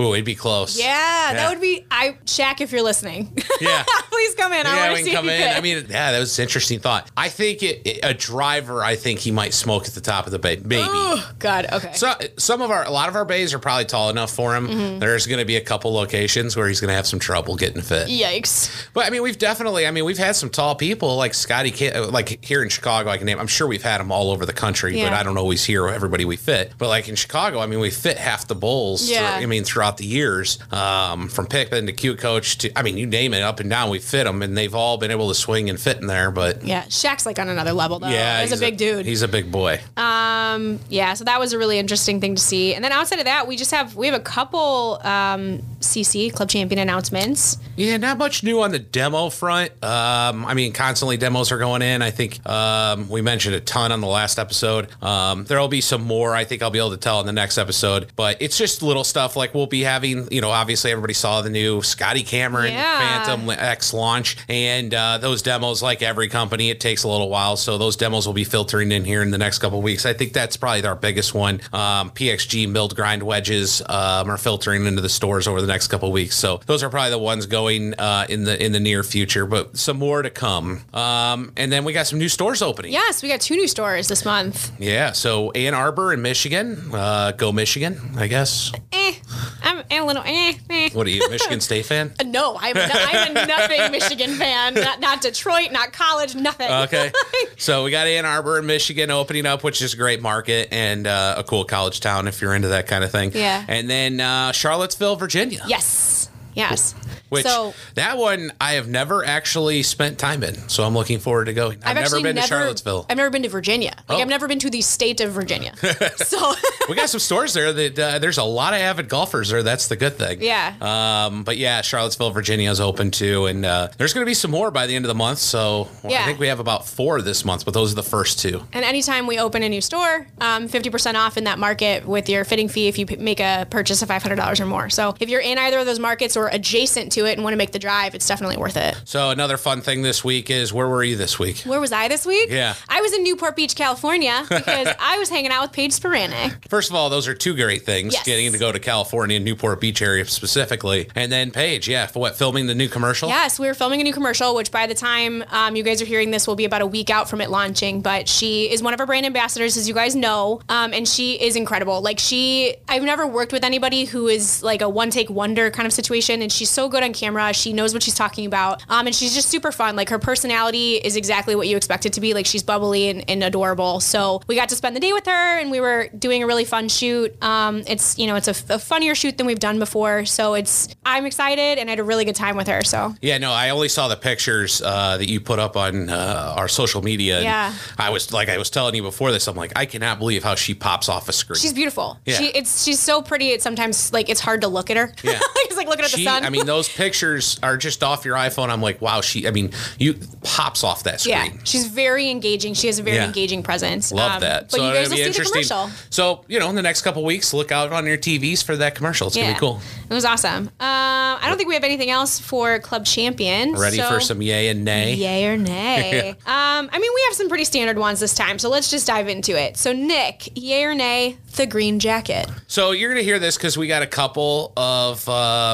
Ooh, 0.00 0.12
it'd 0.14 0.24
be 0.24 0.34
close. 0.34 0.78
Yeah, 0.78 0.84
Yeah. 1.30 1.34
that 1.34 1.50
would 1.50 1.60
be 1.60 1.84
I 1.90 2.16
Shaq 2.26 2.60
if 2.60 2.72
you're 2.72 2.82
listening. 2.82 3.36
Yeah. 3.60 3.82
Please 4.10 4.36
come 4.36 4.52
in. 4.52 4.66
I 4.66 4.76
Yeah, 4.76 4.86
want 4.88 4.98
to 4.98 5.04
see 5.04 5.12
come 5.12 5.24
you 5.24 5.32
in. 5.32 5.40
fit. 5.42 5.56
I 5.56 5.60
mean, 5.60 5.76
yeah, 5.90 6.12
that 6.12 6.18
was 6.20 6.38
an 6.38 6.44
interesting 6.44 6.78
thought. 6.78 7.10
I 7.16 7.28
think 7.28 7.62
it, 7.64 7.82
it- 7.84 8.00
a 8.04 8.14
driver. 8.14 8.84
I 8.84 8.94
think 8.94 9.18
he 9.18 9.32
might 9.32 9.52
smoke 9.52 9.86
at 9.88 9.94
the 9.94 10.00
top 10.00 10.26
of 10.26 10.32
the 10.32 10.38
bay, 10.38 10.60
maybe. 10.64 10.84
Oh, 10.86 11.32
God, 11.40 11.66
okay. 11.72 11.92
So, 11.94 12.12
some 12.36 12.62
of 12.62 12.70
our, 12.70 12.84
a 12.84 12.90
lot 12.90 13.08
of 13.08 13.16
our 13.16 13.24
bays 13.24 13.52
are 13.54 13.58
probably 13.58 13.86
tall 13.86 14.10
enough 14.10 14.30
for 14.30 14.54
him. 14.54 14.68
Mm-hmm. 14.68 14.98
There's 15.00 15.26
going 15.26 15.40
to 15.40 15.44
be 15.44 15.56
a 15.56 15.60
couple 15.60 15.92
locations 15.92 16.56
where 16.56 16.68
he's 16.68 16.80
going 16.80 16.88
to 16.88 16.94
have 16.94 17.06
some 17.08 17.18
trouble 17.18 17.56
getting 17.56 17.82
fit. 17.82 18.06
Yikes. 18.08 18.86
But 18.94 19.06
I 19.06 19.10
mean, 19.10 19.22
we've 19.22 19.38
definitely, 19.38 19.84
I 19.86 19.90
mean, 19.90 20.04
we've 20.04 20.18
had 20.18 20.36
some 20.36 20.50
tall 20.50 20.76
people 20.76 21.16
like 21.16 21.34
Scotty, 21.34 21.90
like 21.92 22.44
here 22.44 22.62
in 22.62 22.68
Chicago. 22.68 23.10
I 23.10 23.16
can 23.18 23.26
name. 23.26 23.40
I'm 23.40 23.48
sure 23.48 23.66
we've 23.66 23.82
had 23.82 23.98
them 24.00 24.12
all 24.12 24.30
over 24.30 24.46
the 24.46 24.52
country, 24.52 24.96
yeah. 24.98 25.06
but 25.06 25.12
I 25.14 25.24
don't 25.24 25.36
always 25.38 25.64
hear 25.64 25.88
everybody 25.88 26.24
we 26.24 26.36
fit. 26.36 26.72
But 26.78 26.88
like 26.88 27.08
in 27.08 27.16
Chicago, 27.16 27.58
I 27.58 27.66
mean, 27.66 27.80
we 27.80 27.90
fit 27.90 28.18
half 28.18 28.46
the 28.46 28.54
bowls. 28.54 29.10
Yeah. 29.10 29.34
through- 29.34 29.42
I 29.42 29.46
mean, 29.46 29.64
throughout 29.64 29.87
the 29.96 30.04
years, 30.04 30.58
um, 30.72 31.28
from 31.28 31.46
Pickman 31.46 31.86
to 31.86 31.92
Kukoc 31.92 32.58
to, 32.58 32.78
I 32.78 32.82
mean, 32.82 32.96
you 32.98 33.06
name 33.06 33.34
it, 33.34 33.42
up 33.42 33.60
and 33.60 33.70
down, 33.70 33.90
we 33.90 33.98
fit 33.98 34.24
them, 34.24 34.42
and 34.42 34.56
they've 34.56 34.74
all 34.74 34.98
been 34.98 35.10
able 35.10 35.28
to 35.28 35.34
swing 35.34 35.70
and 35.70 35.80
fit 35.80 35.96
in 35.98 36.06
there. 36.06 36.30
But 36.30 36.62
Yeah, 36.64 36.82
Shaq's 36.84 37.26
like 37.26 37.38
on 37.38 37.48
another 37.48 37.72
level 37.72 37.98
though. 37.98 38.08
yeah, 38.08 38.42
he's, 38.42 38.52
a 38.52 38.56
big 38.58 38.76
dude. 38.76 39.06
He's 39.06 39.22
a 39.22 39.28
big 39.28 39.50
boy. 39.50 39.80
Um, 39.96 40.78
yeah, 40.88 41.14
so 41.14 41.24
that 41.24 41.40
was 41.40 41.52
a 41.52 41.58
really 41.58 41.78
interesting 41.78 42.20
thing 42.20 42.34
to 42.34 42.40
see. 42.40 42.74
And 42.74 42.84
then 42.84 42.92
outside 42.92 43.18
of 43.18 43.24
that, 43.24 43.46
we 43.46 43.56
just 43.56 43.70
have 43.70 43.96
we 43.96 44.06
have 44.06 44.14
a 44.14 44.22
couple 44.22 45.00
um, 45.02 45.62
CC 45.80 46.32
Club 46.32 46.48
Champion 46.48 46.78
announcements. 46.80 47.58
Yeah, 47.76 47.96
not 47.96 48.18
much 48.18 48.42
new 48.42 48.60
on 48.62 48.72
the 48.72 48.78
demo 48.80 49.30
front. 49.30 49.70
Um, 49.84 50.44
I 50.44 50.54
mean, 50.54 50.72
constantly 50.72 51.16
demos 51.16 51.52
are 51.52 51.58
going 51.58 51.82
in. 51.82 52.02
I 52.02 52.10
think 52.10 52.44
um, 52.48 53.08
we 53.08 53.22
mentioned 53.22 53.54
a 53.54 53.60
ton 53.60 53.92
on 53.92 54.00
the 54.00 54.08
last 54.08 54.38
episode. 54.38 54.88
Um, 55.02 55.44
there'll 55.44 55.68
be 55.68 55.80
some 55.80 56.02
more. 56.02 56.34
I 56.34 56.42
think 56.44 56.62
I'll 56.62 56.70
be 56.70 56.80
able 56.80 56.90
to 56.90 56.96
tell 56.96 57.20
in 57.20 57.26
the 57.26 57.32
next 57.32 57.58
episode. 57.58 58.08
But 58.16 58.38
it's 58.40 58.58
just 58.58 58.82
little 58.82 59.04
stuff 59.04 59.36
like 59.36 59.54
we'll 59.54 59.66
be 59.68 59.82
having. 59.82 60.26
You 60.32 60.40
know, 60.40 60.50
obviously 60.50 60.90
everybody 60.90 61.14
saw 61.14 61.40
the 61.42 61.50
new 61.50 61.80
Scotty 61.82 62.24
Cameron 62.24 62.72
Yeah. 62.72 63.24
Phantom 63.24 63.50
X 63.50 63.94
launch, 63.94 64.36
and 64.48 64.92
uh, 64.92 65.18
those 65.18 65.42
demos, 65.42 65.82
like 65.82 66.02
every 66.02 66.28
company, 66.28 66.70
it 66.70 66.80
takes 66.80 67.04
a 67.04 67.08
little 67.08 67.28
while. 67.28 67.56
So 67.56 67.78
those 67.78 67.94
demos 67.94 68.26
will 68.26 68.34
be 68.34 68.44
filtering 68.44 68.90
in 68.90 69.04
here 69.04 69.22
in 69.22 69.30
the 69.30 69.38
next 69.38 69.58
couple 69.60 69.78
of 69.78 69.84
weeks. 69.84 70.04
I 70.04 70.12
think 70.12 70.32
that's 70.32 70.56
probably 70.56 70.84
our 70.84 70.96
biggest 70.96 71.34
one. 71.34 71.60
Um, 71.72 72.10
PXG 72.10 72.68
milled 72.68 72.96
grind 72.96 73.22
wedges 73.22 73.80
um, 73.88 74.28
are 74.30 74.36
filtering 74.38 74.84
into 74.86 75.00
the 75.00 75.08
stores 75.08 75.46
over 75.46 75.60
the 75.60 75.67
next 75.68 75.88
couple 75.88 76.10
weeks. 76.12 76.36
So 76.36 76.60
those 76.66 76.82
are 76.82 76.90
probably 76.90 77.10
the 77.10 77.18
ones 77.18 77.46
going 77.46 77.94
uh, 77.94 78.26
in 78.28 78.44
the 78.44 78.62
in 78.62 78.72
the 78.72 78.80
near 78.80 79.02
future. 79.02 79.46
But 79.46 79.76
some 79.76 79.98
more 79.98 80.22
to 80.22 80.30
come. 80.30 80.82
Um, 80.92 81.52
and 81.56 81.70
then 81.70 81.84
we 81.84 81.92
got 81.92 82.06
some 82.06 82.18
new 82.18 82.28
stores 82.28 82.62
opening. 82.62 82.92
Yes, 82.92 83.22
we 83.22 83.28
got 83.28 83.40
two 83.40 83.56
new 83.56 83.68
stores 83.68 84.08
this 84.08 84.24
month. 84.24 84.72
Yeah. 84.78 85.12
So 85.12 85.50
Ann 85.52 85.74
Arbor 85.74 86.12
in 86.12 86.22
Michigan. 86.22 86.90
Uh, 86.92 87.32
go 87.32 87.52
Michigan, 87.52 88.00
I 88.16 88.26
guess. 88.26 88.72
Eh, 88.92 89.14
I'm 89.62 89.84
a 89.90 90.00
little 90.06 90.22
eh. 90.24 90.54
eh. 90.70 90.88
What 90.92 91.06
are 91.06 91.10
you, 91.10 91.28
Michigan 91.30 91.60
State 91.60 91.86
fan? 91.86 92.12
No, 92.28 92.58
I'm 92.60 92.76
a, 92.76 92.80
I'm 92.82 93.36
a 93.36 93.46
nothing 93.46 93.90
Michigan 93.90 94.34
fan. 94.34 94.74
Not, 94.74 95.00
not 95.00 95.22
Detroit, 95.22 95.72
not 95.72 95.92
college, 95.92 96.34
nothing. 96.34 96.70
Okay. 96.70 97.10
So 97.60 97.82
we 97.82 97.90
got 97.90 98.06
Ann 98.06 98.24
Arbor 98.24 98.60
in 98.60 98.66
Michigan 98.66 99.10
opening 99.10 99.44
up, 99.44 99.64
which 99.64 99.82
is 99.82 99.92
a 99.92 99.96
great 99.96 100.22
market 100.22 100.68
and 100.70 101.08
uh, 101.08 101.34
a 101.38 101.42
cool 101.42 101.64
college 101.64 101.98
town 101.98 102.28
if 102.28 102.40
you're 102.40 102.54
into 102.54 102.68
that 102.68 102.86
kind 102.86 103.02
of 103.02 103.10
thing. 103.10 103.32
Yeah. 103.34 103.64
And 103.66 103.90
then 103.90 104.20
uh, 104.20 104.52
Charlottesville, 104.52 105.16
Virginia. 105.16 105.57
Yes. 105.66 106.28
Yes. 106.54 106.94
Which 107.28 107.44
So- 107.44 107.74
that 107.94 108.16
one 108.18 108.52
I 108.60 108.72
have 108.74 108.88
never 108.88 109.24
actually 109.24 109.82
spent 109.82 110.18
time 110.18 110.42
in, 110.42 110.68
so 110.68 110.84
I'm 110.84 110.94
looking 110.94 111.18
forward 111.18 111.46
to 111.46 111.52
going. 111.52 111.78
I've, 111.84 111.94
never 111.94 112.00
actually 112.00 112.22
been 112.22 112.36
to 112.36 112.42
Charlottesville. 112.42 113.06
I've 113.08 113.16
never 113.16 113.30
been 113.30 113.42
to 113.42 113.48
Virginia. 113.48 113.94
Like 114.08 114.18
Oh. 114.18 114.22
I've 114.22 114.28
never 114.28 114.48
been 114.48 114.58
to 114.60 114.70
the 114.70 114.80
state 114.80 115.20
of 115.20 115.32
Virginia. 115.32 115.74
so 116.16 116.54
we 116.88 116.94
got 116.94 117.08
some 117.10 117.20
stores 117.20 117.52
there 117.54 117.72
that 117.72 117.98
uh, 117.98 118.18
there's 118.18 118.38
a 118.38 118.44
lot 118.44 118.72
of 118.74 118.80
avid 118.80 119.08
golfers 119.08 119.50
there. 119.50 119.62
That's 119.62 119.88
the 119.88 119.96
good 119.96 120.14
thing. 120.16 120.42
Yeah. 120.42 120.74
Um, 120.80 121.44
but 121.44 121.56
yeah, 121.56 121.80
Charlottesville, 121.82 122.30
Virginia 122.30 122.70
is 122.70 122.80
open 122.80 123.10
too, 123.10 123.46
and 123.46 123.64
uh, 123.64 123.88
there's 123.98 124.12
going 124.14 124.24
to 124.24 124.28
be 124.30 124.34
some 124.34 124.50
more 124.50 124.70
by 124.70 124.86
the 124.86 124.94
end 124.96 125.04
of 125.04 125.08
the 125.08 125.14
month. 125.14 125.38
So 125.38 125.88
well, 126.02 126.14
I 126.20 126.24
think 126.24 126.38
we 126.38 126.48
have 126.48 126.60
about 126.60 126.86
four 126.86 127.20
this 127.22 127.44
month, 127.44 127.64
but 127.64 127.74
those 127.74 127.92
are 127.92 127.96
the 127.96 128.02
first 128.02 128.38
two. 128.40 128.62
And 128.72 128.84
anytime 128.84 129.26
we 129.26 129.38
open 129.38 129.62
a 129.62 129.68
new 129.68 129.80
store, 129.80 130.26
um, 130.40 130.68
50% 130.68 131.14
off 131.14 131.36
in 131.36 131.44
that 131.44 131.58
market 131.58 132.06
with 132.06 132.28
your 132.28 132.44
fitting 132.44 132.68
fee 132.68 132.88
if 132.88 132.98
you 132.98 133.06
p- 133.06 133.16
make 133.16 133.40
a 133.40 133.66
purchase 133.70 134.02
of 134.02 134.08
$500 134.08 134.60
or 134.60 134.66
more. 134.66 134.88
So 134.90 135.14
if 135.20 135.28
you're 135.28 135.40
in 135.40 135.58
either 135.58 135.78
of 135.78 135.86
those 135.86 135.98
markets 135.98 136.36
or 136.36 136.48
adjacent 136.48 137.12
to 137.12 137.17
it 137.26 137.32
and 137.32 137.42
want 137.42 137.52
to 137.52 137.58
make 137.58 137.72
the 137.72 137.78
drive, 137.78 138.14
it's 138.14 138.26
definitely 138.26 138.56
worth 138.56 138.76
it. 138.76 139.00
So 139.04 139.30
another 139.30 139.56
fun 139.56 139.80
thing 139.80 140.02
this 140.02 140.24
week 140.24 140.50
is 140.50 140.72
where 140.72 140.88
were 140.88 141.02
you 141.02 141.16
this 141.16 141.38
week? 141.38 141.62
Where 141.62 141.80
was 141.80 141.92
I 141.92 142.08
this 142.08 142.26
week? 142.26 142.50
Yeah. 142.50 142.74
I 142.88 143.00
was 143.00 143.12
in 143.12 143.22
Newport 143.22 143.56
Beach, 143.56 143.74
California 143.76 144.44
because 144.48 144.88
I 144.98 145.18
was 145.18 145.28
hanging 145.28 145.50
out 145.50 145.62
with 145.62 145.72
Paige 145.72 145.92
Spiranac. 145.92 146.68
First 146.68 146.90
of 146.90 146.96
all, 146.96 147.10
those 147.10 147.28
are 147.28 147.34
two 147.34 147.54
great 147.54 147.82
things. 147.84 148.14
Yes. 148.14 148.24
Getting 148.24 148.52
to 148.52 148.58
go 148.58 148.72
to 148.72 148.78
California, 148.78 149.38
Newport 149.38 149.80
Beach 149.80 150.02
area 150.02 150.24
specifically, 150.26 151.08
and 151.14 151.30
then 151.30 151.50
Paige, 151.50 151.88
yeah, 151.88 152.06
for 152.06 152.20
what 152.20 152.36
filming 152.36 152.66
the 152.66 152.74
new 152.74 152.88
commercial. 152.88 153.28
Yes, 153.28 153.58
we 153.58 153.66
were 153.66 153.74
filming 153.74 154.00
a 154.00 154.04
new 154.04 154.12
commercial, 154.12 154.54
which 154.54 154.70
by 154.70 154.86
the 154.86 154.94
time 154.94 155.44
um, 155.50 155.76
you 155.76 155.82
guys 155.82 156.00
are 156.02 156.06
hearing 156.06 156.30
this 156.30 156.46
will 156.46 156.56
be 156.56 156.64
about 156.64 156.82
a 156.82 156.86
week 156.86 157.10
out 157.10 157.28
from 157.28 157.40
it 157.40 157.50
launching. 157.50 158.00
But 158.00 158.28
she 158.28 158.70
is 158.70 158.82
one 158.82 158.94
of 158.94 159.00
our 159.00 159.06
brand 159.06 159.26
ambassadors, 159.26 159.76
as 159.76 159.88
you 159.88 159.94
guys 159.94 160.14
know, 160.14 160.60
um, 160.68 160.92
and 160.92 161.06
she 161.06 161.40
is 161.40 161.56
incredible. 161.56 162.00
Like 162.00 162.18
she, 162.18 162.76
I've 162.88 163.02
never 163.02 163.26
worked 163.26 163.52
with 163.52 163.64
anybody 163.64 164.04
who 164.04 164.28
is 164.28 164.62
like 164.62 164.82
a 164.82 164.88
one 164.88 165.10
take 165.10 165.30
wonder 165.30 165.70
kind 165.70 165.86
of 165.86 165.92
situation, 165.92 166.42
and 166.42 166.50
she's 166.50 166.70
so 166.70 166.88
good 166.88 167.02
on 167.08 167.14
camera. 167.14 167.52
She 167.52 167.72
knows 167.72 167.92
what 167.92 168.02
she's 168.02 168.14
talking 168.14 168.46
about, 168.46 168.82
um, 168.88 169.06
and 169.06 169.14
she's 169.14 169.34
just 169.34 169.48
super 169.48 169.72
fun. 169.72 169.96
Like 169.96 170.08
her 170.10 170.18
personality 170.18 170.96
is 170.96 171.16
exactly 171.16 171.56
what 171.56 171.66
you 171.66 171.76
expect 171.76 172.06
it 172.06 172.12
to 172.14 172.20
be. 172.20 172.34
Like 172.34 172.46
she's 172.46 172.62
bubbly 172.62 173.08
and, 173.08 173.28
and 173.28 173.42
adorable. 173.42 174.00
So 174.00 174.42
we 174.46 174.54
got 174.54 174.68
to 174.68 174.76
spend 174.76 174.94
the 174.94 175.00
day 175.00 175.12
with 175.12 175.26
her, 175.26 175.58
and 175.58 175.70
we 175.70 175.80
were 175.80 176.08
doing 176.16 176.42
a 176.42 176.46
really 176.46 176.64
fun 176.64 176.88
shoot. 176.88 177.42
Um, 177.42 177.82
it's 177.86 178.18
you 178.18 178.26
know 178.26 178.36
it's 178.36 178.48
a, 178.48 178.74
a 178.74 178.78
funnier 178.78 179.14
shoot 179.14 179.38
than 179.38 179.46
we've 179.46 179.58
done 179.58 179.78
before, 179.78 180.24
so 180.24 180.54
it's 180.54 180.88
I'm 181.04 181.26
excited, 181.26 181.78
and 181.78 181.88
I 181.88 181.92
had 181.92 181.98
a 181.98 182.04
really 182.04 182.24
good 182.24 182.36
time 182.36 182.56
with 182.56 182.68
her. 182.68 182.84
So. 182.84 183.14
Yeah, 183.20 183.38
no, 183.38 183.52
I 183.52 183.70
only 183.70 183.88
saw 183.88 184.08
the 184.08 184.16
pictures 184.16 184.80
uh, 184.82 185.16
that 185.16 185.28
you 185.28 185.40
put 185.40 185.58
up 185.58 185.76
on 185.76 186.10
uh, 186.10 186.54
our 186.56 186.68
social 186.68 187.02
media. 187.02 187.40
Yeah. 187.42 187.74
I 187.96 188.10
was 188.10 188.32
like, 188.32 188.48
I 188.48 188.58
was 188.58 188.70
telling 188.70 188.94
you 188.94 189.02
before 189.02 189.32
this, 189.32 189.48
I'm 189.48 189.56
like, 189.56 189.72
I 189.76 189.86
cannot 189.86 190.18
believe 190.18 190.44
how 190.44 190.54
she 190.54 190.74
pops 190.74 191.08
off 191.08 191.28
a 191.28 191.32
screen. 191.32 191.58
She's 191.58 191.72
beautiful. 191.72 192.18
Yeah. 192.26 192.36
She 192.36 192.46
it's 192.48 192.84
she's 192.84 193.00
so 193.00 193.22
pretty. 193.22 193.50
It's 193.50 193.64
sometimes 193.64 194.12
like 194.12 194.28
it's 194.28 194.40
hard 194.40 194.60
to 194.60 194.68
look 194.68 194.90
at 194.90 194.96
her. 194.96 195.12
Yeah. 195.22 195.40
like 195.90 195.98
looking 195.98 196.04
at 196.12 196.16
the 196.16 196.24
sun. 196.24 196.44
I 196.44 196.50
mean, 196.50 196.66
those 196.66 196.88
pictures 196.88 197.58
are 197.62 197.76
just 197.76 198.02
off 198.02 198.24
your 198.24 198.36
iPhone. 198.36 198.68
I'm 198.70 198.82
like, 198.82 199.00
wow, 199.00 199.20
she, 199.20 199.46
I 199.46 199.50
mean, 199.50 199.72
you 199.98 200.14
pops 200.42 200.84
off 200.84 201.04
that 201.04 201.20
screen. 201.20 201.36
yeah, 201.36 201.50
she's 201.64 201.86
very 201.86 202.30
engaging. 202.30 202.74
She 202.74 202.86
has 202.86 202.98
a 202.98 203.02
very 203.02 203.16
Yeah. 203.16 203.26
engaging 203.26 203.62
presence. 203.62 204.12
Love 204.12 204.32
Um, 204.36 204.40
that. 204.40 204.70
But 204.70 204.80
you 204.80 204.86
it'll 204.86 204.94
guys 205.00 205.10
will 205.10 205.16
see 205.16 205.28
the 205.42 205.44
commercial. 205.50 205.90
So, 206.10 206.44
you 206.48 206.58
know, 206.58 206.68
in 206.70 206.74
the 206.76 206.82
next 206.82 207.02
couple 207.02 207.24
weeks, 207.24 207.52
look 207.52 207.72
out 207.72 207.92
on 207.92 208.06
your 208.06 208.16
TVs 208.18 208.62
for 208.62 208.76
that 208.76 208.94
commercial. 208.94 209.26
It's 209.28 209.36
going 209.36 209.48
to 209.48 209.54
be 209.54 209.58
cool. 209.60 209.80
It 210.10 210.14
was 210.14 210.24
awesome. 210.24 210.68
Uh, 210.80 211.36
I 211.40 211.44
don't 211.46 211.56
think 211.56 211.68
we 211.68 211.74
have 211.74 211.84
anything 211.84 212.10
else 212.10 212.38
for 212.38 212.78
Club 212.78 213.04
Champion. 213.04 213.72
Ready 213.74 213.96
so- 213.98 214.08
for 214.08 214.20
some 214.20 214.40
yay 214.42 214.68
and 214.68 214.84
nay? 214.84 215.14
Yay 215.14 215.46
or 215.46 215.56
nay? 215.56 216.30
um, 216.46 216.88
I 216.92 216.98
mean, 216.98 217.10
we 217.14 217.22
have 217.28 217.34
some 217.34 217.48
pretty 217.48 217.64
standard 217.64 217.98
ones 217.98 218.20
this 218.20 218.34
time, 218.34 218.58
so 218.58 218.68
let's 218.68 218.90
just 218.90 219.06
dive 219.06 219.28
into 219.28 219.58
it. 219.60 219.76
So, 219.76 219.92
Nick, 219.92 220.48
yay 220.56 220.84
or 220.84 220.94
nay, 220.94 221.36
the 221.56 221.66
green 221.66 221.98
jacket? 221.98 222.46
So 222.66 222.92
you're 222.92 223.10
going 223.12 223.20
to 223.20 223.24
hear 223.24 223.38
this 223.38 223.56
because 223.56 223.76
we 223.76 223.86
got 223.88 224.02
a 224.02 224.06
couple 224.06 224.72
of 224.76 225.28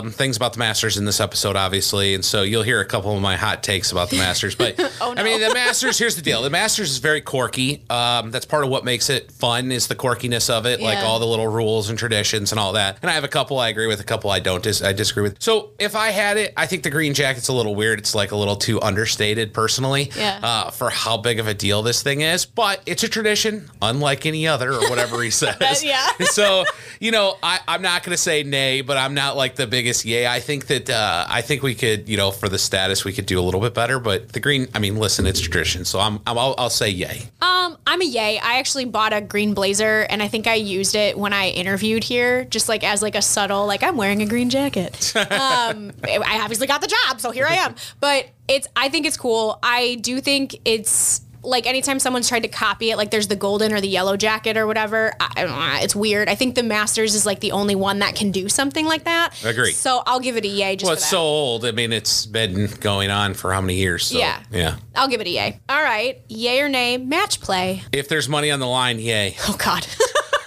um, 0.04 0.10
things 0.12 0.36
about 0.36 0.52
the 0.52 0.58
Masters 0.58 0.96
in 0.96 1.04
this 1.04 1.20
episode, 1.20 1.56
obviously, 1.56 2.14
and 2.14 2.24
so 2.24 2.42
you'll 2.42 2.62
hear 2.62 2.80
a 2.80 2.84
couple 2.84 3.14
of 3.14 3.20
my 3.22 3.36
hot 3.36 3.62
takes 3.62 3.92
about 3.92 4.10
the 4.10 4.18
Masters. 4.18 4.54
But 4.54 4.74
Oh, 5.00 5.14
I 5.16 5.22
mean, 5.22 5.40
the 5.40 5.52
Masters. 5.52 5.98
Here's 5.98 6.16
the 6.16 6.22
deal: 6.22 6.42
the 6.42 6.50
Masters 6.50 6.90
is 6.90 6.98
very 6.98 7.20
quirky. 7.20 7.82
Um, 7.90 8.30
that's 8.30 8.44
part 8.46 8.64
of 8.64 8.70
what 8.70 8.84
makes 8.84 9.10
it 9.10 9.30
fun 9.32 9.72
is 9.72 9.88
the 9.88 9.94
quirkiness 9.96 10.50
of 10.50 10.66
it, 10.66 10.80
like 10.80 10.98
all 10.98 11.18
the 11.18 11.26
little 11.26 11.48
rules 11.48 11.88
and 11.88 11.98
traditions 11.98 12.52
and 12.52 12.58
all 12.58 12.72
that. 12.74 12.98
And 13.02 13.10
I 13.10 13.14
have 13.14 13.24
a 13.24 13.28
couple 13.28 13.58
I 13.58 13.68
agree 13.68 13.86
with, 13.86 14.00
a 14.00 14.04
couple 14.04 14.30
I 14.30 14.40
don't. 14.40 14.62
Dis- 14.62 14.82
I 14.82 14.92
disagree 14.92 15.22
with. 15.24 15.42
So 15.42 15.70
if 15.78 15.96
I 15.96 16.10
had 16.10 16.36
it, 16.36 16.52
I 16.56 16.66
think 16.66 16.82
the 16.82 16.90
green 16.90 17.14
jacket's 17.14 17.48
a 17.48 17.52
little 17.52 17.74
weird. 17.74 17.98
It's 17.98 18.14
like 18.14 18.32
a 18.32 18.36
little 18.36 18.56
too 18.56 18.80
understated, 18.80 19.52
personally, 19.52 20.10
Yeah. 20.16 20.40
uh, 20.42 20.70
for 20.70 20.90
how 20.90 21.16
big 21.16 21.38
of 21.40 21.46
a 21.48 21.54
deal 21.54 21.82
this 21.82 22.02
thing 22.02 22.20
is. 22.20 22.44
But 22.46 22.82
it's 22.86 23.02
a 23.02 23.08
tradition, 23.08 23.70
unlike 23.82 24.26
any 24.26 24.46
other, 24.46 24.72
or 24.72 24.88
whatever 24.90 25.22
he 25.22 25.30
says. 25.30 25.82
yeah. 25.84 26.08
so 26.24 26.64
you 27.00 27.10
know, 27.10 27.36
I, 27.42 27.60
I'm 27.66 27.82
not 27.82 28.02
going 28.02 28.12
to 28.14 28.22
say 28.22 28.42
nay, 28.44 28.80
but 28.80 28.96
I'm 28.96 29.14
not 29.14 29.36
like 29.36 29.56
the 29.56 29.66
biggest 29.84 30.06
yay. 30.06 30.26
I 30.26 30.40
think 30.40 30.68
that 30.68 30.88
uh, 30.88 31.26
I 31.28 31.42
think 31.42 31.62
we 31.62 31.74
could, 31.74 32.08
you 32.08 32.16
know, 32.16 32.30
for 32.30 32.48
the 32.48 32.58
status, 32.58 33.04
we 33.04 33.12
could 33.12 33.26
do 33.26 33.38
a 33.38 33.42
little 33.42 33.60
bit 33.60 33.74
better. 33.74 34.00
But 34.00 34.32
the 34.32 34.40
green, 34.40 34.66
I 34.74 34.78
mean, 34.78 34.96
listen, 34.96 35.26
it's 35.26 35.40
tradition, 35.40 35.84
so 35.84 36.00
I'm, 36.00 36.20
I'm 36.26 36.38
I'll, 36.38 36.54
I'll 36.56 36.70
say 36.70 36.88
yay. 36.88 37.28
Um, 37.42 37.76
I'm 37.86 38.00
a 38.00 38.06
yay. 38.06 38.38
I 38.38 38.58
actually 38.58 38.86
bought 38.86 39.12
a 39.12 39.20
green 39.20 39.52
blazer, 39.52 40.06
and 40.08 40.22
I 40.22 40.28
think 40.28 40.46
I 40.46 40.54
used 40.54 40.94
it 40.94 41.18
when 41.18 41.34
I 41.34 41.50
interviewed 41.50 42.02
here, 42.02 42.44
just 42.46 42.66
like 42.66 42.82
as 42.82 43.02
like 43.02 43.14
a 43.14 43.20
subtle, 43.20 43.66
like 43.66 43.82
I'm 43.82 43.98
wearing 43.98 44.22
a 44.22 44.26
green 44.26 44.48
jacket. 44.48 45.14
um, 45.16 45.92
I 46.02 46.40
obviously 46.40 46.66
got 46.66 46.80
the 46.80 46.86
job, 46.86 47.20
so 47.20 47.30
here 47.30 47.46
I 47.46 47.56
am. 47.56 47.74
But 48.00 48.30
it's, 48.48 48.66
I 48.74 48.88
think 48.88 49.04
it's 49.04 49.18
cool. 49.18 49.58
I 49.62 49.98
do 50.00 50.22
think 50.22 50.56
it's 50.64 51.20
like 51.44 51.66
anytime 51.66 51.98
someone's 51.98 52.28
tried 52.28 52.42
to 52.44 52.48
copy 52.48 52.90
it, 52.90 52.96
like 52.96 53.10
there's 53.10 53.28
the 53.28 53.36
golden 53.36 53.72
or 53.72 53.80
the 53.80 53.88
yellow 53.88 54.16
jacket 54.16 54.56
or 54.56 54.66
whatever. 54.66 55.12
I, 55.20 55.32
I 55.36 55.42
don't 55.44 55.50
know, 55.58 55.78
it's 55.82 55.94
weird. 55.96 56.28
I 56.28 56.34
think 56.34 56.54
the 56.54 56.62
Masters 56.62 57.14
is 57.14 57.24
like 57.26 57.40
the 57.40 57.52
only 57.52 57.74
one 57.74 58.00
that 58.00 58.14
can 58.14 58.30
do 58.30 58.48
something 58.48 58.86
like 58.86 59.04
that. 59.04 59.42
Agree. 59.44 59.72
So 59.72 60.02
I'll 60.06 60.20
give 60.20 60.36
it 60.36 60.44
a 60.44 60.48
yay. 60.48 60.76
Just 60.76 60.84
Well, 60.86 60.94
it's 60.94 61.08
so 61.08 61.20
old. 61.20 61.64
I 61.64 61.70
mean, 61.72 61.92
it's 61.92 62.26
been 62.26 62.66
going 62.80 63.10
on 63.10 63.34
for 63.34 63.52
how 63.52 63.60
many 63.60 63.74
years? 63.76 64.06
So, 64.06 64.18
Yeah. 64.18 64.40
yeah. 64.50 64.76
I'll 64.94 65.08
give 65.08 65.20
it 65.20 65.26
a 65.26 65.30
yay. 65.30 65.60
All 65.68 65.82
right, 65.82 66.20
yay 66.28 66.60
or 66.60 66.68
nay, 66.68 66.96
match 66.98 67.40
play. 67.40 67.82
If 67.92 68.08
there's 68.08 68.28
money 68.28 68.50
on 68.50 68.60
the 68.60 68.66
line, 68.68 68.98
yay. 68.98 69.36
Oh 69.48 69.56
God. 69.58 69.86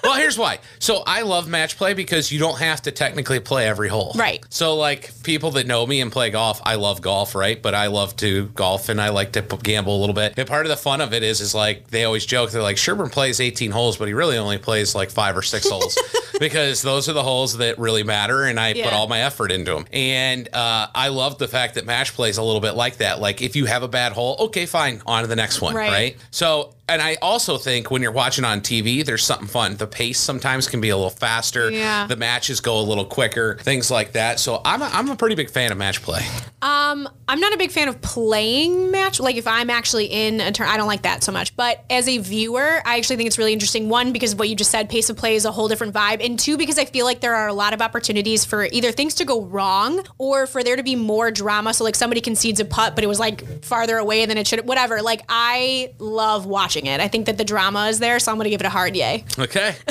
well, 0.08 0.16
here's 0.20 0.38
why. 0.38 0.60
So 0.80 1.04
I 1.06 1.22
love 1.22 1.48
match 1.48 1.78
play 1.78 1.94
because 1.94 2.32
you 2.32 2.40
don't 2.40 2.58
have 2.60 2.82
to 2.84 2.92
technically 2.92 3.40
play 3.40 3.68
every 3.68 3.90
hole. 3.90 4.14
Right. 4.16 4.44
So 4.50 4.76
like 4.76 5.12
people 5.24 5.52
that 5.52 5.68
know 5.68 5.86
me 5.86 6.02
and 6.02 6.12
play 6.12 6.30
golf, 6.30 6.62
I 6.66 6.76
love 6.76 7.02
golf, 7.02 7.36
right? 7.36 7.62
But 7.62 7.76
I 7.76 7.88
love 7.88 8.16
to 8.18 8.48
golf 8.50 8.90
and 8.90 9.02
I 9.02 9.10
like 9.10 9.34
to 9.34 9.42
p- 9.42 9.58
gamble 9.58 9.96
a 9.96 10.00
little 10.00 10.16
bit. 10.16 10.34
And 10.38 10.48
part 10.48 10.66
of 10.66 10.70
the 10.70 10.78
fun 10.78 11.02
of 11.02 11.14
it 11.14 11.24
is, 11.24 11.42
is 11.42 11.54
like 11.54 11.88
they 11.90 12.04
always 12.06 12.26
joke. 12.26 12.52
They're 12.52 12.62
like 12.62 12.78
Sherburne 12.78 13.10
plays 13.12 13.40
18 13.40 13.72
holes, 13.72 13.98
but 13.98 14.08
he 14.08 14.14
really 14.14 14.38
only 14.38 14.58
plays 14.58 14.96
like 14.96 15.10
five 15.12 15.36
or 15.38 15.42
six 15.42 15.70
holes 15.70 15.98
because 16.40 16.82
those 16.82 17.10
are 17.10 17.14
the 17.14 17.24
holes 17.24 17.58
that 17.58 17.78
really 17.80 18.04
matter, 18.04 18.44
and 18.44 18.60
I 18.60 18.74
put 18.74 18.94
all 18.94 19.08
my 19.08 19.22
effort 19.22 19.52
into 19.52 19.74
them. 19.74 19.86
And 19.92 20.48
uh, 20.54 20.88
I 20.94 21.10
love 21.10 21.38
the 21.38 21.48
fact 21.48 21.76
that 21.76 21.86
match 21.86 22.14
play 22.14 22.30
is 22.30 22.38
a 22.38 22.44
little 22.44 22.62
bit 22.62 22.74
like 22.76 22.98
that. 22.98 23.20
Like 23.20 23.42
if 23.42 23.56
you 23.56 23.66
have 23.66 23.84
a 23.84 23.88
bad 23.88 24.12
hole, 24.14 24.36
okay, 24.46 24.66
fine, 24.66 25.02
on 25.06 25.24
to 25.24 25.28
the 25.28 25.36
next 25.36 25.62
one, 25.62 25.76
Right. 25.76 25.92
right? 25.92 26.18
So, 26.32 26.74
and 26.90 27.02
I 27.02 27.16
also 27.22 27.58
think 27.58 27.92
when 27.92 28.02
you're 28.02 28.14
watching 28.14 28.46
on 28.46 28.62
TV, 28.62 29.06
there's 29.06 29.24
something 29.26 29.48
fun. 29.48 29.76
The 29.76 29.88
pace 29.88 30.20
sometimes 30.20 30.70
can 30.70 30.80
be 30.80 30.90
a 30.90 30.96
little 30.96 31.10
faster. 31.10 31.70
Yeah. 31.70 32.08
The 32.08 32.16
matches 32.16 32.62
go 32.62 32.80
a 32.80 32.82
little 32.82 33.04
quicker, 33.04 33.58
things 33.58 33.92
like 33.92 34.14
that. 34.14 34.40
So 34.40 34.62
I'm 34.64 34.82
a, 34.82 34.86
I'm 34.86 35.10
a 35.10 35.18
pretty 35.18 35.36
big 35.36 35.50
fan 35.50 35.74
of 35.74 35.78
match 35.78 36.02
play. 36.02 36.26
Um, 36.62 37.10
I'm 37.28 37.42
not 37.42 37.54
a 37.54 37.58
big 37.58 37.72
fan 37.72 37.90
of 37.90 38.02
playing 38.02 38.90
match. 38.90 39.20
Like 39.20 39.36
if 39.36 39.48
I'm 39.48 39.70
actually 39.70 40.06
in 40.06 40.40
a 40.40 40.52
turn, 40.54 40.70
I 40.70 40.78
don't 40.78 40.88
like 40.88 41.02
that 41.02 41.24
so 41.24 41.34
much. 41.34 41.58
But 41.58 41.84
as 41.90 42.08
a 42.08 42.20
viewer, 42.20 42.82
I 42.86 42.98
actually 42.98 43.18
think 43.18 43.28
it's 43.28 43.38
really 43.38 43.52
interesting. 43.52 43.90
One, 43.90 44.14
because 44.14 44.32
of 44.32 44.40
what 44.40 44.48
you 44.48 44.56
just 44.56 44.72
said, 44.72 44.90
pace 44.90 45.10
of 45.10 45.18
play 45.18 45.36
is 45.36 45.44
a 45.44 45.52
whole 45.52 45.68
different 45.68 45.94
vibe. 45.94 46.24
And 46.26 46.40
two, 46.40 46.58
because 46.58 46.80
I 46.80 46.86
feel 46.86 47.06
like 47.06 47.20
there 47.20 47.36
are 47.36 47.50
a 47.50 47.54
lot 47.54 47.74
of 47.74 47.82
opportunities 47.82 48.46
for 48.46 48.64
either 48.64 48.94
things 48.94 49.16
to 49.16 49.26
go 49.26 49.42
wrong 49.42 50.06
or 50.18 50.48
for 50.48 50.64
there 50.64 50.78
to 50.78 50.84
be 50.84 50.96
more 50.96 51.32
drama. 51.32 51.74
So 51.74 51.84
like 51.84 51.96
somebody 51.96 52.22
concedes 52.22 52.62
a 52.62 52.66
putt, 52.66 52.96
but 52.96 53.04
it 53.04 53.08
was 53.08 53.20
like 53.20 53.66
farther 53.66 53.98
away 53.98 54.26
than 54.26 54.38
it 54.38 54.48
should. 54.48 54.66
Whatever. 54.66 55.02
Like 55.02 55.24
I 55.28 55.94
love 56.00 56.46
watching 56.46 56.77
it. 56.86 57.02
I 57.02 57.08
think 57.08 57.26
that 57.26 57.38
the 57.38 57.44
drama 57.44 57.88
is 57.88 58.00
there, 58.00 58.20
so 58.20 58.32
I'm 58.32 58.38
gonna 58.38 58.50
give 58.50 58.62
it 58.62 58.68
a 58.68 58.70
hard 58.70 58.96
yay. 58.96 59.24
Okay. 59.38 59.76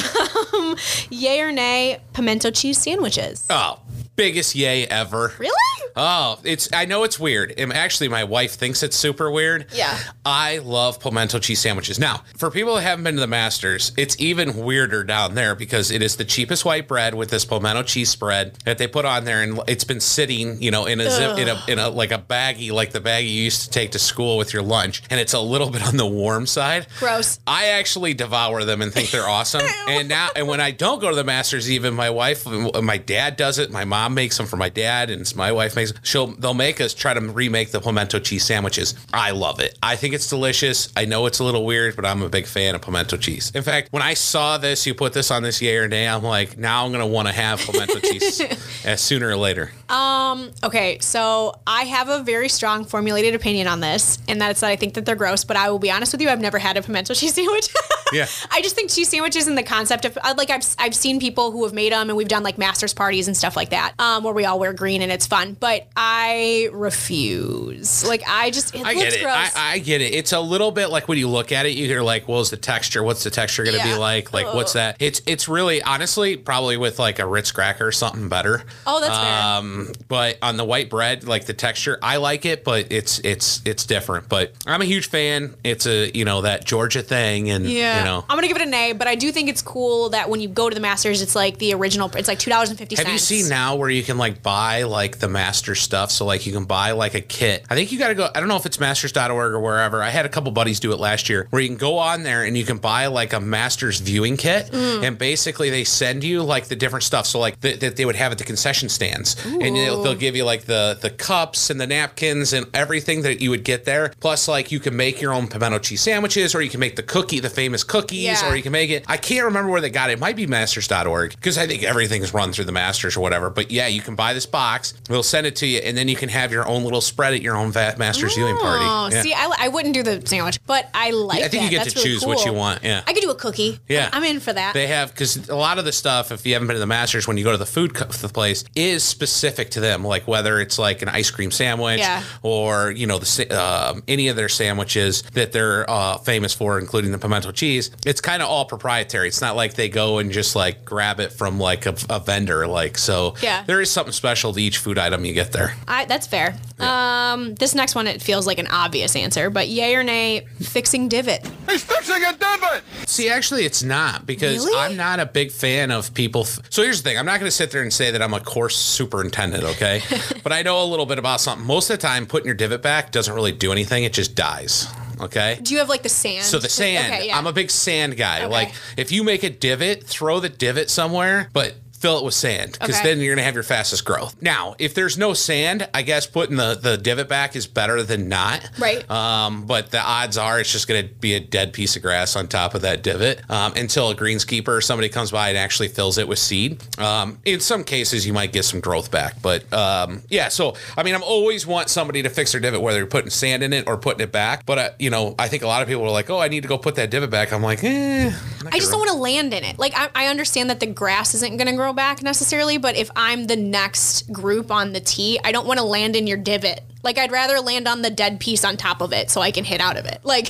Um, 0.55 0.77
yay 1.11 1.41
or 1.41 1.51
nay? 1.51 1.99
Pimento 2.13 2.51
cheese 2.51 2.79
sandwiches. 2.79 3.47
oh, 3.51 3.79
biggest 4.17 4.55
yay 4.55 4.87
ever. 4.87 5.33
Really? 5.39 5.53
Oh, 5.99 6.39
it's 6.45 6.71
I 6.75 6.85
know 6.85 7.05
it's 7.05 7.19
weird. 7.19 7.55
And 7.57 7.73
actually 7.73 8.09
my 8.09 8.25
wife 8.25 8.53
thinks 8.55 8.83
it's 8.83 8.97
super 8.97 9.31
weird. 9.31 9.67
Yeah. 9.73 9.99
I 10.27 10.59
love 10.59 11.01
pimento 11.01 11.39
cheese 11.39 11.59
sandwiches. 11.61 11.99
Now, 11.99 12.23
for 12.37 12.51
people 12.51 12.75
that 12.75 12.83
haven't 12.83 13.05
been 13.05 13.15
to 13.15 13.21
the 13.21 13.27
Masters, 13.27 13.93
it's 13.97 14.15
even 14.21 14.57
weirder 14.59 15.05
down 15.05 15.35
there 15.35 15.55
because 15.55 15.91
it 15.91 16.03
is 16.03 16.17
the 16.17 16.25
cheapest 16.27 16.67
white 16.67 16.87
bread 16.87 17.15
with 17.15 17.31
this 17.31 17.47
pimento 17.47 17.83
cheese 17.83 18.11
spread 18.11 18.59
that 18.67 18.77
they 18.77 18.87
put 18.87 19.07
on 19.07 19.25
there 19.25 19.43
and 19.43 19.59
it's 19.69 19.85
been 19.85 20.01
sitting, 20.01 20.61
you 20.63 20.71
know, 20.71 20.85
in 20.85 21.01
a 21.01 21.11
zip, 21.11 21.39
in 21.39 21.49
a 21.49 21.63
in 21.67 21.79
a 21.79 21.89
like 21.89 22.13
a 22.13 22.19
baggie 22.19 22.71
like 22.73 22.93
the 22.93 23.01
baggie 23.01 23.29
you 23.31 23.45
used 23.45 23.63
to 23.63 23.71
take 23.71 23.93
to 23.93 23.99
school 23.99 24.37
with 24.37 24.53
your 24.53 24.63
lunch 24.63 25.03
and 25.09 25.19
it's 25.19 25.33
a 25.33 25.41
little 25.41 25.71
bit 25.71 25.83
on 25.87 25.97
the 25.97 26.07
warm 26.07 26.47
side. 26.47 26.87
Gross. 26.99 27.41
I 27.47 27.69
actually 27.69 28.13
devour 28.13 28.65
them 28.65 28.83
and 28.83 28.93
think 28.93 29.11
they're 29.11 29.29
awesome. 29.29 29.63
and 29.89 30.09
now, 30.11 30.29
and 30.37 30.47
when 30.47 30.61
I 30.61 30.73
don't 30.73 31.01
go 31.01 31.09
to 31.09 31.17
the 31.17 31.25
Masters, 31.25 31.71
even 31.71 31.95
my 31.95 32.11
wife, 32.11 32.47
my 32.47 32.99
dad 32.99 33.37
does 33.39 33.59
it. 33.59 33.71
My 33.71 33.87
mom 33.87 34.06
makes 34.13 34.37
them 34.37 34.47
for 34.47 34.57
my 34.57 34.69
dad, 34.69 35.11
and 35.11 35.35
my 35.37 35.53
wife 35.53 35.77
makes 35.77 35.87
things. 35.93 36.07
She'll 36.07 36.29
they'll 36.29 36.55
make 36.55 36.81
us 36.81 36.95
try 36.95 37.15
to 37.15 37.21
remake 37.21 37.71
the 37.71 37.81
pimento 37.81 38.19
cheese 38.19 38.45
sandwiches. 38.45 38.95
I 39.13 39.31
love 39.31 39.61
it. 39.61 39.79
I 39.83 39.97
think 39.97 40.15
it's 40.15 40.29
delicious. 40.29 40.93
I 40.97 41.05
know 41.05 41.27
it's 41.27 41.39
a 41.39 41.45
little 41.45 41.65
weird, 41.65 41.97
but 41.97 42.05
I'm 42.05 42.23
a 42.23 42.29
big 42.29 42.47
fan 42.47 42.75
of 42.75 42.83
pimento 42.83 43.17
cheese. 43.17 43.53
In 43.55 43.63
fact, 43.63 43.93
when 43.93 44.03
I 44.03 44.15
saw 44.15 44.59
this, 44.59 44.87
you 44.87 44.95
put 44.95 45.13
this 45.13 45.31
on 45.31 45.43
this 45.43 45.61
yay 45.61 45.77
or 45.77 45.89
nay, 45.89 46.09
I'm 46.09 46.23
like, 46.23 46.59
now 46.59 46.85
I'm 46.85 46.93
gonna 46.93 47.07
want 47.07 47.29
to 47.29 47.35
have 47.35 47.61
pimento 47.61 48.01
cheese 48.01 48.41
uh, 48.87 48.97
sooner 48.97 49.29
or 49.29 49.37
later. 49.37 49.73
Um. 49.89 50.51
Okay, 50.63 50.99
so 51.01 51.61
I 51.67 51.85
have 51.85 52.09
a 52.09 52.23
very 52.23 52.49
strong 52.49 52.85
formulated 52.85 53.35
opinion 53.35 53.67
on 53.67 53.81
this, 53.81 54.19
and 54.29 54.41
that's 54.41 54.61
that 54.61 54.71
I 54.71 54.77
think 54.77 54.95
that 54.95 55.07
they're 55.07 55.17
gross. 55.17 55.45
But 55.45 55.57
I 55.57 55.71
will 55.71 55.79
be 55.79 55.91
honest 55.91 56.13
with 56.13 56.21
you, 56.21 56.29
I've 56.29 56.41
never 56.41 56.59
had 56.59 56.77
a 56.77 56.83
pimento 56.83 57.15
cheese 57.15 57.35
sandwich. 57.35 57.69
Yeah. 58.13 58.27
I 58.53 58.63
just 58.63 58.77
think 58.77 58.89
cheese 58.89 59.09
sandwiches 59.09 59.49
and 59.49 59.59
the 59.59 59.65
concept 59.65 60.05
of 60.05 60.17
like 60.37 60.49
I've 60.49 60.65
I've 60.79 60.95
seen 60.95 61.19
people 61.19 61.51
who 61.51 61.65
have 61.65 61.73
made 61.73 61.91
them, 61.91 62.09
and 62.09 62.17
we've 62.17 62.29
done 62.29 62.45
like 62.45 62.57
masters 62.57 62.95
parties 62.95 63.27
and 63.27 63.37
stuff 63.37 63.57
like 63.57 63.71
that, 63.71 63.95
um, 63.99 64.25
where 64.25 64.35
we 64.35 64.45
all 64.45 64.59
wear 64.59 64.73
green 64.73 65.03
and 65.03 65.11
it's 65.11 65.27
fun. 65.27 65.57
But 65.59 65.87
I 65.97 66.69
refuse. 66.73 68.07
Like 68.07 68.23
I 68.29 68.51
just 68.51 68.75
it 68.75 68.85
I 68.85 68.93
looks 68.93 69.05
get 69.05 69.15
it. 69.15 69.23
gross. 69.23 69.57
I, 69.57 69.73
I 69.75 69.79
get 69.79 70.01
it. 70.01 70.15
It's 70.15 70.33
a 70.33 70.41
little 70.41 70.71
bit 70.71 70.89
like 70.89 71.09
when 71.09 71.19
you 71.19 71.29
look 71.29 71.53
at 71.53 71.67
it, 71.67 71.71
you're 71.71 72.03
like, 72.03 72.29
"Well, 72.29 72.41
is 72.41 72.51
the 72.51 72.57
texture? 72.57 73.03
What's 73.03 73.25
the 73.25 73.31
texture 73.31 73.65
going 73.65 73.77
to 73.77 73.83
be 73.83 73.91
Yeah. 73.91 73.97
like? 73.97 74.33
Like, 74.33 74.53
what's 74.53 74.75
that?" 74.75 74.97
It's 75.01 75.23
it's 75.27 75.49
really 75.49 75.83
honestly 75.83 76.37
probably 76.37 76.77
with 76.77 76.99
like 76.99 77.19
a 77.19 77.27
Ritz 77.27 77.53
cracker 77.53 77.87
or 77.87 77.93
something 77.93 78.29
better. 78.29 78.65
Oh, 78.87 79.01
that's 79.01 79.17
fair. 79.17 79.43
Um, 79.43 79.93
but 80.09 80.39
on 80.43 80.57
the 80.57 80.65
white 80.65 80.91
bread, 80.91 81.25
like 81.25 81.47
the 81.47 81.55
texture, 81.55 81.99
I 82.03 82.17
like 82.19 82.45
it, 82.45 82.65
but 82.65 82.93
it's 82.93 83.19
it's 83.21 83.63
it's 83.65 83.87
different. 83.87 84.29
But 84.29 84.53
I'm 84.67 84.83
a 84.83 84.87
huge 84.87 85.09
fan. 85.09 85.55
It's 85.65 85.87
a 85.87 86.11
you 86.17 86.25
know 86.25 86.43
that 86.43 86.65
Georgia 86.65 87.03
thing, 87.03 87.51
and 87.51 87.67
yeah, 87.67 87.99
you 88.01 88.05
know. 88.05 88.25
I'm 88.29 88.37
gonna 88.37 88.49
give 88.49 88.57
it 88.57 88.63
a 88.67 88.71
nay, 88.71 88.93
but 88.93 89.07
I 89.09 89.15
do 89.15 89.33
think 89.33 89.49
it's 89.49 89.63
cool 89.63 90.11
that 90.11 90.29
when 90.29 90.41
you 90.41 90.49
go 90.49 90.69
to 90.69 90.75
the 90.75 90.81
Masters, 90.81 91.23
it's 91.23 91.35
like 91.35 91.59
the 91.59 91.75
original. 91.75 92.11
It's 92.17 92.29
like 92.29 92.39
two 92.39 92.51
dollars 92.51 92.71
and 92.71 92.79
fifty. 92.79 92.97
Have 92.97 93.09
you 93.09 93.19
seen 93.19 93.49
now 93.49 93.77
where 93.87 93.93
you 93.93 94.03
can 94.03 94.19
like 94.19 94.43
buy 94.43 94.83
like 94.83 95.19
the 95.21 95.29
master 95.29 95.77
stuff? 95.77 96.11
So 96.11 96.25
like 96.27 96.45
you 96.45 96.53
can 96.53 96.65
buy 96.65 96.91
like 96.91 97.15
a 97.15 97.21
kit. 97.21 97.65
I 97.71 97.77
think 97.77 97.93
you 97.93 98.01
got 98.01 98.09
to 98.09 98.17
go. 98.17 98.29
I 98.35 98.41
don't 98.41 98.49
know 98.49 98.57
if 98.57 98.67
it's 98.67 98.81
masters.org 98.81 99.31
or 99.53 99.61
wherever. 99.61 100.03
I 100.03 100.11
had 100.11 100.27
a 100.27 100.29
couple 100.29 100.51
buddies 100.51 100.81
do 100.81 100.91
it 100.93 100.99
last 100.99 101.29
year 101.29 101.47
where 101.51 101.63
you 101.63 101.69
can 101.69 101.77
go 101.77 101.99
on 101.99 102.25
there 102.25 102.43
and 102.43 102.59
you 102.59 102.65
can 102.65 102.79
buy 102.79 103.07
like 103.07 103.33
a 103.33 103.39
master's 103.41 104.01
viewing 104.01 104.37
kit, 104.37 104.67
Mm. 104.73 105.05
and 105.07 105.19
basically 105.19 105.71
they 105.71 105.85
send 105.85 106.25
you 106.25 106.43
like 106.43 106.65
the 106.67 106.75
different 106.75 107.05
stuff. 107.05 107.27
So 107.27 107.39
like 107.39 107.61
th- 107.61 107.79
that 107.79 107.95
they 107.97 108.05
would 108.05 108.17
have 108.17 108.33
at 108.33 108.39
the 108.39 108.45
concession 108.45 108.89
stands, 108.89 109.37
and 109.45 109.77
they'll, 109.77 110.03
they'll 110.03 110.15
give 110.17 110.35
you 110.35 110.45
like 110.45 110.63
the 110.65 110.99
the 111.01 111.11
cups 111.11 111.71
and 111.71 111.81
the 111.81 111.87
napkins 111.87 112.53
and 112.53 112.67
everything 112.75 113.23
that 113.23 113.41
you 113.41 113.51
would 113.51 113.63
get 113.63 113.85
there. 113.85 114.13
Plus 114.19 114.49
like 114.49 114.73
you 114.73 114.81
can 114.81 114.97
make 114.97 115.21
your 115.21 115.33
own 115.33 115.47
pimento 115.47 115.79
cheese 115.79 116.01
sandwiches, 116.01 116.55
or 116.57 116.61
you 116.63 116.71
can 116.71 116.81
make 116.81 116.97
the 116.97 117.03
cookie, 117.05 117.39
the 117.39 117.51
famous 117.51 117.85
cookies, 117.85 118.23
Yeah. 118.25 118.51
or 118.51 118.57
you 118.57 118.63
can 118.65 118.73
make 118.73 118.91
it. 118.91 119.05
I 119.07 119.17
can't 119.17 119.45
remember 119.45 119.71
where 119.71 119.81
they 119.81 119.91
got 119.91 120.11
it. 120.11 120.15
It 120.15 120.19
might 120.19 120.35
be 120.37 120.47
masters.org 120.47 121.31
because 121.37 121.59
I 121.59 121.67
think 121.67 121.83
everything's 121.85 122.33
run 122.35 122.53
through 122.53 122.65
the 122.65 122.73
masters 122.73 123.17
or 123.17 123.21
whatever. 123.21 123.51
But 123.51 123.71
yeah, 123.77 123.87
you 123.87 124.01
can 124.01 124.15
buy 124.15 124.33
this 124.35 124.47
box. 124.47 124.95
We'll 125.09 125.23
send 125.23 125.47
it 125.47 125.57
to 125.57 125.67
you, 125.67 125.79
and 125.79 125.97
then 125.97 126.09
you 126.09 126.17
can 126.17 126.29
have 126.29 126.51
your 126.53 126.67
own 126.67 126.83
little 126.85 127.01
spread 127.01 127.35
at 127.35 127.43
your 127.43 127.57
own 127.57 127.71
va- 127.73 127.95
masters 127.99 128.35
viewing 128.35 128.57
party. 128.57 128.85
Oh, 128.87 129.09
Yeah. 129.13 129.23
see, 129.23 129.33
I, 129.35 129.55
I 129.59 129.69
wouldn't 129.69 129.95
do 129.95 130.03
the 130.03 130.27
sandwich, 130.27 130.59
but 130.67 130.89
I 130.95 131.11
like. 131.11 131.43
I 131.43 131.49
think 131.49 131.65
you 131.65 131.71
get 131.71 131.85
That's 131.85 131.95
to 131.95 132.01
really 132.01 132.11
choose 132.11 132.27
what 132.27 132.45
you 132.45 132.53
want, 132.53 132.83
yeah. 132.83 133.03
I 133.07 133.13
could 133.13 133.23
do 133.23 133.31
a 133.31 133.35
cookie. 133.35 133.79
Yeah. 133.89 134.09
I'm 134.13 134.25
in 134.25 134.41
for 134.41 134.53
that. 134.53 134.75
They 134.75 134.87
have 134.89 135.11
because 135.13 135.49
a 135.49 135.55
lot 135.57 135.79
of 135.79 135.85
the 135.85 135.93
stuff, 135.93 136.33
if 136.33 136.45
you 136.47 136.53
haven't 136.55 136.69
been 136.69 136.75
to 136.77 136.81
the 136.81 136.87
Masters, 136.87 137.29
when 137.29 137.37
you 137.37 137.45
go 137.45 137.53
to 137.53 137.59
the 137.59 137.67
food 137.67 137.95
co- 137.95 138.07
the 138.07 138.29
place, 138.29 138.65
is 138.75 139.03
specific 139.05 139.71
to 139.71 139.81
them. 139.81 140.03
Like 140.05 140.27
whether 140.27 140.61
it's 140.61 140.79
like 140.79 141.03
an 141.03 141.09
ice 141.09 141.31
cream 141.31 141.51
sandwich 141.51 141.99
Yeah. 142.01 142.23
or 142.43 142.91
you 142.91 143.07
know 143.07 143.19
the 143.19 143.27
um, 143.61 144.03
any 144.09 144.29
of 144.29 144.37
their 144.37 144.49
sandwiches 144.49 145.23
that 145.35 145.53
they're 145.53 145.89
uh, 145.89 146.19
famous 146.19 146.53
for, 146.55 146.79
including 146.79 147.13
the 147.13 147.19
pimento 147.19 147.53
cheese. 147.53 147.91
It's 148.07 148.21
kind 148.21 148.43
of 148.43 148.49
all 148.49 148.65
proprietary. 148.65 149.29
It's 149.29 149.41
not 149.41 149.57
like 149.57 149.75
they 149.75 149.89
go 149.89 150.19
and 150.19 150.33
just 150.33 150.57
like 150.57 150.85
grab 150.85 151.21
it 151.21 151.33
from 151.33 151.59
like 151.59 151.87
a, 151.87 151.95
a 152.09 152.21
vendor. 152.21 152.67
Like 152.67 152.97
so, 152.99 153.35
Yeah. 153.43 153.65
There 153.67 153.81
is 153.81 153.91
something 153.91 154.13
special 154.13 154.53
to 154.53 154.61
each 154.61 154.79
food 154.79 154.99
item 154.99 155.25
you 155.25 155.33
get 155.33 155.53
there. 155.53 155.75
I, 155.87 156.05
that's 156.05 156.27
fair. 156.27 156.57
Um, 156.79 157.55
this 157.55 157.75
next 157.75 157.95
one 157.95 158.07
it 158.07 158.23
feels 158.23 158.47
like 158.47 158.59
an 158.59 158.67
obvious 158.69 159.17
answer, 159.17 159.51
but 159.51 159.69
yay 159.69 159.95
or 159.95 160.03
nay, 160.03 160.47
fixing 160.61 161.09
divot. 161.09 161.47
He's 161.69 161.83
fixing 161.85 162.23
a 162.25 162.33
divot! 162.37 162.83
See, 163.07 163.29
actually, 163.29 163.65
it's 163.65 163.83
not 163.83 164.27
because 164.27 164.65
Really? 164.65 164.79
I'm 164.79 164.97
not 164.97 165.21
a 165.21 165.27
big 165.27 165.51
fan 165.51 165.91
of 165.91 166.13
people. 166.15 166.43
F- 166.43 166.61
so 166.71 166.83
here's 166.83 167.03
the 167.03 167.09
thing: 167.09 167.19
I'm 167.19 167.27
not 167.27 167.41
going 167.41 167.49
to 167.49 167.57
sit 167.57 167.71
there 167.71 167.83
and 167.83 167.93
say 167.93 168.11
that 168.11 168.23
I'm 168.23 168.35
a 168.35 168.41
course 168.41 168.77
superintendent, 168.77 169.65
okay? 169.65 170.03
but 170.43 170.53
I 170.53 170.63
know 170.63 170.83
a 170.83 170.87
little 170.87 171.07
bit 171.07 171.19
about 171.19 171.41
something. 171.41 171.67
Most 171.67 171.91
of 171.91 171.99
the 171.99 172.03
time, 172.07 172.27
putting 172.27 172.47
your 172.47 172.55
divot 172.55 172.83
back 172.83 173.11
doesn't 173.13 173.35
really 173.35 173.53
do 173.53 173.73
anything; 173.73 174.05
it 174.05 174.13
just 174.13 174.35
dies. 174.35 174.87
Okay. 175.19 175.59
Do 175.63 175.73
you 175.73 175.81
have 175.81 175.89
like 175.89 176.03
the 176.03 176.09
sand? 176.11 176.45
So 176.45 176.59
the 176.59 176.69
sand, 176.69 177.13
Okay, 177.13 177.29
yeah. 177.29 177.39
I'm 177.39 177.47
a 177.47 177.53
big 177.53 177.71
sand 177.71 178.17
guy. 178.19 178.41
Okay. 178.43 178.49
Like 178.53 178.75
if 178.99 179.13
you 179.13 179.25
make 179.25 179.43
a 179.45 179.51
divot, 179.51 180.05
throw 180.05 180.41
the 180.41 180.51
divot 180.51 180.91
somewhere, 180.91 181.49
but 181.55 181.75
fill 182.07 182.19
it 182.19 182.25
with 182.25 182.35
sand 182.35 182.73
because 182.79 182.95
Okay. 183.01 183.03
then 183.09 183.21
you're 183.21 183.35
gonna 183.35 183.45
have 183.45 183.55
your 183.55 183.65
fastest 183.65 184.05
growth. 184.05 184.37
Now, 184.41 184.77
if 184.79 184.95
there's 184.95 185.19
no 185.19 185.35
sand, 185.35 185.89
I 185.93 186.03
guess 186.03 186.25
putting 186.25 186.55
the 186.57 186.79
the 186.81 186.97
divot 186.97 187.29
back 187.29 187.57
is 187.57 187.67
better 187.67 188.01
than 188.05 188.29
not. 188.29 188.61
Right. 188.79 189.09
Um, 189.11 189.67
but 189.67 189.91
the 189.91 190.01
odds 190.01 190.39
are 190.39 190.61
it's 190.61 190.71
just 190.71 190.87
gonna 190.87 191.03
be 191.03 191.35
a 191.35 191.41
dead 191.41 191.73
piece 191.73 191.97
of 191.97 192.03
grass 192.03 192.37
on 192.37 192.47
top 192.47 192.77
of 192.77 192.83
that 192.83 193.03
divot 193.03 193.41
um, 193.51 193.73
until 193.75 194.11
a 194.11 194.15
greenskeeper 194.15 194.69
or 194.69 194.81
somebody 194.81 195.09
comes 195.09 195.33
by 195.33 195.49
and 195.49 195.59
actually 195.59 195.89
fills 195.89 196.17
it 196.17 196.29
with 196.29 196.39
seed. 196.39 196.81
Um, 197.01 197.39
in 197.45 197.59
some 197.59 197.83
cases, 197.83 198.25
you 198.25 198.33
might 198.33 198.53
get 198.53 198.65
some 198.65 198.79
growth 198.79 199.11
back, 199.11 199.43
but 199.43 199.65
um, 199.73 200.23
yeah. 200.29 200.47
So 200.49 200.75
I 200.97 201.03
mean, 201.03 201.17
I'm 201.17 201.25
always 201.25 201.67
want 201.67 201.89
somebody 201.89 202.23
to 202.23 202.29
fix 202.31 202.53
their 202.53 202.61
divot, 202.61 202.83
whether 202.83 202.99
you're 202.99 203.09
putting 203.09 203.31
sand 203.31 203.65
in 203.65 203.73
it 203.73 203.89
or 203.89 203.97
putting 203.97 204.21
it 204.21 204.31
back. 204.31 204.65
But 204.65 204.79
uh, 204.79 204.91
you 205.01 205.11
know, 205.11 205.35
I 205.41 205.49
think 205.49 205.65
a 205.65 205.67
lot 205.67 205.83
of 205.83 205.89
people 205.89 206.05
are 206.05 206.11
like, 206.11 206.31
"Oh, 206.31 206.39
I 206.39 206.47
need 206.47 206.63
to 206.63 206.69
go 206.69 206.79
put 206.79 206.95
that 206.95 207.11
divot 207.11 207.31
back." 207.31 207.53
I'm 207.53 207.65
like, 207.65 207.83
eh. 207.83 208.31
I 208.71 208.79
just 208.79 208.93
don't 208.93 209.01
want 209.01 209.11
to 209.11 209.17
land 209.17 209.53
in 209.55 209.65
it. 209.65 209.77
Like 209.77 209.93
I, 209.97 210.09
I 210.15 210.27
understand 210.29 210.71
that 210.71 210.79
the 210.79 210.87
grass 210.87 211.35
isn't 211.35 211.57
going 211.57 211.67
to 211.69 211.73
grow 211.75 211.93
back 211.97 212.23
necessarily, 212.23 212.79
but 212.79 212.95
if 212.97 213.11
I'm 213.17 213.47
the 213.47 213.57
next 213.57 214.31
group 214.33 214.71
on 214.71 214.93
the 214.93 215.01
tee, 215.01 215.41
I 215.43 215.51
don't 215.51 215.67
want 215.67 215.81
to 215.81 215.85
land 215.85 216.15
in 216.15 216.27
your 216.29 216.37
divot. 216.37 216.83
Like 217.07 217.17
I'd 217.17 217.33
rather 217.33 217.61
land 217.61 217.89
on 217.89 218.03
the 218.03 218.11
dead 218.11 218.39
piece 218.41 218.65
on 218.65 218.77
top 218.77 219.01
of 219.01 219.15
it 219.15 219.31
so 219.31 219.41
I 219.41 219.51
can 219.51 219.65
hit 219.65 219.81
out 219.81 219.97
of 219.97 220.05
it. 220.05 220.21
Like 220.25 220.49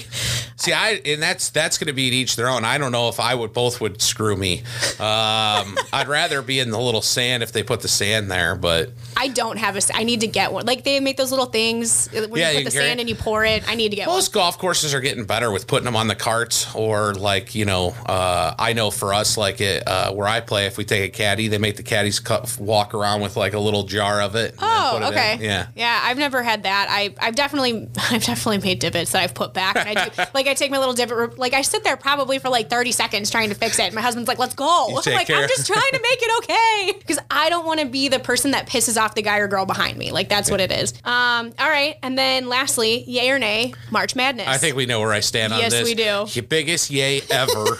See, 0.59 0.73
I 0.73 1.01
and 1.05 1.23
that's 1.23 1.51
that's 1.51 1.77
going 1.79 1.87
to 1.89 1.93
be 1.93 2.11
to 2.11 2.17
each 2.17 2.35
their 2.35 2.49
own. 2.49 2.65
I 2.65 2.79
don't 2.79 2.91
know 2.91 3.09
if 3.09 3.21
I 3.21 3.35
would 3.35 3.53
both 3.53 3.81
would 3.81 4.01
screw 4.03 4.35
me. 4.37 4.61
Um, 4.99 5.77
I'd 5.93 6.09
rather 6.09 6.41
be 6.43 6.59
in 6.61 6.71
the 6.71 6.79
little 6.81 7.03
sand 7.03 7.43
if 7.43 7.53
they 7.53 7.63
put 7.63 7.81
the 7.83 7.89
sand 7.89 8.31
there, 8.31 8.57
but 8.57 8.91
I 9.17 9.29
don't 9.29 9.59
have 9.59 9.77
a. 9.77 9.83
I 9.95 10.03
need 10.05 10.21
to 10.23 10.27
get 10.27 10.53
one. 10.53 10.65
Like 10.67 10.83
they 10.85 10.99
make 11.01 11.17
those 11.19 11.31
little 11.31 11.47
things 11.47 12.09
uh, 12.09 12.27
when 12.29 12.41
Yeah, 12.41 12.53
you 12.53 12.61
you 12.61 12.65
the 12.65 12.71
sand 12.71 12.99
it. 12.99 13.03
and 13.03 13.09
you 13.09 13.15
pour 13.15 13.45
it. 13.45 13.69
I 13.69 13.75
need 13.75 13.91
to 13.91 13.97
get 13.97 14.07
most 14.07 14.35
one. 14.35 14.43
golf 14.43 14.59
courses 14.59 14.95
are 14.95 15.01
getting 15.01 15.25
better 15.27 15.51
with 15.53 15.67
putting 15.67 15.85
them 15.85 15.95
on 15.97 16.09
the 16.09 16.15
carts 16.17 16.75
or 16.75 17.15
like 17.15 17.55
you 17.55 17.67
know. 17.67 17.95
Uh, 18.07 18.55
I 18.59 18.73
know 18.73 18.91
for 18.91 19.13
us, 19.13 19.37
like 19.37 19.61
it, 19.61 19.87
uh, 19.87 20.13
where 20.13 20.27
I 20.27 20.41
play, 20.41 20.65
if 20.67 20.79
we 20.79 20.85
take 20.87 21.05
a 21.13 21.15
caddy, 21.17 21.49
they 21.49 21.59
make 21.59 21.77
the 21.77 21.83
caddies 21.83 22.19
cut, 22.19 22.57
walk 22.59 22.95
around 22.95 23.21
with 23.21 23.37
like 23.37 23.53
a 23.53 23.61
little 23.61 23.83
jar 23.85 24.23
of 24.23 24.35
it. 24.37 24.53
and 24.53 24.61
Oh, 24.63 24.91
put 24.95 25.03
it 25.03 25.07
in. 25.09 25.13
okay. 25.13 25.39
Yeah. 25.47 25.67
Yeah, 25.77 26.01
I've 26.03 26.17
never 26.19 26.43
had 26.47 26.63
that. 26.63 26.87
I, 26.89 27.15
I've 27.21 27.35
definitely, 27.35 27.89
I've 28.11 28.25
definitely 28.25 28.59
made 28.59 28.79
divots 28.79 29.13
that 29.13 29.23
I've 29.23 29.35
put 29.35 29.53
back. 29.53 29.77
And 29.77 29.99
I 29.99 30.09
do, 30.09 30.23
like, 30.35 30.47
I 30.47 30.55
take 30.55 30.71
my 30.71 30.79
little 30.79 30.95
divot, 30.95 31.39
like, 31.39 31.53
I 31.53 31.63
sit 31.63 31.85
there 31.85 31.97
probably 31.97 32.39
for 32.39 32.49
like 32.49 32.71
30 32.71 32.93
seconds 32.93 33.31
trying 33.31 33.49
to 33.51 33.55
fix 33.55 33.79
it. 33.79 33.93
My 33.93 34.01
husband's 34.01 34.29
like, 34.29 34.39
let's 34.39 34.55
go. 34.55 34.87
I'm 35.07 35.13
like, 35.13 35.27
care. 35.27 35.37
I'm 35.43 35.49
just 35.49 35.67
trying 35.67 35.93
to 35.93 36.01
make 36.01 36.19
it 36.23 36.45
okay. 36.45 36.99
Because 36.99 37.19
I 37.31 37.51
don't 37.51 37.67
want 37.67 37.81
to 37.81 37.87
be 37.87 38.09
the 38.09 38.21
person 38.21 38.53
that 38.53 38.69
pisses 38.69 38.97
off 39.01 39.15
the 39.15 39.23
guy 39.23 39.39
or 39.39 39.49
girl 39.49 39.67
behind 39.67 39.99
me. 39.99 40.13
Like, 40.13 40.29
that's 40.29 40.51
what 40.51 40.61
it 40.61 40.71
is. 40.73 40.93
Um, 41.05 41.53
all 41.59 41.69
right. 41.69 41.97
And 42.03 42.17
then 42.17 42.49
lastly, 42.49 43.03
yay 43.05 43.31
or 43.31 43.39
nay, 43.39 43.75
March 43.91 44.15
Madness. 44.17 44.47
I 44.49 44.57
think 44.59 44.77
we 44.77 44.87
know 44.87 45.01
where 45.01 45.13
I 45.13 45.21
stand 45.21 45.53
on 45.53 45.61
this. 45.61 45.73
Yes, 45.75 45.85
we 45.85 45.95
do. 45.95 46.27
Your 46.33 46.45
biggest 46.49 46.91
yay 46.91 47.21
ever. 47.31 47.79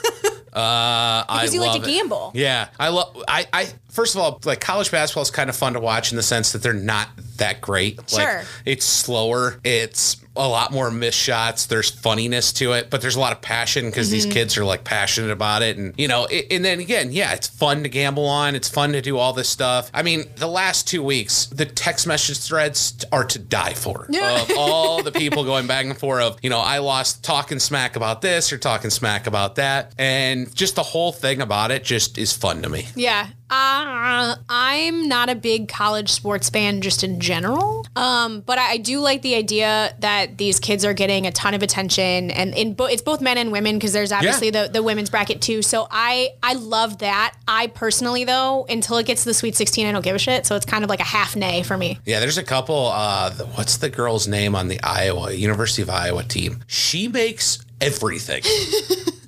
Uh, 0.57 1.23
Because 1.25 1.51
I 1.51 1.55
you 1.55 1.61
like 1.61 1.83
to 1.83 1.89
it. 1.89 1.93
gamble. 1.93 2.33
Yeah, 2.35 2.69
I 2.81 2.89
love. 2.89 3.23
I, 3.29 3.47
I 3.53 3.69
first 3.91 4.15
of 4.15 4.23
all, 4.23 4.41
like 4.45 4.59
college 4.61 4.91
basketball 4.91 5.23
is 5.23 5.31
kind 5.31 5.51
of 5.51 5.57
fun 5.57 5.75
to 5.75 5.81
watch 5.81 6.13
in 6.13 6.17
the 6.17 6.23
sense 6.23 6.53
that 6.53 6.63
they're 6.63 6.73
not 6.73 7.09
that 7.37 7.61
great. 7.61 7.99
Like, 8.13 8.29
Sure. 8.29 8.43
it's 8.65 8.85
slower. 8.85 9.59
It's 9.65 10.17
a 10.39 10.47
lot 10.47 10.71
more 10.71 10.91
missed 10.91 11.19
shots. 11.19 11.65
There's 11.65 11.89
funniness 11.89 12.53
to 12.55 12.73
it, 12.73 12.91
but 12.91 13.01
there's 13.01 13.17
a 13.17 13.21
lot 13.21 13.33
of 13.33 13.41
passion 13.41 13.87
because 13.87 14.09
Mm-hmm. 14.09 14.13
these 14.13 14.27
kids 14.27 14.59
are 14.59 14.65
like 14.67 14.85
passionate 14.85 15.31
about 15.31 15.63
it, 15.63 15.79
and 15.79 15.95
you 15.97 16.09
know. 16.09 16.27
It, 16.27 16.49
and 16.51 16.63
then 16.65 16.79
again, 16.81 17.11
yeah, 17.11 17.33
it's 17.33 17.49
fun 17.49 17.83
to 17.85 17.89
gamble 17.89 18.27
on. 18.27 18.55
It's 18.55 18.69
fun 18.69 18.93
to 18.93 19.01
do 19.01 19.17
all 19.17 19.33
this 19.33 19.49
stuff. 19.49 19.91
I 19.95 20.03
mean, 20.03 20.25
the 20.37 20.47
last 20.47 20.87
two 20.87 21.03
weeks, 21.03 21.47
the 21.47 21.65
text 21.65 22.07
message 22.07 22.39
threads 22.39 23.03
are 23.13 23.25
to 23.25 23.39
die 23.39 23.73
for. 23.75 24.07
Yeah. 24.11 24.43
Of 24.43 24.51
all 24.59 25.03
the 25.03 25.13
people 25.13 25.43
going 25.45 25.67
back 25.67 25.87
and 25.87 25.97
forth 25.97 26.23
of, 26.23 26.37
you 26.43 26.51
know, 26.51 26.61
I 26.61 26.79
lost 26.79 27.25
talking 27.25 27.59
smack 27.59 27.97
about 27.97 28.21
this 28.21 28.53
or 28.53 28.59
talking 28.59 28.91
smack 28.91 29.27
about 29.27 29.55
that, 29.57 29.95
and 29.97 30.55
just 30.55 30.75
the 30.77 30.83
whole 30.83 31.13
thing 31.13 31.41
about 31.41 31.71
it 31.71 31.83
just 31.83 32.19
is 32.19 32.35
fun 32.35 32.61
to 32.63 32.69
me. 32.69 32.89
Yeah. 32.95 33.29
Uh, 33.51 34.37
I'm 34.49 35.09
not 35.09 35.29
a 35.31 35.35
big 35.35 35.69
college 35.69 36.11
sports 36.11 36.51
fan 36.51 36.81
just 36.81 37.03
in 37.05 37.21
general. 37.21 37.87
Um, 37.95 38.41
but 38.41 38.59
I, 38.59 38.73
I 38.73 38.77
do 38.79 39.01
like 39.01 39.23
the 39.23 39.35
idea 39.35 39.95
that 40.01 40.37
these 40.39 40.59
kids 40.61 40.85
are 40.85 40.93
getting 40.95 41.27
a 41.27 41.33
ton 41.33 41.55
of 41.55 41.63
attention 41.63 42.31
and 42.31 42.55
in 42.55 42.75
bo- 42.75 42.87
it's 42.87 43.03
both 43.03 43.21
men 43.21 43.39
and 43.39 43.53
women 43.53 43.77
because 43.77 43.93
there's 43.93 44.13
obviously 44.13 44.51
the, 44.51 44.69
the 44.73 44.83
women's 44.83 45.11
bracket 45.11 45.41
too. 45.41 45.63
So 45.63 45.87
I, 45.91 46.31
I 46.43 46.55
love 46.55 46.99
that. 46.99 47.35
I 47.49 47.69
personally 47.69 48.25
though, 48.25 48.67
until 48.69 48.99
it 48.99 49.07
gets 49.07 49.23
to 49.23 49.31
the 49.31 49.35
sweet 49.35 49.55
16, 49.57 49.87
I 49.87 49.93
don't 49.93 50.03
give 50.05 50.17
a 50.17 50.19
shit. 50.19 50.45
So 50.47 50.57
it's 50.57 50.67
kind 50.67 50.85
of 50.85 50.91
like 50.91 51.01
a 51.01 51.05
half 51.05 51.37
nay 51.37 51.63
for 51.63 51.77
me. 51.79 51.99
Yeah, 52.05 52.21
there's 52.21 52.39
a 52.39 52.45
couple. 52.45 52.87
Uh, 52.93 53.31
the- 53.31 53.47
what's 53.47 53.79
the 53.79 53.89
girl's 53.89 54.27
name 54.29 54.55
on 54.55 54.69
the 54.69 54.81
Iowa 54.83 55.33
University 55.33 55.83
of 55.83 55.91
Iowa 55.91 56.23
team? 56.25 56.65
She 56.67 57.09
makes 57.09 57.65
everything. 57.81 58.43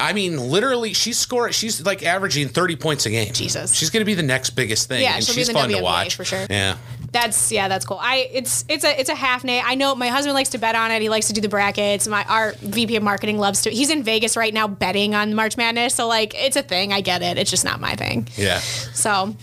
I 0.01 0.13
mean, 0.13 0.39
literally, 0.39 0.93
she's 0.93 1.19
scoring. 1.19 1.53
She's 1.53 1.85
like 1.85 2.05
averaging 2.05 2.49
30 2.49 2.77
points 2.77 3.07
a 3.07 3.11
game. 3.11 3.33
Jesus. 3.33 3.75
she's 3.75 3.91
going 3.91 4.01
to 4.01 4.05
be 4.05 4.15
the 4.15 4.23
next 4.23 4.51
biggest 4.51 4.89
thing. 4.89 5.03
Yeah, 5.03 5.17
and 5.17 5.25
she'll 5.25 5.35
be 5.35 5.41
she's 5.41 5.49
in 5.49 5.55
the 5.55 5.61
fun 5.61 5.71
to 5.71 5.77
WNBA 5.77 5.83
watch 5.83 6.15
for 6.15 6.25
sure. 6.25 6.47
Yeah, 6.49 6.77
That's 7.11 7.51
yeah, 7.51 7.67
that's 7.67 7.85
cool. 7.85 7.99
I 8.01 8.29
it's 8.33 8.65
it's 8.69 8.85
a 8.85 9.01
it's 9.01 9.11
a 9.11 9.15
half 9.15 9.43
nay. 9.43 9.61
I 9.61 9.75
know 9.75 9.95
my 9.97 10.09
husband 10.09 10.35
likes 10.35 10.51
to 10.51 10.59
bet 10.59 10.77
on 10.77 10.93
it. 10.93 11.03
He 11.03 11.09
likes 11.09 11.27
to 11.29 11.33
do 11.33 11.41
the 11.41 11.49
brackets. 11.49 12.07
My 12.07 12.25
our 12.25 12.53
VP 12.61 12.95
of 12.95 13.03
marketing 13.03 13.39
loves 13.39 13.63
to. 13.63 13.71
He's 13.71 13.91
in 13.91 14.05
Vegas 14.05 14.37
right 14.37 14.55
now 14.55 14.69
betting 14.69 15.17
on 15.17 15.35
March 15.35 15.57
Madness. 15.57 15.95
So 15.97 16.07
like 16.07 16.33
it's 16.37 16.57
a 16.57 16.63
thing. 16.63 16.93
I 16.93 17.01
get 17.01 17.23
it. 17.23 17.37
It's 17.37 17.51
just 17.51 17.65
not 17.65 17.81
my 17.81 17.97
thing. 17.97 18.29
Yeah. 18.37 18.61
So 18.61 19.35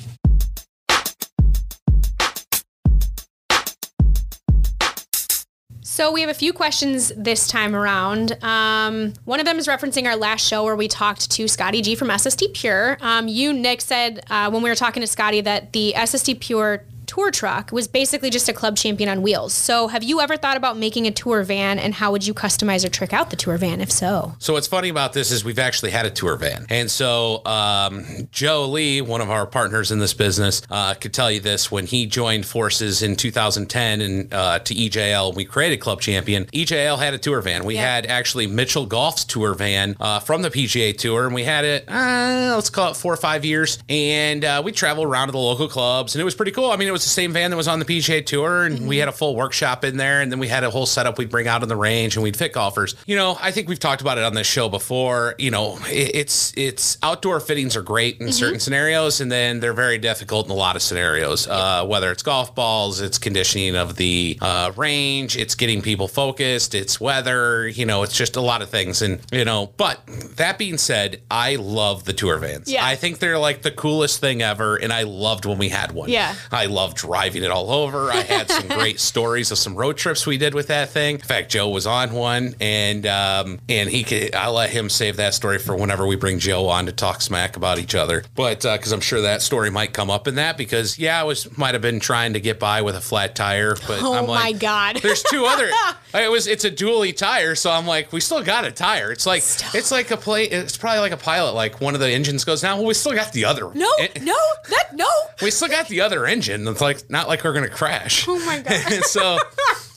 So 5.96 6.12
we 6.12 6.20
have 6.20 6.30
a 6.30 6.34
few 6.34 6.52
questions 6.52 7.14
this 7.16 7.48
time 7.48 7.74
around. 7.74 8.38
Um, 8.44 9.14
one 9.24 9.40
of 9.40 9.46
them 9.46 9.58
is 9.58 9.66
referencing 9.66 10.06
our 10.06 10.18
last 10.18 10.46
show 10.46 10.66
where 10.66 10.76
we 10.76 10.90
talked 10.90 11.32
to 11.32 11.48
Scotty 11.48 11.82
G 11.82 11.96
from 11.96 12.12
SST 12.12 12.48
Pure. 12.54 12.98
Um, 13.00 13.30
you, 13.30 13.54
Nick, 13.54 13.80
said 13.80 14.22
uh, 14.30 14.52
when 14.52 14.62
we 14.62 14.70
were 14.70 14.76
talking 14.76 15.00
to 15.00 15.08
Scotty 15.08 15.40
that 15.40 15.72
the 15.72 15.96
SST 16.06 16.42
Pure 16.42 16.84
tour 17.06 17.32
truck 17.32 17.72
was 17.72 17.88
basically 17.88 18.30
just 18.30 18.50
a 18.50 18.54
club 18.54 18.76
champion 18.78 19.10
on 19.10 19.22
wheels. 19.22 19.54
So 19.54 19.88
have 19.88 20.04
you 20.04 20.20
ever 20.22 20.38
thought 20.38 20.58
about 20.58 20.78
making 20.78 21.08
a 21.08 21.12
tour 21.12 21.44
van 21.44 21.80
and 21.80 21.94
how 21.94 22.12
would 22.12 22.26
you 22.28 22.34
customize 22.34 22.84
or 22.86 22.89
trick 22.89 23.13
out 23.13 23.30
the 23.30 23.36
tour 23.36 23.58
van 23.58 23.82
if 23.82 23.91
so? 23.91 24.36
So 24.39 24.54
what's 24.54 24.68
funny 24.68 24.89
about 24.89 25.13
this 25.13 25.32
is 25.32 25.44
we've 25.46 25.60
actually 25.60 25.91
had 25.91 26.06
a 26.06 26.10
tour 26.12 26.36
van, 26.38 26.65
and 26.70 26.89
so 26.91 27.46
um, 27.46 28.06
Joe 28.32 28.65
Lee, 28.68 29.02
one 29.02 29.22
of 29.22 29.30
our 29.30 29.46
partners 29.46 29.91
in 29.91 30.00
this 30.00 30.13
business, 30.13 30.62
uh, 30.70 30.94
could 30.96 31.13
tell 31.13 31.32
you 31.32 31.39
this 31.39 31.72
when 31.72 31.86
he 31.86 32.06
joined 32.06 32.46
forces 32.46 33.02
in 33.02 33.15
2010 33.15 34.02
and 34.02 34.34
uh, 34.34 34.60
to 34.60 34.74
EJL, 34.74 35.36
we 35.36 35.46
created 35.46 35.78
Club 35.78 36.02
Champion. 36.02 36.46
EJL 36.46 36.98
had 37.00 37.13
a 37.13 37.18
tour 37.18 37.41
van. 37.41 37.63
We 37.65 37.76
Yeah. 37.76 37.82
had 37.96 38.06
actually 38.06 38.48
Mitchell 38.48 38.86
Golf's 38.86 39.26
tour 39.26 39.54
van 39.54 39.96
uh, 40.00 40.20
from 40.20 40.41
the 40.41 40.50
PGA 40.50 40.98
Tour, 40.98 41.26
and 41.26 41.36
we 41.36 41.44
had 41.44 41.65
it. 41.65 41.86
Uh, 41.88 42.54
let's 42.56 42.70
call 42.70 42.91
it 42.91 42.98
four 42.98 43.13
or 43.13 43.18
five 43.18 43.44
years, 43.46 43.80
and 43.89 44.44
uh, 44.46 44.62
we 44.63 44.72
traveled 44.72 45.08
around 45.08 45.28
to 45.28 45.32
the 45.34 45.38
local 45.38 45.68
clubs, 45.68 46.15
and 46.15 46.22
it 46.22 46.26
was 46.26 46.36
pretty 46.36 46.52
cool. 46.52 46.72
I 46.72 46.78
mean, 46.78 46.88
it 46.88 46.91
was 46.96 47.04
the 47.04 47.10
same 47.10 47.34
van 47.34 47.52
that 47.52 47.58
was 47.58 47.68
on 47.68 47.80
the 47.80 47.86
PGA 47.86 48.26
Tour, 48.26 48.64
and 48.64 48.88
we 48.88 48.98
had 48.98 49.10
a 49.10 49.12
full 49.12 49.36
workshop 49.36 49.84
in 49.84 49.98
there, 49.98 50.22
and 50.22 50.32
then 50.32 50.40
we 50.40 50.48
had 50.48 50.64
a 50.64 50.70
whole 50.70 50.86
setup 50.86 51.18
we'd 51.18 51.30
bring 51.30 51.46
out 51.46 51.62
on 51.62 51.68
the 51.68 51.76
range, 51.76 52.16
and 52.16 52.24
we'd 52.24 52.38
fit 52.38 52.54
golfers. 52.54 52.96
You 53.06 53.18
know, 53.18 53.38
I 53.42 53.52
think 53.52 53.68
we've 53.68 53.80
talked 53.80 54.00
about 54.00 54.18
it 54.18 54.24
on 54.24 54.34
this 54.34 54.48
show 54.48 54.70
before. 54.70 55.36
You 55.38 55.52
know, 55.52 55.78
it, 55.88 56.16
it's 56.16 56.54
it's 56.56 56.98
outdoor 57.04 57.42
fittings 57.42 57.76
are 57.76 57.82
great 57.82 58.22
in 58.22 58.32
certain 58.32 58.62
scenarios, 58.62 59.20
and 59.20 59.30
then 59.30 59.60
they're 59.60 59.74
very 59.74 59.98
difficult 59.98 60.46
in 60.46 60.54
a 60.54 60.56
lot 60.56 60.78
of 60.78 60.82
scenarios. 60.82 61.50
Uh, 61.50 61.86
whether 61.86 62.12
it's 62.12 62.24
golf 62.24 62.56
balls, 62.56 63.02
it's 63.02 63.18
conditioning 63.18 63.76
of 63.76 63.98
the 63.98 64.38
uh, 64.42 64.72
range, 64.78 65.36
it's 65.36 65.56
getting 65.56 65.82
people 65.82 66.08
focused, 66.08 66.74
it's 66.74 67.02
weather. 67.02 67.68
You 67.68 67.86
know, 67.86 68.04
it's 68.04 68.16
just 68.16 68.38
a 68.38 68.42
lot 68.42 68.62
of 68.62 68.70
things, 68.70 69.02
and 69.02 69.20
you 69.34 69.44
know. 69.44 69.74
But 69.76 70.00
that 70.38 70.58
being 70.58 70.78
said, 70.78 71.22
I 71.30 71.56
love 71.58 72.06
the 72.06 72.14
tour 72.14 72.38
vans. 72.38 72.72
Yeah. 72.72 72.86
I 72.86 72.96
think 72.96 73.20
they're 73.20 73.38
like 73.38 73.64
the 73.64 73.72
coolest 73.72 74.22
thing 74.22 74.42
ever, 74.42 74.78
and 74.78 74.94
I 74.94 75.04
loved 75.04 75.46
when 75.46 75.58
we 75.58 75.68
had 75.68 75.92
one. 75.92 76.10
Yeah. 76.10 76.36
I 76.52 76.68
love 76.68 76.85
driving 76.93 77.43
it 77.43 77.52
all 77.52 77.71
over. 77.71 78.12
I 78.12 78.17
had 78.21 78.50
some 78.50 78.67
great 78.78 79.00
stories 79.00 79.50
of 79.52 79.58
some 79.58 79.76
road 79.76 79.98
trips 79.98 80.28
we 80.28 80.38
did 80.38 80.54
with 80.54 80.67
that 80.67 80.89
thing. 80.89 81.15
In 81.15 81.21
fact, 81.21 81.50
Joe 81.52 81.69
was 81.69 81.88
on 81.88 82.12
one, 82.13 82.56
and 82.62 83.06
um, 83.08 83.60
and 83.67 83.89
he 83.89 84.04
could. 84.04 84.36
I'll 84.36 84.54
let 84.54 84.69
him 84.69 84.89
save 84.89 85.17
that 85.17 85.34
story 85.34 85.58
for 85.58 85.76
whenever 85.76 86.06
we 86.06 86.15
bring 86.15 86.39
Joe 86.39 86.67
on 86.67 86.86
to 86.86 86.91
talk 86.91 87.21
smack 87.21 87.56
about 87.56 87.80
each 87.80 87.95
other. 87.95 88.24
But 88.36 88.62
because 88.62 88.91
I'm 88.91 89.02
sure 89.02 89.21
that 89.21 89.41
story 89.41 89.71
might 89.71 89.93
come 89.93 90.10
up 90.10 90.28
in 90.28 90.36
that 90.36 90.58
because 90.58 91.00
yeah, 91.00 91.19
I 91.19 91.24
was 91.24 91.58
might 91.58 91.74
have 91.74 91.82
been 91.82 92.00
trying 92.00 92.34
to 92.34 92.39
get 92.39 92.60
by 92.60 92.82
with 92.82 92.95
a 92.95 93.02
flat 93.02 93.36
tire, 93.36 93.76
but 93.88 94.02
Oh 94.04 94.13
I'm 94.13 94.28
like, 94.28 94.43
my 94.43 94.52
God. 94.60 94.98
there's 95.02 95.24
two 95.24 95.45
other. 95.45 95.69
It 96.15 96.32
was 96.32 96.48
it's 96.48 96.63
a 96.63 96.71
dually 96.71 97.13
tire, 97.13 97.56
so 97.56 97.69
I'm 97.69 97.86
like, 97.86 98.13
we 98.13 98.21
still 98.21 98.41
got 98.41 98.63
a 98.63 98.71
tire. 98.71 99.12
It's 99.12 99.26
like 99.26 99.39
it's 99.76 99.91
like 99.91 100.12
a 100.12 100.15
play. 100.17 100.45
It's 100.45 100.78
probably 100.78 101.02
like 101.02 101.12
a 101.12 101.17
pilot. 101.17 101.52
Like 101.56 101.82
one 101.82 101.93
of 101.93 102.00
the 102.00 102.10
engines 102.10 102.45
goes 102.45 102.62
down. 102.62 102.78
Well, 102.78 102.88
we 102.88 102.93
still 102.93 103.12
got 103.13 103.34
the 103.34 103.43
other. 103.43 103.69
No, 103.74 103.91
Eh, 104.00 104.08
no, 104.21 104.38
that 104.69 104.93
no. 104.95 105.10
we 105.41 105.52
still 105.52 105.67
got 105.67 105.89
the 105.89 106.00
other 106.00 106.26
engine. 106.26 106.63
It's 106.76 106.82
like 106.82 107.10
not 107.10 107.30
like 107.30 107.42
we're 107.46 107.54
gonna 107.54 107.70
crash. 107.70 108.28
Oh 108.28 108.38
my 108.46 108.60
god. 108.68 109.06
So 109.06 109.40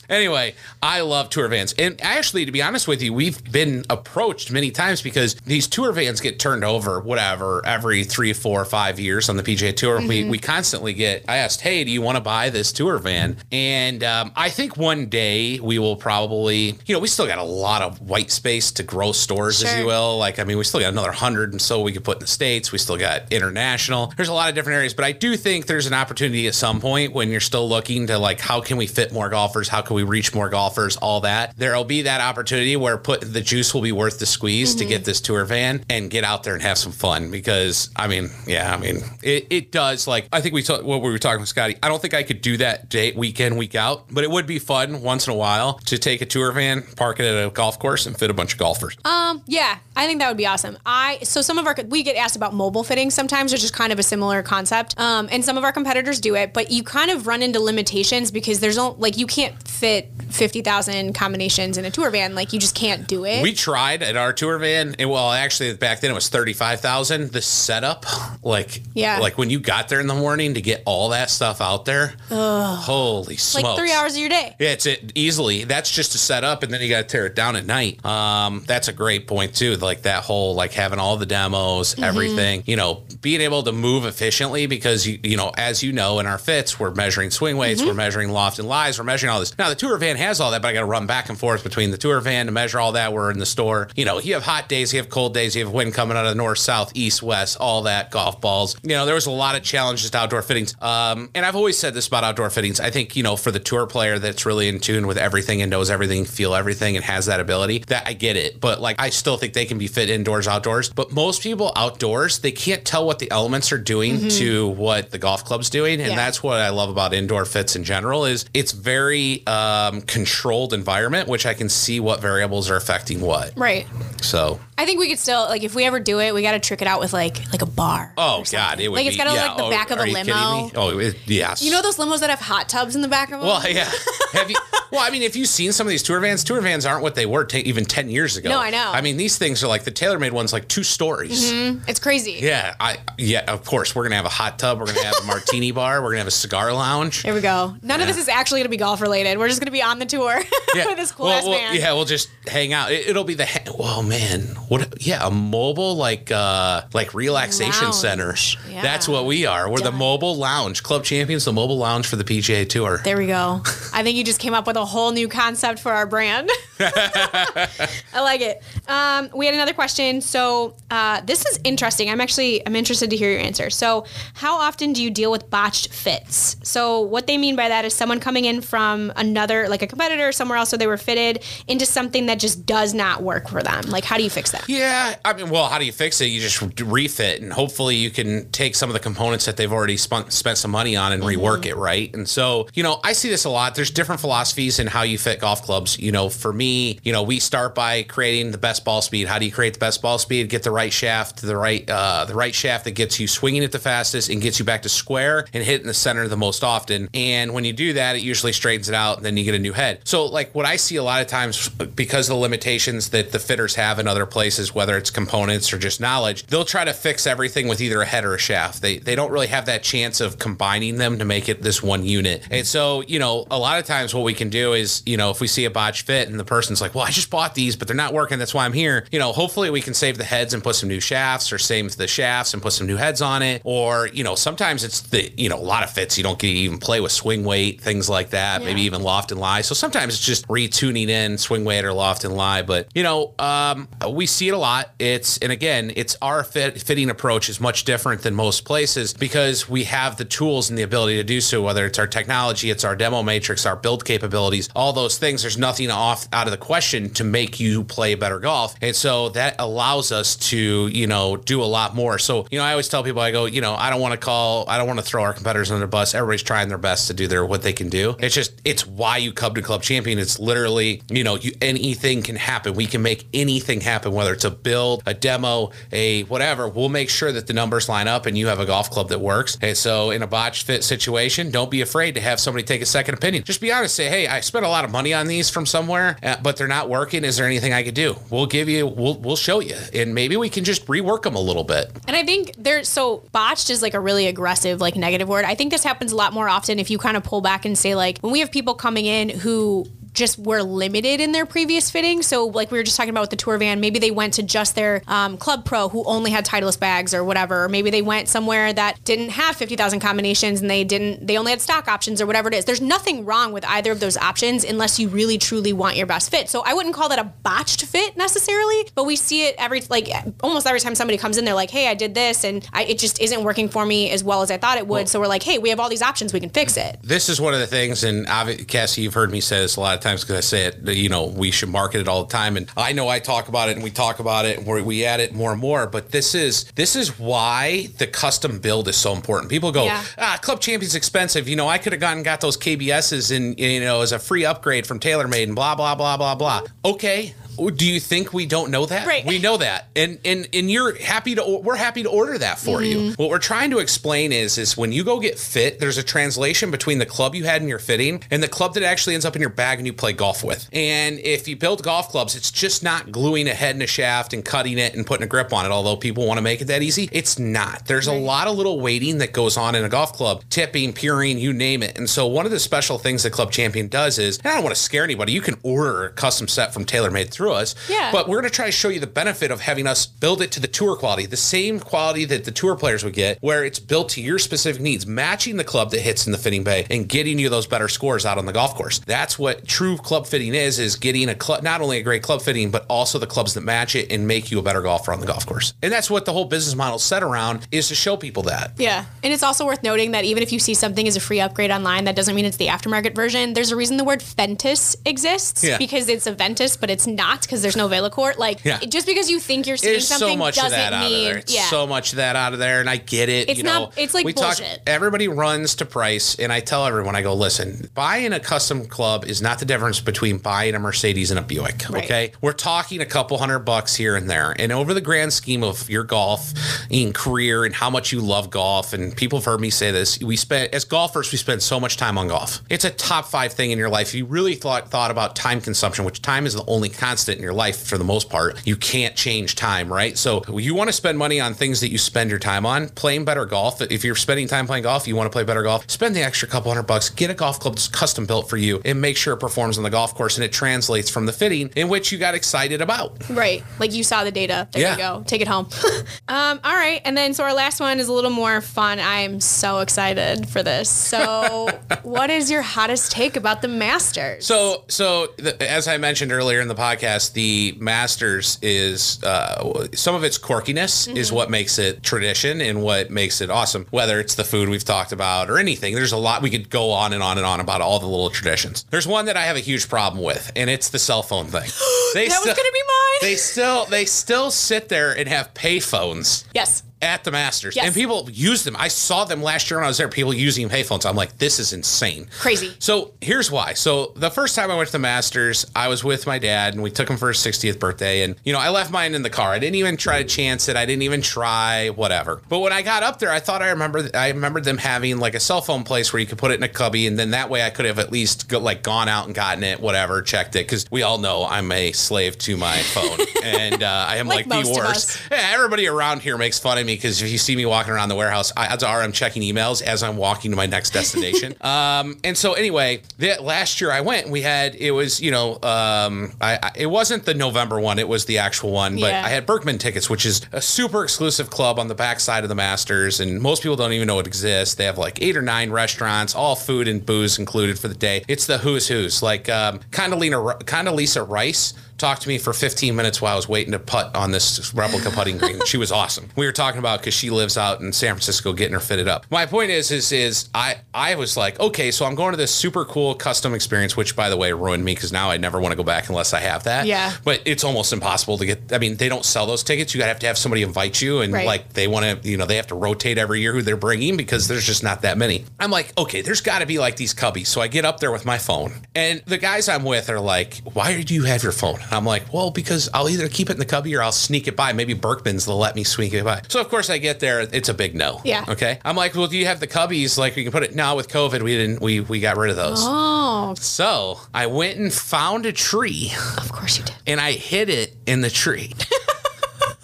anyway, 0.09 0.55
I 0.81 1.01
love 1.01 1.29
tour 1.29 1.47
vans. 1.47 1.73
And 1.77 1.99
actually, 2.01 2.45
to 2.45 2.51
be 2.51 2.61
honest 2.61 2.87
with 2.87 3.01
you, 3.01 3.13
we've 3.13 3.43
been 3.51 3.85
approached 3.89 4.51
many 4.51 4.71
times 4.71 5.01
because 5.01 5.35
these 5.45 5.67
tour 5.67 5.91
vans 5.91 6.21
get 6.21 6.39
turned 6.39 6.63
over, 6.63 6.99
whatever, 6.99 7.65
every 7.65 8.03
three, 8.03 8.33
four, 8.33 8.65
five 8.65 8.99
years 8.99 9.29
on 9.29 9.37
the 9.37 9.43
PGA 9.43 9.75
Tour. 9.75 9.99
We, 10.05 10.23
we 10.29 10.39
constantly 10.39 10.93
get, 10.93 11.25
I 11.27 11.37
asked, 11.37 11.61
hey, 11.61 11.83
do 11.83 11.91
you 11.91 12.01
want 12.01 12.15
to 12.15 12.21
buy 12.21 12.49
this 12.49 12.71
tour 12.71 12.97
van? 12.97 13.37
And 13.51 14.03
um, 14.03 14.31
I 14.35 14.49
think 14.49 14.77
one 14.77 15.07
day 15.07 15.59
we 15.59 15.79
will 15.79 15.95
probably, 15.95 16.77
you 16.85 16.93
know, 16.93 16.99
we 16.99 17.07
still 17.07 17.27
got 17.27 17.37
a 17.37 17.43
lot 17.43 17.81
of 17.81 18.01
white 18.01 18.31
space 18.31 18.71
to 18.73 18.83
grow 18.83 19.11
stores, 19.11 19.63
as 19.63 19.77
you 19.77 19.85
will. 19.85 20.17
Like, 20.17 20.39
I 20.39 20.43
mean, 20.43 20.57
we 20.57 20.63
still 20.63 20.79
got 20.79 20.91
another 20.91 21.11
hundred 21.11 21.51
and 21.51 21.61
so 21.61 21.81
we 21.81 21.91
could 21.91 22.03
put 22.03 22.17
in 22.17 22.21
the 22.21 22.27
States. 22.27 22.71
We 22.71 22.77
still 22.77 22.97
got 22.97 23.31
international. 23.31 24.13
There's 24.15 24.29
a 24.29 24.33
lot 24.33 24.49
of 24.49 24.55
different 24.55 24.77
areas, 24.77 24.93
but 24.93 25.05
I 25.05 25.11
do 25.11 25.37
think 25.37 25.65
there's 25.65 25.85
an 25.85 25.93
opportunity 25.93 26.47
at 26.47 26.55
some 26.55 26.79
point 26.79 27.13
when 27.13 27.29
you're 27.29 27.39
still 27.39 27.67
looking 27.67 28.07
to 28.07 28.17
like, 28.17 28.39
how 28.39 28.61
can 28.61 28.77
we 28.77 28.87
fit 28.87 29.11
more 29.11 29.29
golfers? 29.29 29.67
How 29.67 29.81
can 29.81 29.95
we 29.95 29.98
reach 30.03 30.33
more 30.33 30.49
golfers? 30.49 30.97
All 30.97 31.21
that. 31.21 31.55
There'll 31.57 31.83
be 31.83 32.03
that 32.03 32.21
opportunity 32.21 32.75
where 32.75 32.97
put 32.97 33.21
the 33.21 33.41
juice 33.41 33.73
will 33.73 33.81
be 33.81 33.91
worth 33.91 34.19
the 34.19 34.25
squeeze 34.25 34.75
to 34.75 34.85
get 34.85 35.05
this 35.05 35.21
tour 35.21 35.45
van 35.45 35.83
and 35.89 36.09
get 36.09 36.23
out 36.23 36.43
there 36.43 36.53
and 36.53 36.61
have 36.61 36.77
some 36.77 36.91
fun 36.91 37.31
because 37.31 37.89
I 37.95 38.07
mean, 38.07 38.29
yeah, 38.47 38.73
I 38.73 38.77
mean, 38.77 38.97
it, 39.21 39.47
it 39.49 39.71
does 39.71 40.07
like, 40.07 40.27
I 40.31 40.41
think 40.41 40.53
we 40.53 40.63
talked 40.63 40.83
what 40.83 41.01
we 41.01 41.09
were 41.09 41.19
talking 41.19 41.39
with 41.39 41.49
Scotty. 41.49 41.77
I 41.81 41.87
don't 41.87 42.01
think 42.01 42.13
I 42.13 42.23
could 42.23 42.41
do 42.41 42.57
that 42.57 42.89
day, 42.89 43.11
week 43.11 43.39
in, 43.39 43.57
week 43.57 43.75
out, 43.75 44.05
but 44.11 44.23
it 44.23 44.31
would 44.31 44.47
be 44.47 44.59
fun 44.59 45.01
once 45.01 45.27
in 45.27 45.33
a 45.33 45.35
while 45.35 45.73
to 45.85 45.97
take 45.97 46.21
a 46.21 46.25
tour 46.25 46.51
van, 46.51 46.83
park 46.95 47.19
it 47.19 47.25
at 47.25 47.47
a 47.47 47.49
golf 47.49 47.79
course 47.79 48.05
and 48.05 48.17
fit 48.17 48.29
a 48.29 48.33
bunch 48.33 48.53
of 48.53 48.59
golfers. 48.59 48.95
Um, 49.05 49.41
yeah, 49.45 49.79
I 49.95 50.07
think 50.07 50.19
that 50.19 50.27
would 50.27 50.37
be 50.37 50.45
awesome. 50.45 50.77
I 50.85 51.19
so 51.23 51.41
some 51.41 51.57
of 51.57 51.65
our 51.65 51.75
we 51.87 52.03
get 52.03 52.15
asked 52.15 52.35
about 52.35 52.53
mobile 52.53 52.83
fitting 52.83 53.09
sometimes, 53.09 53.51
which 53.51 53.63
is 53.63 53.71
kind 53.71 53.91
of 53.91 53.99
a 53.99 54.03
similar 54.03 54.41
concept. 54.43 54.99
Um, 54.99 55.27
and 55.31 55.43
some 55.43 55.57
of 55.57 55.63
our 55.63 55.71
competitors 55.71 56.19
do 56.19 56.35
it, 56.35 56.53
but 56.53 56.71
you 56.71 56.83
kind 56.83 57.11
of 57.11 57.27
run 57.27 57.41
into 57.41 57.59
limitations 57.59 58.31
because 58.31 58.59
there's 58.59 58.77
no 58.77 58.95
like 58.97 59.17
you 59.17 59.27
can't 59.27 59.67
fit 59.67 59.88
fifty 60.29 60.61
thousand 60.61 61.13
combinations 61.13 61.77
in 61.77 61.85
a 61.85 61.91
tour 61.91 62.09
van. 62.09 62.35
Like 62.35 62.53
you 62.53 62.59
just 62.59 62.75
can't 62.75 63.07
do 63.07 63.25
it. 63.25 63.41
We 63.43 63.53
tried 63.53 64.03
at 64.03 64.15
our 64.15 64.33
tour 64.33 64.57
van. 64.57 64.95
And 64.99 65.09
well, 65.09 65.31
actually, 65.31 65.73
back 65.75 65.99
then 66.01 66.11
it 66.11 66.13
was 66.13 66.29
thirty 66.29 66.53
five 66.53 66.79
thousand. 66.81 67.31
The 67.31 67.41
setup, 67.41 68.05
like, 68.43 68.81
Yeah. 68.93 69.19
like 69.19 69.37
when 69.37 69.49
you 69.49 69.59
got 69.59 69.89
there 69.89 69.99
in 69.99 70.07
the 70.07 70.15
morning 70.15 70.53
to 70.55 70.61
get 70.61 70.83
all 70.85 71.09
that 71.09 71.29
stuff 71.29 71.61
out 71.61 71.85
there, 71.85 72.13
holy 72.29 73.37
smokes! 73.37 73.63
like 73.63 73.77
three 73.77 73.91
hours 73.91 74.13
of 74.13 74.19
your 74.19 74.29
day. 74.29 74.55
Yeah, 74.59 74.69
it's 74.69 74.85
it 74.85 75.11
easily. 75.15 75.63
That's 75.63 75.91
just 75.91 76.11
to 76.13 76.17
set 76.17 76.43
up, 76.43 76.63
and 76.63 76.71
then 76.73 76.81
you 76.81 76.89
got 76.89 77.01
to 77.01 77.07
tear 77.07 77.25
it 77.25 77.35
down 77.35 77.55
at 77.55 77.65
night. 77.65 78.03
Um, 78.05 78.63
that's 78.67 78.87
a 78.87 78.93
great 78.93 79.27
point 79.27 79.55
too. 79.55 79.75
Like 79.75 80.03
that 80.03 80.23
whole 80.23 80.55
like 80.55 80.73
having 80.73 80.99
all 80.99 81.17
the 81.17 81.25
demos, 81.25 81.89
Mm-hmm. 81.89 82.03
everything. 82.03 82.63
You 82.65 82.75
know, 82.75 83.03
being 83.21 83.41
able 83.41 83.63
to 83.63 83.71
move 83.71 84.05
efficiently 84.05 84.65
because 84.67 85.07
you 85.07 85.19
you 85.23 85.37
know, 85.37 85.51
as 85.57 85.81
you 85.83 85.91
know, 85.91 86.19
in 86.19 86.25
our 86.25 86.37
fits, 86.37 86.79
we're 86.79 86.91
measuring 86.93 87.31
swing 87.31 87.57
weights, 87.57 87.79
Mm-hmm. 87.81 87.89
we're 87.89 87.95
measuring 87.95 88.29
loft 88.31 88.59
and 88.59 88.67
lies, 88.67 88.97
we're 88.99 89.05
measuring 89.05 89.31
all 89.31 89.39
this. 89.39 89.57
Now 89.57 89.69
the 89.69 89.75
tour 89.79 89.97
van 89.97 90.17
has 90.17 90.39
all 90.39 90.51
that, 90.51 90.61
but 90.61 90.67
I 90.67 90.73
got 90.73 90.81
to 90.81 90.85
run 90.85 91.07
back 91.07 91.29
and 91.29 91.37
forth 91.39 91.63
between 91.63 91.91
the 91.91 91.97
tour 91.97 92.19
van 92.21 92.45
to 92.45 92.51
measure 92.51 92.79
all 92.79 92.91
that. 92.91 93.13
We're 93.13 93.31
in 93.31 93.39
the 93.39 93.45
store. 93.45 93.87
You 93.95 94.05
know, 94.05 94.19
you 94.19 94.33
have 94.35 94.43
hot 94.43 94.69
days, 94.69 94.93
you 94.93 94.99
have 94.99 95.09
cold 95.09 95.33
days, 95.33 95.55
you 95.55 95.63
have 95.63 95.73
wind 95.73 95.93
coming 95.93 96.17
out 96.17 96.25
of 96.25 96.31
the 96.31 96.35
north, 96.35 96.59
south, 96.59 96.91
east, 96.93 97.23
west, 97.23 97.57
all 97.59 97.83
that. 97.83 98.11
Golf 98.11 98.41
balls. 98.41 98.75
You 98.83 98.89
know, 98.89 99.05
there 99.05 99.15
was 99.15 99.25
a 99.25 99.31
lot 99.31 99.55
of 99.55 99.63
challenges 99.63 100.09
to 100.11 100.17
outdoor 100.17 100.41
fittings. 100.41 100.75
Um, 100.81 101.29
and 101.33 101.45
I've 101.45 101.55
always 101.55 101.77
said 101.77 101.93
this 101.93 102.07
about 102.07 102.23
outdoor 102.23 102.49
fittings. 102.49 102.79
I 102.79 102.89
think 102.91 103.15
you 103.15 103.23
know, 103.23 103.35
for 103.35 103.51
the 103.51 103.59
tour 103.59 103.87
player 103.87 104.19
that's 104.19 104.45
really 104.45 104.67
in 104.67 104.79
tune 104.79 105.07
with 105.07 105.17
everything 105.17 105.61
and 105.61 105.71
knows 105.71 105.89
everything, 105.89 106.25
feel 106.25 106.53
everything, 106.53 106.95
and 106.95 107.05
has 107.05 107.25
that 107.27 107.39
ability, 107.39 107.79
that 107.87 108.07
I 108.07 108.13
get 108.13 108.35
it. 108.35 108.59
But 108.59 108.81
like, 108.81 108.99
I 108.99 109.09
still 109.09 109.37
think 109.37 109.53
they 109.53 109.65
can 109.65 109.77
be 109.77 109.87
fit 109.87 110.09
indoors, 110.09 110.47
outdoors. 110.47 110.89
But 110.89 111.11
most 111.11 111.41
people 111.41 111.71
outdoors, 111.75 112.39
they 112.39 112.51
can't 112.51 112.83
tell 112.85 113.05
what 113.05 113.19
the 113.19 113.31
elements 113.31 113.71
are 113.71 113.77
doing 113.77 114.27
to 114.29 114.67
what 114.67 115.11
the 115.11 115.17
golf 115.17 115.45
club's 115.45 115.69
doing, 115.69 115.99
and 116.01 116.09
Yeah. 116.11 116.15
that's 116.15 116.43
what 116.43 116.57
I 116.59 116.69
love 116.69 116.89
about 116.89 117.13
indoor 117.13 117.45
fits 117.45 117.75
in 117.75 117.83
general. 117.83 118.25
Is 118.25 118.45
it's 118.53 118.71
very 118.73 119.43
um, 119.69 120.01
controlled 120.01 120.73
environment, 120.73 121.27
which 121.27 121.45
I 121.45 121.53
can 121.53 121.69
see 121.69 121.99
what 121.99 122.21
variables 122.21 122.69
are 122.69 122.75
affecting 122.75 123.21
what. 123.21 123.53
Right. 123.55 123.87
So, 124.21 124.59
I 124.77 124.85
think 124.85 124.99
we 124.99 125.09
could 125.09 125.19
still 125.19 125.41
like 125.43 125.63
if 125.63 125.75
we 125.75 125.85
ever 125.85 125.99
do 125.99 126.19
it, 126.19 126.33
we 126.33 126.41
got 126.41 126.53
to 126.53 126.59
trick 126.59 126.81
it 126.81 126.87
out 126.87 126.99
with 126.99 127.13
like 127.13 127.37
like 127.51 127.61
a 127.61 127.65
bar. 127.65 128.13
oh 128.17 128.43
god, 128.51 128.79
it 128.79 128.89
would 128.89 128.95
like 128.95 129.05
it's 129.05 129.17
got 129.17 129.25
to 129.25 129.33
yeah, 129.33 129.47
like 129.47 129.57
the 129.57 129.63
oh, 129.63 129.69
back 129.69 129.91
of 129.91 129.99
a 129.99 130.05
limo. 130.05 130.71
Oh, 130.75 130.99
it, 130.99 131.17
yes. 131.25 131.61
You 131.61 131.71
know 131.71 131.81
those 131.81 131.97
limos 131.97 132.19
that 132.21 132.29
have 132.29 132.39
hot 132.39 132.69
tubs 132.69 132.95
in 132.95 133.01
the 133.01 133.07
back 133.07 133.31
of 133.31 133.39
them? 133.39 133.47
Well, 133.47 133.69
yeah. 133.69 133.89
Have 134.31 134.49
you? 134.49 134.57
Well, 134.91 135.01
I 135.01 135.09
mean, 135.09 135.23
if 135.23 135.35
you've 135.35 135.47
seen 135.47 135.71
some 135.71 135.87
of 135.87 135.91
these 135.91 136.03
tour 136.03 136.19
vans, 136.19 136.43
tour 136.43 136.61
vans 136.61 136.85
aren't 136.85 137.01
what 137.01 137.15
they 137.15 137.25
were 137.25 137.45
t- 137.45 137.59
even 137.61 137.83
ten 137.83 138.09
years 138.09 138.37
ago. 138.37 138.49
No, 138.49 138.59
I 138.59 138.69
know. 138.69 138.91
I 138.93 139.01
mean, 139.01 139.17
these 139.17 139.37
things 139.39 139.63
are 139.63 139.67
like 139.67 139.83
the 139.83 139.91
tailor-made 139.91 140.33
ones, 140.33 140.53
like 140.53 140.67
two 140.67 140.83
stories. 140.83 141.51
it's 141.87 141.99
crazy. 141.99 142.37
Yeah, 142.39 142.75
I 142.79 142.97
yeah. 143.17 143.51
Of 143.51 143.65
course, 143.65 143.95
we're 143.95 144.03
gonna 144.03 144.15
have 144.15 144.25
a 144.25 144.29
hot 144.29 144.59
tub. 144.59 144.79
We're 144.79 144.85
gonna 144.85 145.03
have 145.03 145.23
a 145.23 145.25
martini 145.25 145.71
bar. 145.71 146.01
We're 146.01 146.09
gonna 146.09 146.19
have 146.19 146.27
a 146.27 146.31
cigar 146.31 146.71
lounge. 146.73 147.23
There 147.23 147.33
we 147.33 147.41
go. 147.41 147.75
None 147.81 148.01
of 148.01 148.07
this 148.07 148.17
is 148.17 148.29
actually 148.29 148.59
going 148.59 148.65
to 148.65 148.69
be 148.69 148.77
golf 148.77 149.01
related. 149.01 149.37
We're 149.37 149.47
just 149.47 149.58
going 149.59 149.67
to 149.67 149.71
be 149.71 149.81
on 149.81 149.99
the 149.99 150.05
tour 150.05 150.37
with 150.73 150.97
this 150.97 151.11
cool 151.11 151.27
well, 151.27 151.37
ass 151.37 151.43
well, 151.43 151.51
man. 151.53 151.75
Yeah, 151.75 151.93
we'll 151.93 152.05
just 152.05 152.29
hang 152.47 152.73
out. 152.73 152.91
It, 152.91 153.15
will 153.15 153.23
be 153.23 153.33
the. 153.33 153.45
Ha- 153.45 153.73
oh 153.79 154.03
man, 154.03 154.41
what? 154.67 155.05
Yeah, 155.05 155.25
a 155.25 155.31
mobile 155.31 155.95
like 155.95 156.31
uh 156.31 156.83
like 156.93 157.13
relaxation 157.13 157.85
Lounge. 157.85 157.95
center. 157.95 158.35
Yeah. 158.69 158.81
That's 158.81 159.07
what 159.07 159.25
we 159.25 159.45
are. 159.45 159.69
We're 159.69 159.79
the 159.79 159.91
mobile 159.91 160.35
lounge. 160.35 160.83
Club 160.83 161.03
champions, 161.03 161.45
the 161.45 161.53
mobile 161.53 161.77
lounge 161.77 162.07
for 162.07 162.15
the 162.15 162.23
PGA 162.23 162.67
Tour. 162.67 163.01
There 163.03 163.17
we 163.17 163.27
go. 163.27 163.61
I 163.93 164.03
think 164.03 164.17
you 164.17 164.23
just 164.23 164.39
came 164.39 164.53
up 164.53 164.67
with 164.67 164.77
a 164.77 164.85
whole 164.85 165.11
new 165.11 165.27
concept 165.27 165.79
for 165.79 165.91
our 165.91 166.05
brand. 166.05 166.49
I 166.79 167.67
like 168.15 168.41
it. 168.41 168.61
Um, 168.87 169.29
we 169.35 169.45
had 169.45 169.55
another 169.55 169.73
question. 169.73 170.21
So 170.21 170.75
uh, 170.91 171.21
this 171.21 171.45
is 171.45 171.59
interesting. 171.63 172.09
I'm 172.09 172.21
actually 172.21 172.65
I'm 172.65 172.75
interested 172.75 172.99
interested 172.99 173.09
to 173.11 173.17
hear 173.17 173.31
your 173.31 173.39
answer. 173.39 173.69
So, 173.69 174.05
how 174.33 174.59
often 174.59 174.93
do 174.93 175.03
you 175.03 175.09
deal 175.11 175.31
with 175.31 175.49
botched 175.49 175.93
fits? 175.93 176.57
So, 176.63 177.01
what 177.01 177.27
they 177.27 177.37
mean 177.37 177.55
by 177.55 177.69
that 177.69 177.85
is 177.85 177.93
someone 177.93 178.19
coming 178.19 178.45
in 178.45 178.61
from 178.61 179.11
another, 179.15 179.38
like 179.47 179.81
a 179.81 179.87
competitor 179.87 180.31
somewhere 180.31 180.57
else, 180.57 180.71
where 180.71 180.79
they 180.79 180.87
were 180.87 180.97
fitted 180.97 181.43
into 181.67 181.85
something 181.85 182.25
that 182.27 182.39
just 182.39 182.65
does 182.65 182.93
not 182.93 183.23
work 183.23 183.49
for 183.49 183.61
them. 183.63 183.83
Like, 183.85 184.03
how 184.03 184.17
do 184.17 184.23
you 184.23 184.29
fix 184.29 184.51
that? 184.51 184.67
Yeah, 184.67 185.15
I 185.23 185.33
mean, 185.33 185.49
well, 185.49 185.67
how 185.67 185.79
do 185.79 185.85
you 185.85 185.91
fix 185.91 186.21
it? 186.21 186.25
You 186.25 186.39
just 186.39 186.61
refit, 186.81 187.41
and 187.41 187.53
hopefully 187.53 187.95
you 187.95 188.09
can 188.09 188.49
take 188.51 188.75
some 188.75 188.89
of 188.89 188.93
the 188.93 188.99
components 188.99 189.45
that 189.45 189.57
they've 189.57 189.71
already 189.71 189.97
spent 189.97 190.33
spent 190.33 190.57
some 190.57 190.71
money 190.71 190.95
on 190.95 191.11
and 191.11 191.23
rework 191.23 191.65
it, 191.65 191.75
right? 191.75 192.13
And 192.13 192.27
so, 192.27 192.67
you 192.73 192.83
know, 192.83 192.99
I 193.03 193.13
see 193.13 193.29
this 193.29 193.45
a 193.45 193.49
lot. 193.49 193.75
There's 193.75 193.91
different 193.91 194.21
philosophies 194.21 194.79
in 194.79 194.87
how 194.87 195.03
you 195.03 195.17
fit 195.17 195.39
golf 195.39 195.63
clubs. 195.63 195.97
You 195.99 196.11
know, 196.11 196.29
for 196.29 196.53
me, 196.53 196.99
you 197.03 197.13
know, 197.13 197.23
we 197.23 197.39
start 197.39 197.75
by 197.75 198.03
creating 198.03 198.51
the 198.51 198.57
best 198.57 198.85
ball 198.85 199.01
speed. 199.01 199.27
How 199.27 199.39
do 199.39 199.45
you 199.45 199.51
create 199.51 199.73
the 199.73 199.79
best 199.79 200.01
ball 200.01 200.17
speed? 200.17 200.49
Get 200.49 200.63
the 200.63 200.71
right 200.71 200.91
shaft, 200.91 201.41
the 201.41 201.57
right 201.57 201.89
uh, 201.89 202.25
the 202.25 202.35
right 202.35 202.53
shaft 202.53 202.85
that 202.85 202.91
gets 202.91 203.19
you 203.19 203.27
swinging 203.27 203.63
it 203.63 203.71
the 203.71 203.79
fastest 203.79 204.29
and 204.29 204.41
gets 204.41 204.59
you 204.59 204.65
back 204.65 204.81
to 204.83 204.89
square 204.89 205.45
and 205.53 205.63
hitting 205.63 205.87
the 205.87 205.93
center 205.93 206.27
the 206.27 206.37
most 206.37 206.63
often. 206.63 207.09
And 207.13 207.53
when 207.53 207.65
you 207.65 207.73
do 207.73 207.93
that, 207.93 208.15
it 208.15 208.21
usually 208.21 208.53
straightens 208.53 208.89
it 208.89 208.95
out, 208.95 209.21
then 209.29 209.37
you 209.37 209.43
get 209.43 209.53
a 209.53 209.59
new 209.59 209.73
head. 209.73 210.01
So, 210.05 210.25
like 210.25 210.55
what 210.55 210.65
I 210.65 210.75
see 210.75 210.95
a 210.95 211.03
lot 211.03 211.21
of 211.21 211.27
times 211.27 211.69
because 211.69 212.29
of 212.29 212.35
the 212.35 212.41
limitations 212.41 213.09
that 213.09 213.31
the 213.31 213.37
fitters 213.37 213.75
have 213.75 213.99
in 213.99 214.07
other 214.07 214.25
places, 214.25 214.73
whether 214.73 214.97
it's 214.97 215.11
components 215.11 215.71
or 215.71 215.77
just 215.77 216.01
knowledge, 216.01 216.47
they'll 216.47 216.65
try 216.65 216.83
to 216.83 216.93
fix 216.93 217.27
everything 217.27 217.67
with 217.67 217.79
either 217.79 218.01
a 218.01 218.05
head 218.05 218.25
or 218.25 218.33
a 218.33 218.39
shaft. 218.39 218.81
They 218.81 218.97
they 218.97 219.13
don't 219.15 219.31
really 219.31 219.47
have 219.47 219.67
that 219.67 219.83
chance 219.83 220.19
of 220.19 220.39
combining 220.39 220.97
them 220.97 221.19
to 221.19 221.25
make 221.25 221.47
it 221.47 221.61
this 221.61 221.83
one 221.83 222.03
unit. 222.03 222.47
And 222.49 222.65
so, 222.65 223.01
you 223.01 223.19
know, 223.19 223.45
a 223.51 223.59
lot 223.59 223.79
of 223.79 223.85
times 223.85 224.15
what 224.15 224.23
we 224.23 224.33
can 224.33 224.49
do 224.49 224.73
is, 224.73 225.03
you 225.05 225.17
know, 225.17 225.29
if 225.29 225.39
we 225.39 225.47
see 225.47 225.65
a 225.65 225.69
botch 225.69 226.01
fit 226.01 226.27
and 226.27 226.39
the 226.39 226.45
person's 226.45 226.81
like, 226.81 226.95
"Well, 226.95 227.05
I 227.05 227.11
just 227.11 227.29
bought 227.29 227.53
these, 227.53 227.75
but 227.75 227.87
they're 227.87 227.95
not 227.95 228.13
working. 228.13 228.39
That's 228.39 228.53
why 228.53 228.65
I'm 228.65 228.73
here." 228.73 229.05
You 229.11 229.19
know, 229.19 229.31
hopefully 229.31 229.69
we 229.69 229.81
can 229.81 229.93
save 229.93 230.17
the 230.17 230.23
heads 230.23 230.53
and 230.53 230.63
put 230.63 230.75
some 230.75 230.89
new 230.89 230.99
shafts, 230.99 231.53
or 231.53 231.57
save 231.57 231.95
the 231.95 232.07
shafts 232.07 232.53
and 232.53 232.61
put 232.61 232.73
some 232.73 232.87
new 232.87 232.97
heads 232.97 233.21
on 233.21 233.41
it. 233.41 233.61
Or 233.63 234.07
you 234.07 234.23
know, 234.23 234.35
sometimes 234.35 234.83
it's 234.83 235.01
the 235.01 235.31
you 235.37 235.49
know 235.49 235.57
a 235.57 235.61
lot 235.61 235.83
of 235.83 235.91
fits 235.91 236.17
you 236.17 236.23
don't 236.23 236.39
get 236.39 236.47
even 236.47 236.77
play 236.79 236.99
with 236.99 237.11
swing 237.11 237.43
weight, 237.43 237.81
things 237.81 238.09
like 238.09 238.31
that. 238.31 238.63
Maybe 238.63 238.81
even 238.81 239.01
loft 239.19 239.31
and 239.33 239.41
lie. 239.41 239.59
So 239.59 239.75
sometimes 239.75 240.13
it's 240.13 240.25
just 240.25 240.47
retuning 240.47 241.09
in 241.09 241.37
swing 241.37 241.65
weight 241.65 241.83
or 241.83 241.91
loft 241.91 242.23
and 242.23 242.33
lie. 242.33 242.61
But 242.61 242.87
you 242.95 243.03
know, 243.03 243.33
um, 243.37 243.89
we 244.09 244.25
see 244.25 244.47
it 244.47 244.53
a 244.53 244.57
lot. 244.57 244.91
It's 244.97 245.37
and 245.39 245.51
again, 245.51 245.91
it's 245.97 246.15
our 246.21 246.45
fit, 246.45 246.81
fitting 246.81 247.09
approach 247.09 247.49
is 247.49 247.59
much 247.59 247.83
different 247.83 248.21
than 248.21 248.33
most 248.33 248.63
places 248.63 249.13
because 249.13 249.67
we 249.67 249.83
have 249.83 250.15
the 250.15 250.23
tools 250.23 250.69
and 250.69 250.79
the 250.79 250.83
ability 250.83 251.17
to 251.17 251.23
do 251.25 251.41
so. 251.41 251.61
Whether 251.61 251.85
it's 251.85 251.99
our 251.99 252.07
technology, 252.07 252.69
it's 252.69 252.85
our 252.85 252.95
demo 252.95 253.21
matrix, 253.21 253.65
our 253.65 253.75
build 253.75 254.05
capabilities, 254.05 254.69
all 254.73 254.93
those 254.93 255.17
things. 255.17 255.41
There's 255.41 255.57
nothing 255.57 255.91
off 255.91 256.25
out 256.31 256.47
of 256.47 256.51
the 256.51 256.57
question 256.57 257.09
to 257.15 257.25
make 257.25 257.59
you 257.59 257.83
play 257.83 258.15
better 258.15 258.39
golf, 258.39 258.73
and 258.81 258.95
so 258.95 259.29
that 259.29 259.55
allows 259.59 260.13
us 260.13 260.37
to 260.37 260.87
you 260.87 261.07
know 261.07 261.35
do 261.35 261.61
a 261.61 261.65
lot 261.65 261.93
more. 261.93 262.19
So 262.19 262.47
you 262.49 262.57
know, 262.57 262.63
I 262.63 262.71
always 262.71 262.87
tell 262.87 263.03
people, 263.03 263.21
I 263.21 263.31
go, 263.31 263.45
you 263.45 263.59
know, 263.59 263.75
I 263.75 263.89
don't 263.89 263.99
want 263.99 264.13
to 264.13 264.17
call, 264.17 264.69
I 264.69 264.77
don't 264.77 264.87
want 264.87 264.99
to 264.99 265.05
throw 265.05 265.23
our 265.23 265.33
competitors 265.33 265.71
under 265.71 265.85
the 265.85 265.91
bus. 265.91 266.15
Everybody's 266.15 266.43
trying 266.43 266.69
their 266.69 266.77
best 266.77 267.07
to 267.07 267.13
do 267.13 267.27
their 267.27 267.45
what 267.45 267.63
they 267.63 267.73
can 267.73 267.89
do. 267.89 268.15
It's 268.19 268.33
just 268.33 268.61
it's 268.63 268.87
why 268.87 269.08
you 269.17 269.33
come 269.33 269.53
to 269.55 269.61
Club 269.61 269.81
Champion. 269.81 270.19
It's 270.19 270.39
literally 270.39 271.01
you 271.09 271.23
know 271.23 271.35
you 271.35 271.51
anything 271.61 272.21
can 272.21 272.35
happen. 272.35 272.73
We 272.73 272.85
can 272.85 273.01
make 273.01 273.27
anything 273.33 273.81
happen, 273.81 274.11
whether 274.11 274.33
it's 274.33 274.45
a 274.45 274.51
build, 274.51 275.03
a 275.05 275.13
demo, 275.13 275.71
a 275.91 276.23
whatever. 276.23 276.67
We'll 276.67 276.89
make 276.89 277.09
sure 277.09 277.31
that 277.31 277.47
the 277.47 277.53
numbers 277.53 277.89
line 277.89 278.07
up 278.07 278.25
and 278.25 278.37
you 278.37 278.47
have 278.47 278.59
a 278.59 278.65
golf 278.65 278.89
club 278.89 279.09
that 279.09 279.19
works. 279.19 279.57
And 279.61 279.77
so 279.77 280.11
in 280.11 280.21
a 280.21 280.27
botch 280.27 280.63
fit 280.63 280.83
situation, 280.83 281.51
don't 281.51 281.71
be 281.71 281.81
afraid 281.81 282.15
to 282.15 282.21
have 282.21 282.39
somebody 282.39 282.63
take 282.63 282.81
a 282.81 282.85
second 282.85 283.15
opinion. 283.15 283.43
Just 283.43 283.61
be 283.61 283.71
honest. 283.71 283.95
Say, 283.95 284.09
hey, 284.09 284.27
I 284.27 284.39
spent 284.41 284.65
a 284.65 284.69
lot 284.69 284.85
of 284.85 284.91
money 284.91 285.13
on 285.13 285.27
these 285.27 285.49
from 285.49 285.65
somewhere, 285.65 286.17
uh, 286.23 286.37
but 286.41 286.57
they're 286.57 286.67
not 286.67 286.89
working. 286.89 287.23
Is 287.23 287.37
there 287.37 287.45
anything 287.45 287.73
I 287.73 287.83
could 287.83 287.95
do? 287.95 288.15
We'll 288.29 288.45
give 288.45 288.69
you. 288.69 288.87
We'll 288.87 289.15
we'll 289.15 289.35
show 289.35 289.59
you, 289.59 289.77
and 289.93 290.13
maybe 290.13 290.37
we 290.37 290.49
can 290.49 290.63
just 290.63 290.85
rework 290.87 291.23
them 291.23 291.35
a 291.35 291.39
little 291.41 291.63
bit. 291.63 291.91
And 292.07 292.15
I 292.15 292.23
think 292.23 292.53
there's 292.57 292.87
so 292.87 293.23
botched 293.31 293.69
is 293.69 293.81
like 293.81 293.93
a 293.93 293.99
really 293.99 294.27
aggressive, 294.27 294.81
like 294.81 294.95
negative 294.95 295.27
word. 295.27 295.45
I 295.45 295.55
think 295.55 295.71
this 295.71 295.83
happens 295.83 296.11
a 296.11 296.15
lot 296.15 296.33
more 296.33 296.49
often 296.49 296.79
if 296.79 296.89
you 296.89 296.97
kind 296.97 297.17
of 297.17 297.23
pull 297.23 297.41
back 297.41 297.65
and 297.65 297.77
say, 297.77 297.95
like, 297.95 298.19
when 298.19 298.31
we 298.31 298.39
have 298.39 298.51
people 298.51 298.73
coming 298.73 298.98
in 299.05 299.29
who 299.29 299.85
just 300.13 300.39
were 300.39 300.61
limited 300.61 301.19
in 301.19 301.31
their 301.31 301.45
previous 301.45 301.89
fitting. 301.91 302.21
So, 302.21 302.45
like 302.45 302.71
we 302.71 302.77
were 302.77 302.83
just 302.83 302.97
talking 302.97 303.09
about 303.09 303.21
with 303.21 303.29
the 303.29 303.35
tour 303.35 303.57
van, 303.57 303.79
maybe 303.79 303.99
they 303.99 304.11
went 304.11 304.33
to 304.35 304.43
just 304.43 304.75
their 304.75 305.01
um, 305.07 305.37
Club 305.37 305.65
Pro 305.65 305.89
who 305.89 306.03
only 306.05 306.31
had 306.31 306.45
Titleist 306.45 306.79
bags 306.79 307.13
or 307.13 307.23
whatever. 307.23 307.65
Or 307.65 307.69
maybe 307.69 307.89
they 307.89 308.01
went 308.01 308.27
somewhere 308.27 308.73
that 308.73 309.03
didn't 309.03 309.29
have 309.29 309.55
50,000 309.55 309.99
combinations 309.99 310.61
and 310.61 310.69
they 310.69 310.83
didn't, 310.83 311.25
they 311.25 311.37
only 311.37 311.51
had 311.51 311.61
stock 311.61 311.87
options 311.87 312.21
or 312.21 312.25
whatever 312.25 312.47
it 312.47 312.53
is. 312.53 312.65
There's 312.65 312.81
nothing 312.81 313.25
wrong 313.25 313.51
with 313.51 313.65
either 313.65 313.91
of 313.91 313.99
those 313.99 314.17
options 314.17 314.63
unless 314.63 314.99
you 314.99 315.09
really 315.09 315.37
truly 315.37 315.73
want 315.73 315.97
your 315.97 316.07
best 316.07 316.31
fit. 316.31 316.49
So, 316.49 316.63
I 316.65 316.73
wouldn't 316.73 316.95
call 316.95 317.09
that 317.09 317.19
a 317.19 317.23
botched 317.23 317.85
fit 317.85 318.17
necessarily, 318.17 318.89
but 318.95 319.05
we 319.05 319.15
see 319.15 319.45
it 319.45 319.55
every, 319.57 319.81
like 319.89 320.09
almost 320.41 320.67
every 320.67 320.79
time 320.79 320.95
somebody 320.95 321.17
comes 321.17 321.37
in, 321.37 321.45
they're 321.45 321.53
like, 321.53 321.71
hey, 321.71 321.87
I 321.87 321.93
did 321.93 322.15
this 322.15 322.43
and 322.43 322.67
I, 322.73 322.83
it 322.83 322.99
just 322.99 323.19
isn't 323.21 323.43
working 323.43 323.69
for 323.69 323.85
me 323.85 324.09
as 324.09 324.23
well 324.23 324.41
as 324.41 324.51
I 324.51 324.57
thought 324.57 324.77
it 324.77 324.87
would. 324.87 325.07
so, 325.09 325.19
we're 325.19 325.27
like, 325.27 325.43
hey, 325.43 325.57
we 325.57 325.69
have 325.69 325.79
all 325.79 325.89
these 325.89 326.01
options, 326.01 326.33
we 326.33 326.39
can 326.39 326.49
fix 326.49 326.77
it. 326.77 326.99
this 327.03 327.29
is 327.29 327.39
one 327.39 327.53
of 327.53 327.59
the 327.59 327.67
things, 327.67 328.03
and 328.03 328.27
Cassie, 328.67 329.01
you've 329.01 329.13
heard 329.13 329.31
me 329.31 329.41
say 329.41 329.59
this 329.59 329.75
a 329.75 329.79
lot 329.79 329.98
of 329.99 330.03
times 330.03 330.23
because 330.23 330.37
I 330.37 330.41
say 330.41 330.65
it. 330.65 330.87
You 330.95 331.09
know, 331.09 331.25
we 331.27 331.51
should 331.51 331.69
market 331.69 332.01
it 332.01 332.07
all 332.07 332.23
the 332.25 332.31
time, 332.31 332.57
and 332.57 332.69
I 332.75 332.93
know 332.93 333.07
I 333.07 333.19
talk 333.19 333.47
about 333.47 333.69
it, 333.69 333.75
and 333.75 333.83
we 333.83 333.91
talk 333.91 334.19
about 334.19 334.45
it, 334.45 334.57
and 334.57 334.67
we 334.85 335.05
add 335.05 335.19
it 335.19 335.33
more 335.33 335.51
and 335.51 335.61
more. 335.61 335.87
But 335.87 336.11
this 336.11 336.33
is 336.35 336.65
this 336.75 336.95
is 336.95 337.19
why 337.19 337.87
the 337.97 338.07
custom 338.07 338.59
build 338.59 338.87
is 338.87 338.97
so 338.97 339.13
important. 339.13 339.49
People 339.49 339.71
go, 339.71 339.85
Yeah. 339.85 340.03
ah, 340.17 340.39
Club 340.41 340.59
Champion's 340.61 340.95
expensive. 340.95 341.47
You 341.47 341.55
know, 341.55 341.67
I 341.67 341.77
could 341.77 341.93
have 341.93 341.99
gone 341.99 342.17
and 342.17 342.25
got 342.25 342.41
those 342.41 342.57
KBSs, 342.57 343.35
and 343.35 343.59
you 343.59 343.81
know, 343.81 344.01
as 344.01 344.11
a 344.11 344.19
free 344.19 344.45
upgrade 344.45 344.87
from 344.87 344.99
TaylorMade, 344.99 345.43
and 345.43 345.55
blah 345.55 345.75
blah 345.75 345.95
blah 345.95 346.17
blah 346.17 346.35
blah. 346.35 346.61
Okay. 346.85 347.33
Do 347.75 347.85
you 347.85 347.99
think 347.99 348.33
we 348.33 348.45
don't 348.45 348.71
know 348.71 348.85
that? 348.85 349.05
Right. 349.07 349.25
We 349.25 349.39
know 349.39 349.57
that, 349.57 349.87
and 349.95 350.19
and 350.25 350.47
and 350.53 350.69
you're 350.71 350.95
happy 350.95 351.35
to. 351.35 351.59
We're 351.63 351.75
happy 351.75 352.03
to 352.03 352.09
order 352.09 352.37
that 352.37 352.59
for 352.59 352.79
Mm-hmm. 352.79 353.07
you. 353.09 353.13
What 353.17 353.29
we're 353.29 353.39
trying 353.39 353.71
to 353.71 353.79
explain 353.79 354.31
is, 354.31 354.57
is 354.57 354.77
when 354.77 354.91
you 354.91 355.03
go 355.03 355.19
get 355.19 355.37
fit, 355.37 355.79
there's 355.79 355.97
a 355.97 356.03
translation 356.03 356.71
between 356.71 356.97
the 356.99 357.05
club 357.05 357.35
you 357.35 357.43
had 357.43 357.61
in 357.61 357.67
your 357.67 357.79
fitting 357.79 358.23
and 358.31 358.41
the 358.41 358.47
club 358.47 358.73
that 358.75 358.83
actually 358.83 359.15
ends 359.15 359.25
up 359.25 359.35
in 359.35 359.41
your 359.41 359.49
bag 359.49 359.77
and 359.79 359.85
you 359.87 359.93
play 359.93 360.13
golf 360.13 360.43
with. 360.43 360.69
And 360.71 361.19
if 361.19 361.47
you 361.47 361.55
build 361.57 361.83
golf 361.83 362.09
clubs, 362.09 362.35
it's 362.35 362.51
just 362.51 362.83
not 362.83 363.11
gluing 363.11 363.47
a 363.47 363.53
head 363.53 363.75
and 363.75 363.83
a 363.83 363.87
shaft 363.87 364.33
and 364.33 364.45
cutting 364.45 364.77
it 364.77 364.93
and 364.95 365.05
putting 365.05 365.23
a 365.23 365.27
grip 365.27 365.51
on 365.51 365.65
it. 365.65 365.69
Although 365.71 365.95
people 365.97 366.25
want 366.25 366.37
to 366.37 366.41
make 366.41 366.61
it 366.61 366.65
that 366.65 366.81
easy, 366.81 367.09
it's 367.11 367.37
not. 367.39 367.85
There's 367.87 368.07
a 368.07 368.13
lot 368.13 368.47
of 368.47 368.55
little 368.55 368.79
weighting 368.79 369.17
that 369.17 369.33
goes 369.33 369.57
on 369.57 369.75
in 369.75 369.83
a 369.83 369.89
golf 369.89 370.13
club, 370.13 370.43
tipping, 370.49 370.93
puring, 370.93 371.37
you 371.37 371.51
name 371.53 371.83
it. 371.83 371.97
And 371.97 372.09
so 372.09 372.27
one 372.27 372.45
of 372.45 372.51
the 372.51 372.59
special 372.59 372.97
things 372.97 373.23
that 373.23 373.31
Club 373.31 373.51
Champion 373.51 373.87
does 373.87 374.19
is, 374.19 374.37
and 374.37 374.47
I 374.47 374.53
don't 374.55 374.63
want 374.63 374.75
to 374.75 374.81
scare 374.81 375.03
anybody. 375.03 375.31
You 375.33 375.41
can 375.41 375.55
order 375.63 376.05
a 376.05 376.11
custom 376.11 376.47
set 376.47 376.73
from 376.73 376.85
TaylorMade 376.85 377.29
through 377.29 377.48
us. 377.51 377.75
Yeah. 377.89 378.11
But 378.11 378.27
we're 378.27 378.39
going 378.41 378.49
to 378.49 378.55
try 378.55 378.65
to 378.65 378.71
show 378.71 378.89
you 378.89 378.99
the 378.99 379.07
benefit 379.07 379.51
of 379.51 379.61
having 379.61 379.87
us 379.87 380.05
build 380.05 380.41
it 380.41 380.51
to 380.53 380.59
the 380.59 380.67
tour 380.67 380.95
quality, 380.95 381.25
the 381.25 381.37
same 381.37 381.79
quality 381.79 382.25
that 382.25 382.45
the 382.45 382.51
tour 382.51 382.75
players 382.75 383.03
would 383.03 383.13
get, 383.13 383.37
where 383.41 383.63
it's 383.65 383.79
built 383.79 384.09
to 384.09 384.21
your 384.21 384.39
specific 384.39 384.81
needs, 384.81 385.05
matching 385.05 385.57
the 385.57 385.63
club 385.63 385.91
that 385.91 386.01
hits 386.01 386.25
in 386.25 386.31
the 386.31 386.37
fitting 386.37 386.63
bay 386.63 386.85
and 386.89 387.07
getting 387.09 387.39
you 387.39 387.49
those 387.49 387.67
better 387.67 387.87
scores 387.87 388.25
out 388.25 388.37
on 388.37 388.45
the 388.45 388.53
golf 388.53 388.75
course. 388.75 388.99
That's 388.99 389.37
what 389.39 389.67
true 389.67 389.97
club 389.97 390.27
fitting 390.27 390.53
is: 390.53 390.79
is 390.79 390.95
getting 390.95 391.29
a 391.29 391.35
club, 391.35 391.63
not 391.63 391.81
only 391.81 391.97
a 391.97 392.03
great 392.03 392.23
club 392.23 392.41
fitting, 392.41 392.71
but 392.71 392.85
also 392.89 393.19
the 393.19 393.27
clubs 393.27 393.53
that 393.53 393.61
match 393.61 393.95
it 393.95 394.11
and 394.11 394.27
make 394.27 394.51
you 394.51 394.59
a 394.59 394.61
better 394.61 394.81
golfer 394.81 395.11
on 395.13 395.19
the 395.19 395.27
golf 395.27 395.45
course. 395.45 395.73
And 395.81 395.91
that's 395.91 396.09
what 396.09 396.25
the 396.25 396.33
whole 396.33 396.45
business 396.45 396.75
model 396.75 396.99
set 396.99 397.23
around 397.23 397.67
is 397.71 397.87
to 397.89 397.95
show 397.95 398.17
people 398.17 398.43
that. 398.43 398.73
Yeah. 398.77 399.05
And 399.23 399.33
it's 399.33 399.43
also 399.43 399.65
worth 399.65 399.83
noting 399.83 400.11
that 400.11 400.25
even 400.25 400.43
if 400.43 400.51
you 400.51 400.59
see 400.59 400.73
something 400.73 401.07
as 401.07 401.15
a 401.15 401.19
free 401.19 401.39
upgrade 401.39 401.71
online, 401.71 402.05
that 402.05 402.15
doesn't 402.15 402.35
mean 402.35 402.45
it's 402.45 402.57
the 402.57 402.67
aftermarket 402.67 403.15
version. 403.15 403.53
There's 403.53 403.71
a 403.71 403.75
reason 403.75 403.97
the 403.97 404.03
word 404.03 404.21
Ventus 404.21 404.95
exists 405.05 405.63
Yeah. 405.63 405.77
because 405.77 406.09
it's 406.09 406.25
a 406.27 406.31
Ventus, 406.31 406.77
but 406.77 406.89
it's 406.89 407.05
not 407.07 407.28
because 407.37 407.61
there's 407.61 407.75
no 407.75 407.87
VeloCore. 407.87 408.37
Like, 408.37 408.63
Yeah. 408.63 408.79
just 408.79 409.05
because 409.07 409.29
you 409.29 409.39
think 409.39 409.67
you're 409.67 409.77
seeing 409.77 409.93
There's 409.93 410.07
something 410.07 410.29
so 410.29 410.37
much 410.37 410.55
doesn't 410.55 410.71
that 410.71 410.93
out 410.93 411.05
of 411.05 411.11
mean, 411.11 411.23
there. 411.25 411.37
It's 411.37 411.53
yeah. 411.53 411.65
so 411.69 411.87
much 411.87 412.11
of 412.13 412.17
that 412.17 412.35
out 412.35 412.53
of 412.53 412.59
there, 412.59 412.79
and 412.79 412.89
I 412.89 412.97
get 412.97 413.29
it. 413.29 413.49
It's 413.49 413.57
you 413.57 413.63
not- 413.63 413.81
know, 413.81 413.91
it's 414.03 414.13
like 414.13 414.25
we 414.25 414.33
bullshit. 414.33 414.65
Talk, 414.65 414.79
everybody 414.87 415.27
runs 415.27 415.75
to 415.75 415.85
price, 415.85 416.35
and 416.39 416.51
I 416.51 416.59
tell 416.59 416.85
everyone, 416.85 417.15
I 417.15 417.21
go, 417.21 417.33
listen, 417.33 417.89
buying 417.93 418.33
a 418.33 418.39
custom 418.39 418.85
club 418.87 419.25
is 419.25 419.41
not 419.41 419.59
the 419.59 419.65
difference 419.65 419.99
between 419.99 420.37
buying 420.37 420.75
a 420.75 420.79
Mercedes 420.79 421.31
and 421.31 421.39
a 421.39 421.43
Buick. 421.43 421.83
Right. 421.89 422.03
Okay, 422.03 422.31
we're 422.41 422.53
talking 422.53 423.01
a 423.01 423.05
couple 423.05 423.37
hundred 423.37 423.59
bucks 423.59 423.95
here 423.95 424.15
and 424.15 424.29
there, 424.29 424.55
and 424.57 424.71
over 424.71 424.93
the 424.93 425.01
grand 425.01 425.33
scheme 425.33 425.63
of 425.63 425.89
your 425.89 426.03
golf 426.03 426.53
in 426.89 427.13
career 427.13 427.65
and 427.65 427.73
how 427.75 427.89
much 427.89 428.11
you 428.11 428.19
love 428.21 428.49
golf, 428.49 428.93
and 428.93 429.15
people 429.15 429.39
have 429.39 429.45
heard 429.45 429.61
me 429.61 429.69
say 429.69 429.91
this, 429.91 430.19
we 430.19 430.35
spend 430.35 430.73
as 430.73 430.85
golfers, 430.85 431.31
we 431.31 431.37
spend 431.37 431.61
so 431.61 431.79
much 431.79 431.97
time 431.97 432.17
on 432.17 432.27
golf. 432.27 432.61
It's 432.69 432.85
a 432.85 432.89
top 432.89 433.25
five 433.27 433.53
thing 433.53 433.71
in 433.71 433.77
your 433.77 433.89
life. 433.89 434.07
If 434.09 434.15
you 434.15 434.25
really 434.25 434.55
thought 434.55 434.89
thought 434.89 435.11
about 435.11 435.35
time 435.35 435.61
consumption, 435.61 436.05
which 436.05 436.21
time 436.21 436.45
is 436.45 436.53
the 436.53 436.63
only 436.67 436.89
constant 436.89 437.18
in 437.27 437.41
your 437.43 437.51
life 437.53 437.85
for 437.87 437.97
the 437.97 438.03
most 438.05 438.29
part, 438.29 438.65
you 438.65 438.77
can't 438.77 439.15
change 439.15 439.55
time, 439.55 439.91
right? 439.91 440.17
So 440.17 440.43
you 440.57 440.73
want 440.75 440.87
to 440.87 440.93
spend 440.93 441.17
money 441.17 441.41
on 441.41 441.53
things 441.53 441.81
that 441.81 441.89
you 441.91 441.97
spend 441.97 442.29
your 442.29 442.39
time 442.39 442.65
on. 442.65 442.87
Playing 442.89 443.25
better 443.25 443.45
golf. 443.45 443.81
If 443.81 444.03
you're 444.05 444.15
spending 444.15 444.47
time 444.47 444.67
playing 444.67 444.83
golf, 444.83 445.07
you 445.07 445.15
want 445.15 445.25
to 445.25 445.31
play 445.35 445.43
better 445.43 445.63
golf. 445.63 445.89
Spend 445.89 446.15
the 446.15 446.21
extra 446.23 446.47
couple 446.47 446.71
hundred 446.71 446.83
bucks. 446.87 447.09
Get 447.09 447.29
a 447.29 447.33
golf 447.33 447.59
club 447.59 447.73
that's 447.75 447.87
custom 447.87 448.25
built 448.25 448.49
for 448.49 448.57
you, 448.57 448.81
and 448.85 449.01
make 449.01 449.17
sure 449.17 449.33
it 449.33 449.37
performs 449.39 449.77
on 449.77 449.83
the 449.83 449.89
golf 449.89 450.15
course 450.15 450.37
and 450.37 450.45
it 450.45 450.51
translates 450.53 451.09
from 451.09 451.25
the 451.25 451.33
fitting 451.33 451.69
in 451.75 451.89
which 451.89 452.11
you 452.11 452.17
got 452.17 452.35
excited 452.35 452.81
about. 452.81 453.27
Right. 453.29 453.63
Like 453.79 453.91
you 453.93 454.03
saw 454.03 454.23
the 454.23 454.31
data. 454.31 454.67
There 454.71 454.81
Yeah. 454.83 454.91
you 454.93 454.97
go. 454.97 455.23
Take 455.25 455.41
it 455.41 455.47
home. 455.47 455.67
um, 456.27 456.59
all 456.63 456.73
right. 456.75 457.01
And 457.03 457.17
then, 457.17 457.33
so 457.33 457.43
our 457.43 457.53
last 457.53 457.79
one 457.79 457.99
is 457.99 458.07
a 458.07 458.13
little 458.13 458.29
more 458.29 458.61
fun. 458.61 458.99
I 458.99 459.21
am 459.21 459.39
so 459.41 459.79
excited 459.79 460.47
for 460.47 460.61
this. 460.63 460.89
So, 460.89 461.69
what 462.03 462.29
is 462.29 462.51
your 462.51 462.61
hottest 462.61 463.11
take 463.11 463.35
about 463.35 463.61
the 463.61 463.67
Masters? 463.67 464.45
So, 464.45 464.83
so 464.87 465.27
the, 465.37 465.61
as 465.69 465.87
I 465.87 465.97
mentioned 465.97 466.31
earlier 466.31 466.59
in 466.61 466.67
the 466.67 466.75
podcast, 466.75 467.08
podcast, 467.09 467.33
the 467.33 467.75
Masters 467.79 468.57
is 468.61 469.23
uh, 469.23 469.87
some 469.93 470.15
of 470.15 470.23
its 470.23 470.37
quirkiness 470.37 471.13
is 471.15 471.31
what 471.31 471.49
makes 471.49 471.79
it 471.79 472.03
tradition 472.03 472.61
and 472.61 472.81
what 472.81 473.11
makes 473.11 473.41
it 473.41 473.49
awesome. 473.49 473.85
Whether 473.91 474.19
it's 474.19 474.35
the 474.35 474.43
food 474.43 474.69
we've 474.69 474.83
talked 474.83 475.11
about 475.11 475.49
or 475.49 475.57
anything, 475.57 475.95
there's 475.95 476.11
a 476.11 476.17
lot 476.17 476.41
we 476.41 476.49
could 476.49 476.69
go 476.69 476.91
on 476.91 477.13
and 477.13 477.23
on 477.23 477.37
and 477.37 477.45
on 477.45 477.59
about 477.59 477.81
all 477.81 477.99
the 477.99 478.07
little 478.07 478.29
traditions. 478.29 478.85
There's 478.89 479.07
one 479.07 479.25
that 479.25 479.37
I 479.37 479.43
have 479.43 479.55
a 479.55 479.61
huge 479.61 479.89
problem 479.89 480.23
with, 480.23 480.51
and 480.55 480.69
it's 480.69 480.89
the 480.89 480.99
cell 480.99 481.23
phone 481.23 481.47
thing. 481.47 481.69
They 482.15 482.27
That 482.27 482.39
was 482.39 482.41
still- 482.41 482.55
gonna 482.55 482.71
be 482.73 482.81
mine. 482.87 483.29
They 483.29 483.35
still 483.35 483.85
they 483.85 484.05
still 484.05 484.49
sit 484.49 484.89
there 484.89 485.11
and 485.15 485.29
have 485.29 485.53
pay 485.53 485.79
phones 485.79 486.43
yes. 486.55 486.81
At 487.01 487.23
the 487.23 487.31
Masters, 487.31 487.75
Yes. 487.75 487.85
and 487.85 487.95
people 487.95 488.29
use 488.31 488.63
them. 488.63 488.75
I 488.77 488.87
saw 488.89 489.23
them 489.25 489.41
last 489.41 489.69
year 489.71 489.77
when 489.79 489.85
I 489.85 489.87
was 489.87 489.97
there. 489.97 490.09
People 490.09 490.33
using 490.33 490.67
payphones. 490.69 491.05
I'm 491.05 491.15
like, 491.15 491.37
this 491.37 491.59
is 491.59 491.71
insane, 491.73 492.27
Crazy. 492.39 492.73
So 492.79 493.11
here's 493.21 493.49
why. 493.49 493.73
So 493.73 494.11
the 494.15 494.29
first 494.29 494.55
time 494.55 494.69
I 494.69 494.75
went 494.75 494.87
to 494.87 494.91
the 494.93 494.99
Masters, 494.99 495.65
I 495.75 495.87
was 495.87 496.03
with 496.03 496.27
my 496.27 496.39
dad, 496.39 496.73
and 496.73 496.83
we 496.83 496.91
took 496.91 497.09
him 497.09 497.17
for 497.17 497.29
his 497.29 497.37
60th 497.37 497.79
birthday. 497.79 498.23
And 498.23 498.35
you 498.43 498.51
know, 498.53 498.59
I 498.59 498.69
left 498.69 498.91
mine 498.91 499.15
in 499.15 499.21
the 499.23 499.29
car. 499.29 499.51
I 499.51 499.59
didn't 499.59 499.75
even 499.75 499.95
try 499.97 500.21
to 500.21 500.27
chance 500.27 500.67
it. 500.67 500.75
I 500.75 500.85
didn't 500.85 501.03
even 501.03 501.21
try 501.21 501.89
whatever. 501.89 502.41
But 502.49 502.59
when 502.59 502.73
I 502.73 502.81
got 502.81 503.03
up 503.03 503.19
there, 503.19 503.31
I 503.31 503.39
thought 503.39 503.61
I 503.61 503.69
remember. 503.69 504.09
I 504.13 504.29
remembered 504.29 504.63
them 504.65 504.77
having 504.77 505.19
like 505.19 505.35
a 505.35 505.39
cell 505.39 505.61
phone 505.61 505.83
place 505.83 506.11
where 506.11 506.19
you 506.19 506.25
could 506.25 506.37
put 506.37 506.51
it 506.51 506.55
in 506.55 506.63
a 506.63 506.67
cubby, 506.69 507.07
and 507.07 507.17
then 507.17 507.31
that 507.31 507.49
way 507.49 507.63
I 507.63 507.69
could 507.69 507.85
have 507.85 507.99
at 507.99 508.11
least 508.11 508.49
go, 508.49 508.59
like 508.59 508.83
gone 508.83 509.07
out 509.07 509.25
and 509.25 509.33
gotten 509.35 509.63
it, 509.63 509.79
whatever, 509.79 510.21
checked 510.21 510.55
it, 510.55 510.65
because 510.65 510.85
we 510.91 511.03
all 511.03 511.17
know 511.17 511.45
I'm 511.45 511.71
a 511.71 511.91
slave 511.93 512.37
to 512.39 512.57
my 512.57 512.77
phone, 512.77 513.19
and 513.43 513.83
uh, 513.83 514.05
I 514.09 514.17
am 514.17 514.27
Like 514.27 514.47
like, 514.47 514.65
the 514.65 514.71
worst. 514.73 515.21
Yeah, 515.31 515.49
everybody 515.53 515.87
around 515.87 516.21
here 516.21 516.37
makes 516.37 516.59
fun 516.59 516.77
of 516.77 516.85
me 516.85 516.88
because 516.95 517.21
if 517.21 517.31
you 517.31 517.37
see 517.37 517.55
me 517.55 517.65
walking 517.65 517.93
around 517.93 518.09
the 518.09 518.15
warehouse, 518.15 518.51
I, 518.55 518.67
odds 518.67 518.83
are 518.83 519.01
I'm 519.01 519.11
checking 519.11 519.41
emails 519.41 519.81
as 519.81 520.03
I'm 520.03 520.17
walking 520.17 520.51
to 520.51 520.57
my 520.57 520.65
next 520.65 520.91
destination. 520.91 521.55
um, 521.61 522.17
and 522.23 522.37
so 522.37 522.53
anyway, 522.53 523.01
the, 523.17 523.37
last 523.41 523.81
year 523.81 523.91
I 523.91 524.01
went, 524.01 524.29
we 524.29 524.41
had 524.41 524.75
it 524.75 524.91
was 524.91 525.21
you 525.21 525.31
know 525.31 525.55
um, 525.61 526.33
I, 526.41 526.59
I 526.61 526.71
it 526.75 526.87
wasn't 526.87 527.25
the 527.25 527.33
November 527.33 527.79
one, 527.79 527.99
it 527.99 528.07
was 528.07 528.25
the 528.25 528.37
actual 528.37 528.71
one, 528.71 528.95
but 528.95 529.11
Yeah. 529.11 529.25
I 529.25 529.29
had 529.29 529.45
Berckman 529.45 529.79
tickets, 529.79 530.09
which 530.09 530.25
is 530.25 530.41
a 530.51 530.61
super 530.61 531.03
exclusive 531.03 531.49
club 531.49 531.79
on 531.79 531.87
the 531.87 531.95
backside 531.95 532.43
of 532.43 532.49
the 532.49 532.55
Masters, 532.55 533.19
and 533.19 533.41
most 533.41 533.63
people 533.63 533.75
don't 533.75 533.93
even 533.93 534.07
know 534.07 534.19
it 534.19 534.27
exists. 534.27 534.75
They 534.75 534.85
have 534.85 534.97
like 534.97 535.21
eight 535.21 535.35
or 535.37 535.41
nine 535.41 535.71
restaurants, 535.71 536.35
all 536.35 536.55
food 536.55 536.87
and 536.87 537.05
booze 537.05 537.39
included 537.39 537.79
for 537.79 537.87
the 537.87 537.95
day. 537.95 538.23
It's 538.27 538.45
the 538.45 538.57
who's 538.59 538.87
who's 538.87 539.21
like 539.21 539.49
um, 539.49 539.79
Condoleezza 539.91 540.63
Condoleezza 540.63 541.27
Rice 541.27 541.73
talked 541.99 542.23
to 542.23 542.27
me 542.27 542.37
for 542.37 542.53
15 542.53 542.95
minutes 542.95 543.21
while 543.21 543.33
I 543.33 543.35
was 543.35 543.47
waiting 543.47 543.73
to 543.73 543.79
putt 543.79 544.15
on 544.15 544.31
this 544.31 544.73
replica 544.73 545.11
putting 545.11 545.37
green. 545.37 545.63
She 545.65 545.77
was 545.77 545.91
awesome. 545.91 546.29
We 546.35 546.45
were 546.45 546.51
talking 546.51 546.79
about 546.79 546.99
because 546.99 547.13
she 547.13 547.29
lives 547.29 547.57
out 547.57 547.81
in 547.81 547.91
San 547.93 548.13
Francisco 548.15 548.53
getting 548.53 548.73
her 548.73 548.79
fitted 548.79 549.07
up. 549.07 549.25
My 549.29 549.45
point 549.45 549.69
is, 549.71 549.91
is, 549.91 550.11
is 550.11 550.49
I, 550.55 550.77
I 550.93 551.15
was 551.15 551.37
like, 551.37 551.59
okay, 551.59 551.91
so 551.91 552.05
I'm 552.05 552.15
going 552.15 552.31
to 552.31 552.37
this 552.37 552.53
super 552.53 552.85
cool 552.85 553.13
custom 553.15 553.53
experience, 553.53 553.95
which 553.97 554.15
by 554.15 554.29
the 554.29 554.37
way 554.37 554.51
ruined 554.53 554.83
me 554.83 554.95
because 554.95 555.11
now 555.11 555.29
I 555.29 555.37
never 555.37 555.59
want 555.59 555.73
to 555.73 555.75
go 555.75 555.83
back 555.83 556.09
unless 556.09 556.33
I 556.33 556.39
have 556.39 556.63
that. 556.63 556.85
Yeah. 556.85 557.13
But 557.23 557.41
it's 557.45 557.63
almost 557.63 557.93
impossible 557.93 558.37
to 558.39 558.45
get. 558.45 558.73
I 558.73 558.77
mean, 558.79 558.95
they 558.97 559.09
don't 559.09 559.25
sell 559.25 559.45
those 559.45 559.63
tickets. 559.63 559.93
You 559.93 559.99
gotta 559.99 560.09
have 560.09 560.19
to 560.19 560.27
have 560.27 560.37
somebody 560.37 560.63
invite 560.63 561.01
you, 561.01 561.19
and 561.21 561.33
Right. 561.33 561.45
like 561.45 561.73
they 561.73 561.87
want 561.87 562.23
to, 562.23 562.29
you 562.29 562.37
know, 562.37 562.45
they 562.45 562.55
have 562.55 562.67
to 562.67 562.75
rotate 562.75 563.17
every 563.17 563.41
year 563.41 563.53
who 563.53 563.61
they're 563.61 563.75
bringing 563.77 564.17
because 564.17 564.47
there's 564.47 564.65
just 564.65 564.83
not 564.83 565.01
that 565.01 565.17
many. 565.17 565.45
I'm 565.59 565.69
like, 565.71 565.91
okay, 565.97 566.21
there's 566.21 566.41
got 566.41 566.59
to 566.59 566.65
be 566.65 566.79
like 566.79 566.95
these 566.95 567.13
cubbies. 567.13 567.47
So 567.47 567.61
I 567.61 567.67
get 567.67 567.83
up 567.85 567.99
there 567.99 568.11
with 568.11 568.25
my 568.25 568.37
phone, 568.37 568.71
and 568.95 569.21
the 569.25 569.37
guys 569.37 569.67
I'm 569.67 569.83
with 569.83 570.09
are 570.09 570.19
like, 570.19 570.57
why 570.73 571.01
do 571.01 571.13
you 571.13 571.23
have 571.23 571.43
your 571.43 571.51
phone? 571.51 571.79
And 571.89 571.95
I'm 571.97 572.05
like, 572.05 572.31
well, 572.33 572.51
because 572.51 572.87
I'll 572.93 573.09
either 573.09 573.27
keep 573.27 573.49
it 573.49 573.53
in 573.53 573.59
the 573.59 573.65
cubby 573.65 573.95
or 573.95 574.03
I'll 574.03 574.11
sneak 574.11 574.47
it 574.47 574.55
by. 574.55 574.73
Maybe 574.73 574.93
Berckman's 574.93 575.47
will 575.47 575.57
let 575.57 575.75
me 575.75 575.83
sneak 575.83 576.13
it 576.13 576.23
by. 576.23 576.43
So 576.47 576.61
of 576.61 576.69
course 576.69 576.89
I 576.89 576.99
get 576.99 577.19
there. 577.19 577.39
It's 577.41 577.67
a 577.69 577.73
big 577.73 577.95
no. 577.95 578.21
Yeah. 578.23 578.45
Okay. 578.47 578.79
I'm 578.85 578.95
like, 578.95 579.15
well, 579.15 579.27
do 579.27 579.37
you 579.37 579.45
have 579.47 579.59
the 579.59 579.67
cubbies? 579.67 580.17
Like 580.17 580.35
we 580.35 580.43
can 580.43 580.51
put 580.51 580.63
it 580.63 580.75
now 580.75 580.95
with 580.95 581.09
COVID. 581.09 581.41
We 581.41 581.55
didn't. 581.57 581.81
We 581.81 581.99
we 582.01 582.19
got 582.19 582.37
rid 582.37 582.51
of 582.51 582.55
those. 582.57 582.77
Oh, 582.81 583.55
So 583.57 584.19
I 584.33 584.45
went 584.47 584.77
and 584.77 584.93
found 584.93 585.45
a 585.45 585.51
tree 585.51 586.11
of 586.37 586.51
course 586.51 586.77
you 586.77 586.83
did. 586.85 586.95
and 587.07 587.19
I 587.19 587.31
hid 587.33 587.69
it 587.69 587.95
in 588.05 588.21
the 588.21 588.29
tree. 588.29 588.73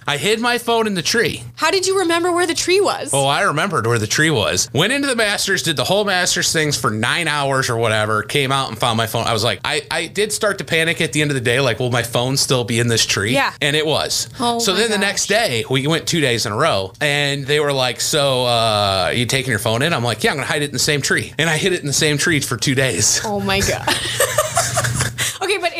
I 0.08 0.18
hid 0.18 0.40
my 0.40 0.60
phone 0.60 0.86
in 0.86 0.94
the 0.94 1.02
tree. 1.02 1.42
How 1.56 1.72
did 1.72 1.88
you 1.88 2.00
remember 2.00 2.32
where 2.32 2.46
the 2.46 2.54
tree 2.54 2.80
was? 2.80 3.10
Oh, 3.12 3.26
I 3.26 3.42
remembered 3.42 3.88
where 3.88 3.98
the 3.98 4.06
tree 4.06 4.30
was. 4.30 4.70
Went 4.72 4.94
into 4.94 5.08
the 5.08 5.16
Masters, 5.16 5.64
did 5.64 5.78
the 5.78 5.84
whole 5.84 6.06
Masters 6.06 6.54
things 6.54 6.78
for 6.78 6.92
nine 6.92 7.28
hours 7.28 7.72
or 7.72 7.78
whatever. 7.78 8.22
Came 8.22 8.52
out 8.52 8.70
and 8.70 8.78
found 8.78 8.98
my 8.98 9.08
phone. 9.08 9.26
I 9.26 9.34
was 9.34 9.44
like, 9.44 9.62
I, 9.66 9.82
I 9.90 10.06
did 10.06 10.32
start 10.32 10.60
to 10.60 10.64
panic 10.64 11.02
at 11.02 11.12
the 11.12 11.22
end 11.24 11.32
of 11.32 11.36
the 11.36 11.42
day. 11.42 11.60
Like, 11.60 11.80
will 11.80 11.90
my 11.90 12.04
phone 12.04 12.38
still 12.38 12.64
be 12.64 12.80
in 12.80 12.88
this 12.88 13.04
tree? 13.06 13.34
Yeah. 13.34 13.52
And 13.62 13.76
it 13.76 13.86
was. 13.86 14.30
Oh 14.40 14.60
so 14.60 14.76
then 14.76 14.92
the 14.92 15.00
next 15.00 15.26
day, 15.26 15.66
we 15.72 15.88
went 15.88 16.08
two 16.08 16.22
days 16.22 16.46
in 16.46 16.52
a 16.52 16.56
row, 16.56 16.94
and 17.02 17.46
they 17.46 17.60
were 17.60 17.74
like, 17.74 18.00
"So, 18.00 18.46
uh, 18.46 19.06
are 19.08 19.14
you 19.14 19.26
taking 19.26 19.50
your 19.50 19.60
phone 19.60 19.82
in?" 19.82 19.92
I'm 19.94 20.04
like, 20.04 20.24
"Yeah, 20.24 20.32
I'm 20.32 20.38
gonna 20.38 20.48
hide 20.48 20.62
it 20.62 20.66
in 20.66 20.72
the 20.74 20.80
same 20.80 21.02
tree." 21.02 21.34
And 21.40 21.50
I 21.50 21.58
hid 21.58 21.74
it 21.74 21.82
in 21.82 21.88
the 21.88 21.94
same 21.94 22.18
tree 22.18 22.40
for 22.42 22.58
two 22.58 22.76
days. 22.76 23.22
Oh 23.26 23.40
my 23.40 23.60
god. 23.68 23.88